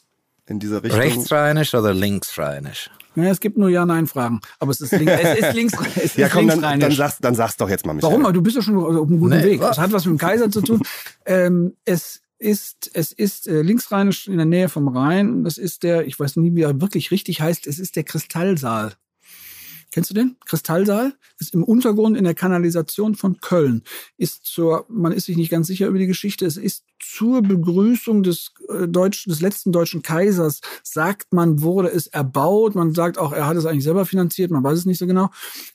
in 0.48 0.60
dieser 0.60 0.84
Richtung? 0.84 1.00
Rechtsrheinisch 1.02 1.74
oder 1.74 1.94
linksrheinisch? 1.94 2.90
Naja, 3.16 3.32
es 3.32 3.40
gibt 3.40 3.58
nur 3.58 3.70
Ja-Nein-Fragen. 3.70 4.42
Aber 4.60 4.72
es 4.72 4.82
ist, 4.82 4.92
link, 4.92 5.10
es 5.22 5.40
ist 5.40 5.54
links, 5.54 5.74
es 5.96 6.04
ist 6.04 6.18
Ja, 6.18 6.28
komm, 6.30 6.48
dann, 6.48 6.58
linksrheinisch. 6.60 6.84
dann, 6.88 6.96
sag's, 6.98 7.18
dann 7.20 7.36
sag's 7.36 7.58
doch 7.58 7.70
jetzt 7.70 7.86
mal, 7.86 7.94
Michael. 7.94 8.20
Warum? 8.20 8.34
Du 8.34 8.42
bist 8.42 8.56
ja 8.58 8.62
schon 8.62 8.78
auf 8.78 9.08
einem 9.08 9.20
guten 9.20 9.38
Nee, 9.38 9.44
Weg. 9.44 9.62
wa- 9.62 9.72
Es 9.72 9.78
hat 9.78 9.92
was 9.94 10.06
mit 10.06 10.14
dem 10.14 10.18
Kaiser 10.18 10.50
zu 10.52 10.62
tun. 10.62 10.82
ähm, 11.26 11.74
es 11.86 12.22
ist, 12.38 12.92
es 12.94 13.12
ist 13.14 13.48
äh, 13.48 13.62
linksrheinisch 13.62 14.28
in 14.28 14.36
der 14.38 14.46
Nähe 14.46 14.68
vom 14.70 14.90
Rhein. 14.90 15.44
Das 15.46 15.58
ist 15.58 15.84
der, 15.84 16.06
ich 16.06 16.20
weiß 16.20 16.36
nie, 16.36 16.54
wie 16.56 16.64
er 16.64 16.82
wirklich 16.82 17.10
richtig 17.12 17.40
heißt, 17.42 17.66
es 17.68 17.80
ist 17.80 17.96
der 17.96 18.04
Kristallsaal. 18.04 18.94
Kennst 19.96 20.10
du 20.10 20.14
den? 20.14 20.36
Kristallsaal 20.46 21.14
ist 21.40 21.54
im 21.54 21.64
Untergrund 21.64 22.18
in 22.18 22.26
der 22.26 22.34
Kanalisation 22.34 23.16
von 23.16 23.40
Köln. 23.40 23.82
Ist 24.18 24.46
zur, 24.46 24.86
man 24.90 25.14
ist 25.14 25.24
sich 25.24 25.38
nicht 25.38 25.50
ganz 25.50 25.68
sicher 25.68 25.88
über 25.88 25.98
die 25.98 26.06
Geschichte. 26.06 26.46
Es 26.46 26.58
ist 26.58 26.84
zur 27.00 27.42
Begrüßung 27.42 28.22
des 28.22 28.52
äh, 28.68 28.90
deutschen, 28.90 29.30
des 29.30 29.40
letzten 29.40 29.72
deutschen 29.72 30.02
Kaisers, 30.02 30.60
sagt 30.84 31.32
man, 31.32 31.62
wurde 31.62 31.88
es 31.88 32.08
erbaut. 32.08 32.76
Man 32.76 32.94
sagt 32.94 33.18
auch, 33.18 33.32
er 33.32 33.48
hat 33.48 33.56
es 33.56 33.66
eigentlich 33.66 33.86
selber 33.86 34.06
finanziert. 34.06 34.52
Man 34.52 34.66
weiß 34.66 34.80
es 34.80 34.86
nicht 34.86 34.98
so 34.98 35.08
genau. 35.08 35.30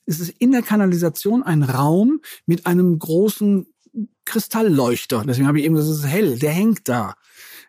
Es 0.04 0.20
ist 0.20 0.34
in 0.38 0.52
der 0.52 0.60
Kanalisation 0.60 1.42
ein 1.42 1.62
Raum 1.62 2.20
mit 2.44 2.66
einem 2.66 2.98
großen 2.98 3.68
Kristallleuchter. 4.26 5.24
Deswegen 5.26 5.48
habe 5.48 5.60
ich 5.60 5.64
eben 5.64 5.76
gesagt, 5.76 5.94
es 5.94 6.00
ist 6.00 6.10
hell. 6.10 6.38
Der 6.38 6.52
hängt 6.52 6.90
da. 6.90 7.14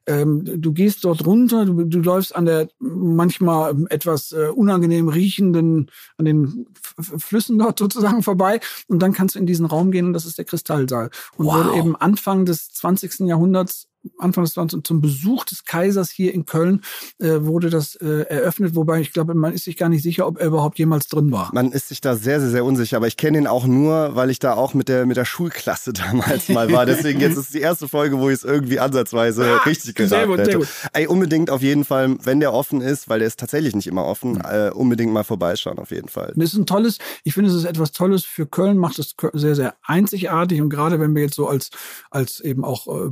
Ähm, 0.08 0.44
du 0.62 0.74
gehst 0.74 1.04
dort 1.06 1.26
runter, 1.26 1.66
du, 1.66 1.84
du 1.86 2.00
läufst 2.00 2.36
an 2.36 2.46
der 2.46 2.70
manchmal 2.80 3.76
etwas 3.90 4.32
äh, 4.32 4.48
unangenehm 4.48 5.08
riechenden, 5.10 5.92
an 6.18 6.26
den 6.26 6.66
Flüssen 7.00 7.60
dort 7.60 7.80
sozusagen 7.80 8.24
vorbei 8.24 8.60
und 8.88 9.00
dann 9.00 9.14
kannst 9.14 9.36
du 9.36 9.40
in 9.40 9.46
diesen 9.46 9.66
Raum 9.66 9.92
gehen 9.92 10.08
und 10.08 10.14
das 10.14 10.26
ist 10.26 10.38
der 10.38 10.46
Kristallsaal. 10.46 11.10
Und 11.38 11.46
Wow. 11.46 11.66
wurde 11.66 11.78
eben 11.78 11.96
Anfang 11.96 12.46
des 12.46 12.72
20. 12.74 13.28
Jahrhunderts 13.28 13.88
Anfang 14.18 14.44
des 14.44 14.54
20. 14.54 14.86
zum 14.86 15.02
Besuch 15.02 15.46
des 15.46 15.66
Kaisers 15.66 16.10
hier 16.10 16.34
in 16.34 16.46
Köln 16.46 16.82
äh, 17.20 17.42
wurde 17.42 17.70
das 17.70 17.96
äh, 17.96 18.26
eröffnet, 18.28 18.76
wobei 18.76 19.00
ich 19.02 19.14
glaube, 19.14 19.34
man 19.36 19.54
ist 19.54 19.66
sich 19.66 19.78
gar 19.78 19.90
nicht 19.90 20.04
sicher, 20.04 20.28
ob 20.28 20.40
er 20.40 20.48
überhaupt 20.48 20.80
jemals 20.80 21.08
drin 21.08 21.32
war. 21.32 21.50
Man 21.54 21.72
ist 21.72 21.90
sich 21.90 22.02
da 22.02 22.16
sehr, 22.16 22.40
sehr, 22.40 22.50
sehr 22.50 22.66
unsicher, 22.66 22.98
aber 22.98 23.08
ich 23.08 23.18
kenne 23.18 23.38
ihn 23.38 23.48
auch 23.48 23.66
nur, 23.66 24.16
weil 24.16 24.30
ich 24.30 24.40
da 24.40 24.54
auch 24.54 24.74
mit 24.74 24.88
der, 24.90 25.06
mit 25.06 25.18
der 25.18 25.26
Schulklasse 25.26 25.94
damals 25.94 26.50
mal 26.50 26.72
war. 26.72 26.86
Deswegen 26.86 27.20
jetzt 27.20 27.38
ist 27.38 27.54
die 27.54 27.60
erste 27.62 27.88
Folge, 27.88 28.18
wo 28.20 28.30
ich 28.30 28.36
es 28.36 28.44
irgendwie 28.44 28.80
ansatzweise 28.80 29.66
richtig 29.66 30.00
Ah, 30.00 30.08
sehr 30.08 30.28
gut, 30.28 30.40
hätte. 30.40 30.50
sehr 30.52 30.60
gut. 30.60 30.68
Ey, 30.94 31.08
unbedingt 31.08 31.50
auf 31.50 31.62
jeden 31.62 31.86
Fall, 31.86 32.16
wenn 32.24 32.40
der 32.40 32.54
offen 32.54 32.82
ist, 32.82 33.10
weil 33.10 33.20
der 33.20 33.28
ist 33.28 33.40
tatsächlich 33.40 33.76
nicht 33.76 33.88
immer 33.88 34.06
offen, 34.06 34.42
äh, 34.42 34.72
unbedingt 34.74 35.14
mal 35.14 35.24
vorbeischauen 35.24 35.78
auf 35.80 35.92
jeden 35.92 36.08
Fall. 36.10 36.34
Das 36.36 36.54
ist 36.54 36.60
ein 36.60 36.66
tolles, 36.66 36.98
ich 37.24 37.34
finde, 37.34 37.50
es 37.50 37.56
ist 37.56 37.66
etwas 37.66 37.92
Tolles 37.92 38.24
für 38.26 38.46
Köln, 38.48 38.78
macht 38.78 39.00
es 39.00 39.16
sehr, 39.34 39.56
sehr 39.56 39.76
einzigartig. 39.84 40.62
Und 40.62 40.70
gerade 40.70 41.00
wenn 41.00 41.14
wir 41.16 41.22
jetzt 41.22 41.36
so 41.36 41.48
als, 41.48 41.70
als 42.10 42.40
eben 42.40 42.64
auch 42.66 42.88
äh, 42.88 43.10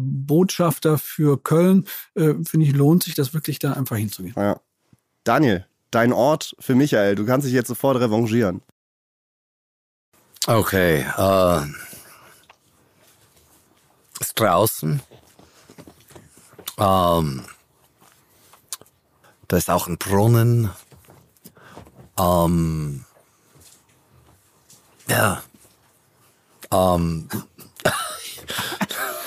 Botschafter 0.80 0.98
für 0.98 1.42
Köln, 1.42 1.86
äh, 2.16 2.34
finde 2.44 2.66
ich, 2.66 2.74
lohnt 2.74 3.04
sich 3.04 3.16
das 3.16 3.34
wirklich 3.34 3.60
da 3.60 3.74
einfach 3.74 3.98
hinzugehen. 3.98 4.36
Ja. 4.38 4.60
Daniel, 5.24 5.66
dein 5.92 6.14
Ort 6.14 6.56
für 6.60 6.76
Michael, 6.76 7.16
du 7.16 7.26
kannst 7.26 7.46
dich 7.46 7.54
jetzt 7.54 7.68
sofort 7.68 8.00
revanchieren. 8.00 8.62
Okay. 10.48 11.06
Äh, 11.18 11.62
ist 14.20 14.40
draußen. 14.40 15.02
Ähm, 16.78 17.46
da 19.48 19.58
ist 19.58 19.70
auch 19.70 19.88
ein 19.88 19.98
Brunnen. 19.98 20.70
Ähm, 22.18 23.06
ja. 25.08 25.44
Ähm, 26.72 27.28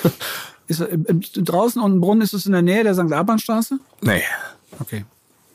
Ist 0.73 0.81
im, 0.81 1.21
draußen 1.21 1.81
und 1.83 1.97
ein 1.97 2.01
Brunnen 2.01 2.23
ist 2.23 2.33
es 2.33 2.47
in 2.47 2.53
der 2.53 2.63
Nähe 2.63 2.83
der 2.83 2.95
St. 2.95 3.13
Albanstraße? 3.13 3.79
nee. 4.01 4.23
Okay. 4.81 5.05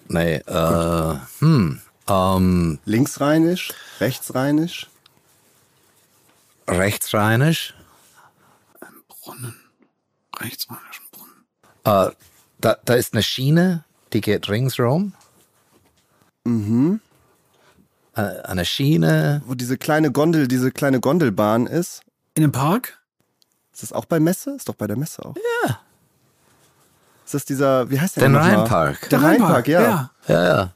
Nee. 0.08 0.36
Äh, 0.36 1.16
hm. 1.40 1.82
Ähm, 2.08 2.80
Linksrheinisch, 2.86 3.74
rechtsrheinisch. 4.00 4.88
rechtsrheinisch. 6.68 7.74
Brunnen. 9.10 9.56
Rechtsrheinischen 10.40 11.06
Brunnen. 11.12 11.44
Äh, 11.84 12.16
da, 12.62 12.78
da 12.86 12.94
ist 12.94 13.14
eine 13.14 13.24
Schiene, 13.24 13.84
die 14.14 14.22
geht 14.22 14.48
ringsrum. 14.50 15.14
Mhm. 16.46 17.02
Äh, 18.16 18.22
eine 18.22 18.66
Schiene. 18.66 19.42
Wo 19.46 19.56
diese 19.56 19.78
kleine 19.78 20.12
Gondel, 20.12 20.48
diese 20.48 20.72
kleine 20.72 21.00
Gondelbahn 21.02 21.68
ist. 21.68 22.02
In 22.36 22.44
dem 22.44 22.52
Park? 22.52 23.00
Ist 23.78 23.84
das 23.84 23.94
auch 23.94 24.06
bei 24.06 24.20
Messe? 24.20 24.56
Ist 24.56 24.68
doch 24.68 24.74
bei 24.74 24.88
der 24.88 24.98
Messe 24.98 25.24
auch. 25.24 25.36
Ja. 25.68 25.78
Ist 27.26 27.36
das 27.36 27.46
dieser, 27.46 27.88
wie 27.92 28.00
heißt 28.02 28.18
der 28.18 28.28
nochmal? 28.28 28.56
Rheinpark. 28.56 29.10
Der 29.12 29.22
Rheinpark, 29.22 29.68
ja. 29.68 29.82
ja. 29.82 30.12
Ja, 30.28 30.44
ja. 30.44 30.72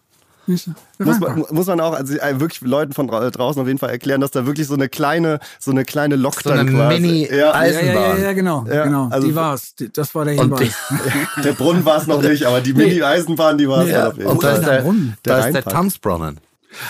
Der 0.48 1.06
Muss 1.08 1.20
man, 1.20 1.46
muss 1.50 1.66
man 1.66 1.80
auch 1.80 1.94
also 1.94 2.14
äh, 2.16 2.40
wirklich 2.40 2.62
Leuten 2.62 2.94
von 2.94 3.10
dra- 3.10 3.32
draußen 3.32 3.60
auf 3.60 3.68
jeden 3.68 3.80
Fall 3.80 3.90
erklären, 3.90 4.22
dass 4.22 4.30
da 4.30 4.46
wirklich 4.46 4.68
so 4.68 4.76
eine 4.76 4.88
kleine, 4.88 5.40
so 5.60 5.72
eine 5.72 5.84
kleine 5.84 6.16
Lok 6.16 6.36
So 6.44 6.50
dann 6.52 6.60
eine 6.60 6.72
quasi. 6.72 7.00
Mini- 7.00 7.28
ja, 7.28 7.36
ja, 7.36 7.38
ja, 7.38 7.46
ja, 7.46 7.54
Eisenbahn. 7.56 8.22
ja, 8.22 8.34
genau. 8.34 8.66
Ja, 8.68 8.84
genau. 8.84 9.08
also- 9.10 9.28
die 9.28 9.34
war's. 9.36 9.74
Die, 9.74 9.92
das 9.92 10.14
war 10.14 10.26
der 10.26 10.36
Hinweis. 10.36 10.60
die, 10.92 11.42
Der 11.42 11.54
Brunnen 11.54 11.84
war 11.84 11.98
es 11.98 12.06
noch 12.06 12.22
nicht, 12.22 12.46
aber 12.46 12.62
die 12.62 12.74
Mini-Eisenbahn, 12.74 13.58
die 13.58 13.68
war 13.68 13.84
es 13.84 13.90
ja. 13.90 14.10
auf 14.10 14.18
jeden 14.18 14.30
und 14.30 14.42
Fall. 14.44 14.52
da 14.54 14.60
ist 14.60 14.68
der, 14.68 14.82
Brunnen? 14.82 15.18
Der 15.26 15.34
da 15.34 15.40
ist 15.40 15.46
der 15.46 15.54
Rheinpark. 15.56 15.74
Tanzbrunnen. 15.74 16.38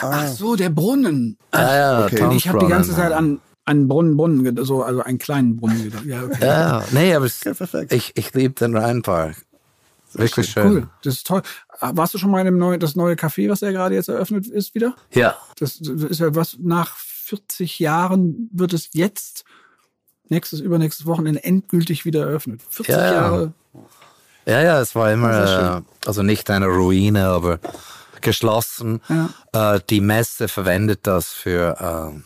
Ach 0.01 0.27
so, 0.27 0.55
der 0.57 0.69
Brunnen. 0.71 1.37
Ja, 1.53 1.75
ja, 1.75 1.99
okay. 1.99 2.09
Tanzbrunnen. 2.17 2.37
Ich 2.37 2.49
habe 2.49 2.59
die 2.59 2.67
ganze 2.67 2.93
Zeit 2.95 3.11
an 3.13 3.39
einen 3.71 3.87
Brunnen, 3.87 4.17
Brunnen, 4.17 4.63
so, 4.65 4.83
also 4.83 5.01
einen 5.01 5.17
kleinen 5.17 5.57
Brunnen. 5.57 5.91
Ja, 6.05 6.23
okay. 6.23 6.37
Ja, 6.45 6.83
nee, 6.91 7.13
aber 7.15 7.25
es, 7.25 7.41
Okay, 7.41 7.55
perfekt. 7.55 7.93
ich, 7.93 8.11
ich 8.15 8.33
liebe 8.33 8.53
den 8.53 8.75
Rheinpark. 8.77 9.35
Wirklich 10.13 10.49
schön. 10.49 10.67
Cool, 10.67 10.87
das 11.03 11.15
ist 11.15 11.27
toll. 11.27 11.41
Warst 11.79 12.13
du 12.13 12.17
schon 12.17 12.31
mal 12.31 12.39
in 12.39 12.45
dem 12.45 12.57
neuen, 12.57 12.79
das 12.79 12.95
neue 12.95 13.15
Café, 13.15 13.49
was 13.49 13.61
ja 13.61 13.71
gerade 13.71 13.95
jetzt 13.95 14.09
eröffnet 14.09 14.45
ist, 14.45 14.75
wieder? 14.75 14.95
Ja. 15.13 15.37
Das 15.57 15.77
ist 15.79 16.19
ja 16.19 16.35
was, 16.35 16.57
nach 16.59 16.95
40 16.97 17.79
Jahren 17.79 18.49
wird 18.51 18.73
es 18.73 18.89
jetzt, 18.91 19.45
nächstes, 20.27 20.59
übernächstes 20.59 21.05
Wochenende 21.05 21.43
endgültig 21.43 22.03
wieder 22.05 22.21
eröffnet. 22.27 22.61
40 22.69 22.93
Ja, 22.93 23.05
ja. 23.05 23.13
Jahre. 23.13 23.53
Ja, 24.45 24.61
ja, 24.61 24.81
es 24.81 24.95
war 24.95 25.11
immer, 25.13 25.81
äh, 26.03 26.07
also 26.07 26.23
nicht 26.23 26.49
eine 26.49 26.65
Ruine, 26.67 27.27
aber 27.27 27.59
geschlossen. 28.21 29.01
Äh, 29.53 29.79
die 29.89 30.01
Messe 30.01 30.47
verwendet 30.47 31.01
das 31.03 31.29
für, 31.29 32.13
äh, 32.13 32.21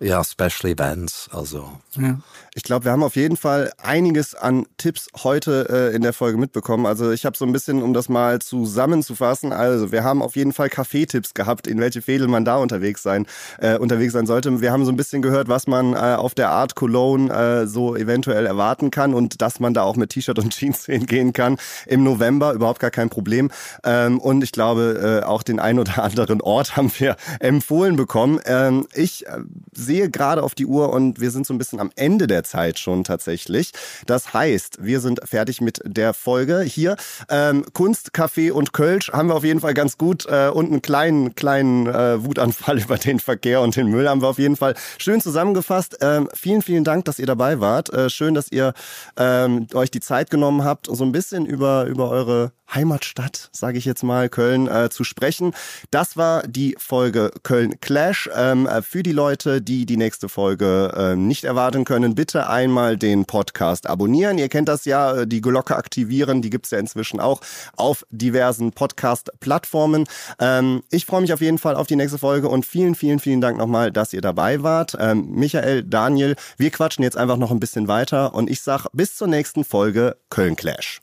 ja, 0.00 0.22
Special 0.22 0.72
Events, 0.72 1.28
also. 1.32 1.80
Ja. 1.96 2.18
Ich 2.56 2.62
glaube, 2.62 2.86
wir 2.86 2.92
haben 2.92 3.02
auf 3.02 3.16
jeden 3.16 3.36
Fall 3.36 3.70
einiges 3.76 4.34
an 4.34 4.64
Tipps 4.78 5.08
heute 5.22 5.90
äh, 5.92 5.94
in 5.94 6.00
der 6.00 6.14
Folge 6.14 6.38
mitbekommen. 6.38 6.86
Also 6.86 7.10
ich 7.10 7.26
habe 7.26 7.36
so 7.36 7.44
ein 7.44 7.52
bisschen, 7.52 7.82
um 7.82 7.92
das 7.92 8.08
mal 8.08 8.40
zusammenzufassen, 8.40 9.52
also 9.52 9.92
wir 9.92 10.04
haben 10.04 10.22
auf 10.22 10.36
jeden 10.36 10.54
Fall 10.54 10.70
Kaffeetipps 10.70 11.34
gehabt, 11.34 11.66
in 11.66 11.78
welche 11.80 12.00
Fädel 12.00 12.28
man 12.28 12.46
da 12.46 12.56
unterwegs 12.56 13.02
sein, 13.02 13.26
äh, 13.58 13.76
unterwegs 13.76 14.14
sein 14.14 14.24
sollte. 14.24 14.62
Wir 14.62 14.72
haben 14.72 14.86
so 14.86 14.90
ein 14.90 14.96
bisschen 14.96 15.20
gehört, 15.20 15.48
was 15.48 15.66
man 15.66 15.92
äh, 15.92 16.16
auf 16.16 16.34
der 16.34 16.48
Art 16.48 16.74
Cologne 16.74 17.30
äh, 17.30 17.66
so 17.66 17.94
eventuell 17.94 18.46
erwarten 18.46 18.90
kann 18.90 19.12
und 19.12 19.42
dass 19.42 19.60
man 19.60 19.74
da 19.74 19.82
auch 19.82 19.96
mit 19.96 20.08
T-Shirt 20.08 20.38
und 20.38 20.48
Jeans 20.56 20.86
hingehen 20.86 21.34
kann 21.34 21.58
im 21.84 22.04
November, 22.04 22.54
überhaupt 22.54 22.80
gar 22.80 22.90
kein 22.90 23.10
Problem. 23.10 23.50
Ähm, 23.84 24.18
und 24.18 24.42
ich 24.42 24.52
glaube, 24.52 25.20
äh, 25.22 25.26
auch 25.26 25.42
den 25.42 25.60
ein 25.60 25.78
oder 25.78 25.98
anderen 26.02 26.40
Ort 26.40 26.74
haben 26.74 26.90
wir 26.96 27.16
empfohlen 27.38 27.96
bekommen. 27.96 28.40
Ähm, 28.46 28.86
ich 28.94 29.26
äh, 29.26 29.40
sehe 29.74 30.08
gerade 30.08 30.42
auf 30.42 30.54
die 30.54 30.64
Uhr 30.64 30.90
und 30.90 31.20
wir 31.20 31.30
sind 31.30 31.44
so 31.44 31.52
ein 31.52 31.58
bisschen 31.58 31.80
am 31.80 31.90
Ende 31.96 32.26
der 32.26 32.45
Zeit 32.48 32.78
schon 32.78 33.04
tatsächlich. 33.04 33.72
Das 34.06 34.32
heißt, 34.32 34.84
wir 34.84 35.00
sind 35.00 35.20
fertig 35.24 35.60
mit 35.60 35.80
der 35.84 36.14
Folge 36.14 36.60
hier. 36.60 36.96
Ähm, 37.28 37.64
Kunst, 37.72 38.12
Kaffee 38.12 38.50
und 38.50 38.72
Kölsch 38.72 39.10
haben 39.12 39.28
wir 39.28 39.34
auf 39.34 39.44
jeden 39.44 39.60
Fall 39.60 39.74
ganz 39.74 39.98
gut 39.98 40.26
äh, 40.26 40.48
und 40.48 40.66
einen 40.66 40.82
kleinen, 40.82 41.34
kleinen 41.34 41.86
äh, 41.86 42.24
Wutanfall 42.24 42.78
über 42.82 42.98
den 42.98 43.20
Verkehr 43.20 43.60
und 43.60 43.76
den 43.76 43.88
Müll 43.88 44.08
haben 44.08 44.22
wir 44.22 44.28
auf 44.28 44.38
jeden 44.38 44.56
Fall 44.56 44.74
schön 44.98 45.20
zusammengefasst. 45.20 45.98
Ähm, 46.00 46.28
vielen, 46.34 46.62
vielen 46.62 46.84
Dank, 46.84 47.04
dass 47.04 47.18
ihr 47.18 47.26
dabei 47.26 47.60
wart. 47.60 47.92
Äh, 47.92 48.10
schön, 48.10 48.34
dass 48.34 48.50
ihr 48.50 48.74
ähm, 49.16 49.66
euch 49.74 49.90
die 49.90 50.00
Zeit 50.00 50.30
genommen 50.30 50.64
habt, 50.64 50.86
so 50.86 51.04
ein 51.04 51.12
bisschen 51.12 51.46
über, 51.46 51.84
über 51.84 52.10
eure 52.10 52.52
Heimatstadt, 52.72 53.48
sage 53.52 53.78
ich 53.78 53.84
jetzt 53.84 54.02
mal, 54.02 54.28
Köln, 54.28 54.66
äh, 54.66 54.90
zu 54.90 55.04
sprechen. 55.04 55.52
Das 55.90 56.16
war 56.16 56.42
die 56.42 56.76
Folge 56.78 57.30
Köln 57.42 57.80
Clash. 57.80 58.28
Ähm, 58.34 58.66
äh, 58.66 58.82
für 58.82 59.02
die 59.02 59.12
Leute, 59.12 59.62
die 59.62 59.86
die 59.86 59.96
nächste 59.96 60.28
Folge 60.28 60.92
äh, 60.96 61.16
nicht 61.16 61.44
erwarten 61.44 61.84
können, 61.84 62.14
bitte 62.14 62.48
einmal 62.48 62.96
den 62.96 63.24
Podcast 63.24 63.88
abonnieren. 63.88 64.38
Ihr 64.38 64.48
kennt 64.48 64.68
das 64.68 64.84
ja, 64.84 65.18
äh, 65.18 65.26
die 65.26 65.40
Glocke 65.40 65.76
aktivieren, 65.76 66.42
die 66.42 66.50
gibt's 66.50 66.70
ja 66.70 66.78
inzwischen 66.78 67.20
auch 67.20 67.40
auf 67.76 68.04
diversen 68.10 68.72
Podcast-Plattformen. 68.72 70.04
Ähm, 70.38 70.82
ich 70.90 71.06
freue 71.06 71.20
mich 71.20 71.32
auf 71.32 71.40
jeden 71.40 71.58
Fall 71.58 71.76
auf 71.76 71.86
die 71.86 71.96
nächste 71.96 72.18
Folge 72.18 72.48
und 72.48 72.66
vielen, 72.66 72.94
vielen, 72.94 73.20
vielen 73.20 73.40
Dank 73.40 73.58
nochmal, 73.58 73.92
dass 73.92 74.12
ihr 74.12 74.20
dabei 74.20 74.62
wart. 74.62 74.96
Ähm, 74.98 75.30
Michael, 75.30 75.84
Daniel, 75.84 76.36
wir 76.56 76.70
quatschen 76.70 77.04
jetzt 77.04 77.16
einfach 77.16 77.36
noch 77.36 77.50
ein 77.50 77.60
bisschen 77.60 77.88
weiter 77.88 78.34
und 78.34 78.50
ich 78.50 78.60
sag 78.60 78.86
bis 78.92 79.16
zur 79.16 79.28
nächsten 79.28 79.64
Folge 79.64 80.16
Köln 80.30 80.56
Clash. 80.56 81.00